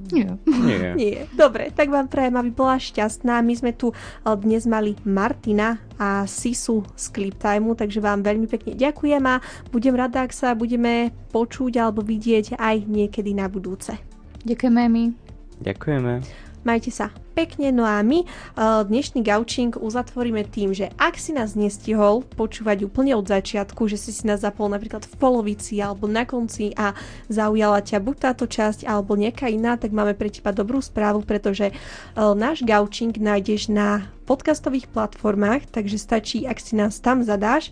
Nie. 0.07 0.39
Nie. 0.47 0.95
Nie. 1.01 1.17
Dobre, 1.35 1.75
tak 1.75 1.91
vám 1.91 2.07
prajem, 2.07 2.39
aby 2.39 2.51
bola 2.55 2.79
šťastná. 2.79 3.43
My 3.43 3.53
sme 3.53 3.71
tu 3.75 3.91
eh, 3.91 4.35
dnes 4.39 4.63
mali 4.63 4.95
Martina 5.03 5.83
a 5.99 6.23
Sisu 6.23 6.87
z 6.95 7.05
Clip 7.11 7.35
Time, 7.35 7.75
takže 7.75 7.99
vám 7.99 8.23
veľmi 8.23 8.47
pekne 8.47 8.71
ďakujem 8.79 9.23
a 9.27 9.43
budem 9.69 9.95
rada, 9.99 10.23
ak 10.23 10.31
sa 10.31 10.55
budeme 10.55 11.11
počuť 11.35 11.75
alebo 11.83 11.99
vidieť 11.99 12.55
aj 12.55 12.87
niekedy 12.87 13.35
na 13.35 13.51
budúce. 13.51 13.99
Ďakujeme 14.47 14.87
my. 14.87 15.03
Ďakujeme. 15.59 16.47
Majte 16.68 16.91
sa 16.91 17.07
pekne, 17.39 17.72
no 17.72 17.88
a 17.88 18.03
my 18.03 18.28
uh, 18.28 18.84
dnešný 18.84 19.24
gaučing 19.24 19.72
uzatvoríme 19.80 20.43
tým, 20.43 20.76
že 20.76 20.91
ak 20.99 21.16
si 21.16 21.32
nás 21.32 21.55
nestihol 21.55 22.28
počúvať 22.36 22.84
úplne 22.84 23.16
od 23.16 23.24
začiatku, 23.24 23.88
že 23.88 23.95
si 23.95 24.12
si 24.12 24.28
nás 24.28 24.43
zapol 24.43 24.68
napríklad 24.68 25.07
v 25.07 25.16
polovici 25.16 25.80
alebo 25.80 26.12
na 26.12 26.28
konci 26.28 26.76
a 26.76 26.91
zaujala 27.32 27.80
ťa 27.80 28.03
buď 28.03 28.16
táto 28.20 28.43
časť 28.43 28.84
alebo 28.84 29.16
nejaká 29.16 29.47
iná, 29.47 29.80
tak 29.80 29.95
máme 29.95 30.20
pre 30.20 30.28
teba 30.28 30.51
dobrú 30.51 30.84
správu, 30.84 31.24
pretože 31.24 31.72
uh, 31.72 32.36
náš 32.36 32.68
gaučing 32.68 33.16
nájdeš 33.16 33.72
na 33.72 34.12
podcastových 34.28 34.91
platformách, 34.91 35.72
takže 35.72 35.95
stačí, 35.95 36.43
ak 36.43 36.60
si 36.60 36.76
nás 36.76 36.99
tam 36.99 37.24
zadáš 37.24 37.72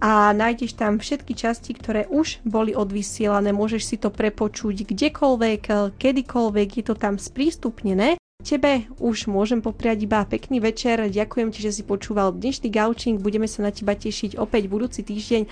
a 0.00 0.32
nájdeš 0.36 0.76
tam 0.76 1.00
všetky 1.00 1.32
časti, 1.32 1.72
ktoré 1.72 2.04
už 2.12 2.44
boli 2.44 2.76
odvysielané. 2.76 3.52
Môžeš 3.56 3.82
si 3.82 3.96
to 3.96 4.12
prepočuť 4.12 4.84
kdekoľvek, 4.84 5.96
kedykoľvek, 5.96 6.68
je 6.76 6.84
to 6.84 6.94
tam 6.94 7.16
sprístupnené. 7.16 8.20
Tebe 8.46 8.86
už 9.02 9.26
môžem 9.26 9.58
popriať 9.58 10.06
iba 10.06 10.22
pekný 10.22 10.62
večer. 10.62 11.02
Ďakujem 11.10 11.50
ti, 11.50 11.66
že 11.66 11.74
si 11.74 11.82
počúval 11.82 12.30
dnešný 12.30 12.70
gaučing. 12.70 13.18
Budeme 13.18 13.50
sa 13.50 13.66
na 13.66 13.74
teba 13.74 13.98
tešiť 13.98 14.38
opäť 14.38 14.70
budúci 14.70 15.02
týždeň 15.02 15.42
e, 15.42 15.48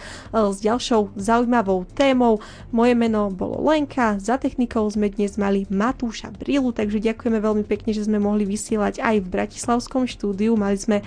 s 0.55 0.63
ďalšou 0.63 1.11
zaujímavou 1.19 1.91
témou. 1.91 2.39
Moje 2.71 2.95
meno 2.95 3.35
bolo 3.35 3.59
Lenka, 3.67 4.15
za 4.23 4.39
technikou 4.39 4.87
sme 4.87 5.11
dnes 5.11 5.35
mali 5.35 5.67
Matúša 5.75 6.31
Brilu, 6.31 6.71
takže 6.71 7.03
ďakujeme 7.03 7.43
veľmi 7.43 7.65
pekne, 7.67 7.91
že 7.91 8.07
sme 8.07 8.23
mohli 8.23 8.47
vysielať 8.47 9.03
aj 9.03 9.27
v 9.27 9.31
Bratislavskom 9.43 10.07
štúdiu. 10.07 10.55
Mali 10.55 10.79
sme 10.79 11.03
e, 11.03 11.05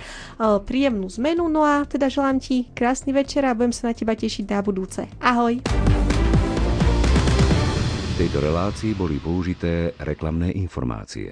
príjemnú 0.67 1.07
zmenu, 1.15 1.47
no 1.47 1.63
a 1.63 1.88
teda 1.88 2.11
želám 2.11 2.43
ti 2.43 2.67
krásny 2.75 3.15
večer 3.15 3.47
a 3.47 3.55
budem 3.55 3.71
sa 3.71 3.89
na 3.89 3.93
teba 3.95 4.11
tešiť 4.11 4.43
na 4.43 4.59
budúce. 4.59 5.07
Ahoj! 5.23 5.63
V 8.11 8.13
tejto 8.19 8.43
relácii 8.43 8.91
boli 8.91 9.23
použité 9.23 9.95
reklamné 10.03 10.51
informácie. 10.59 11.32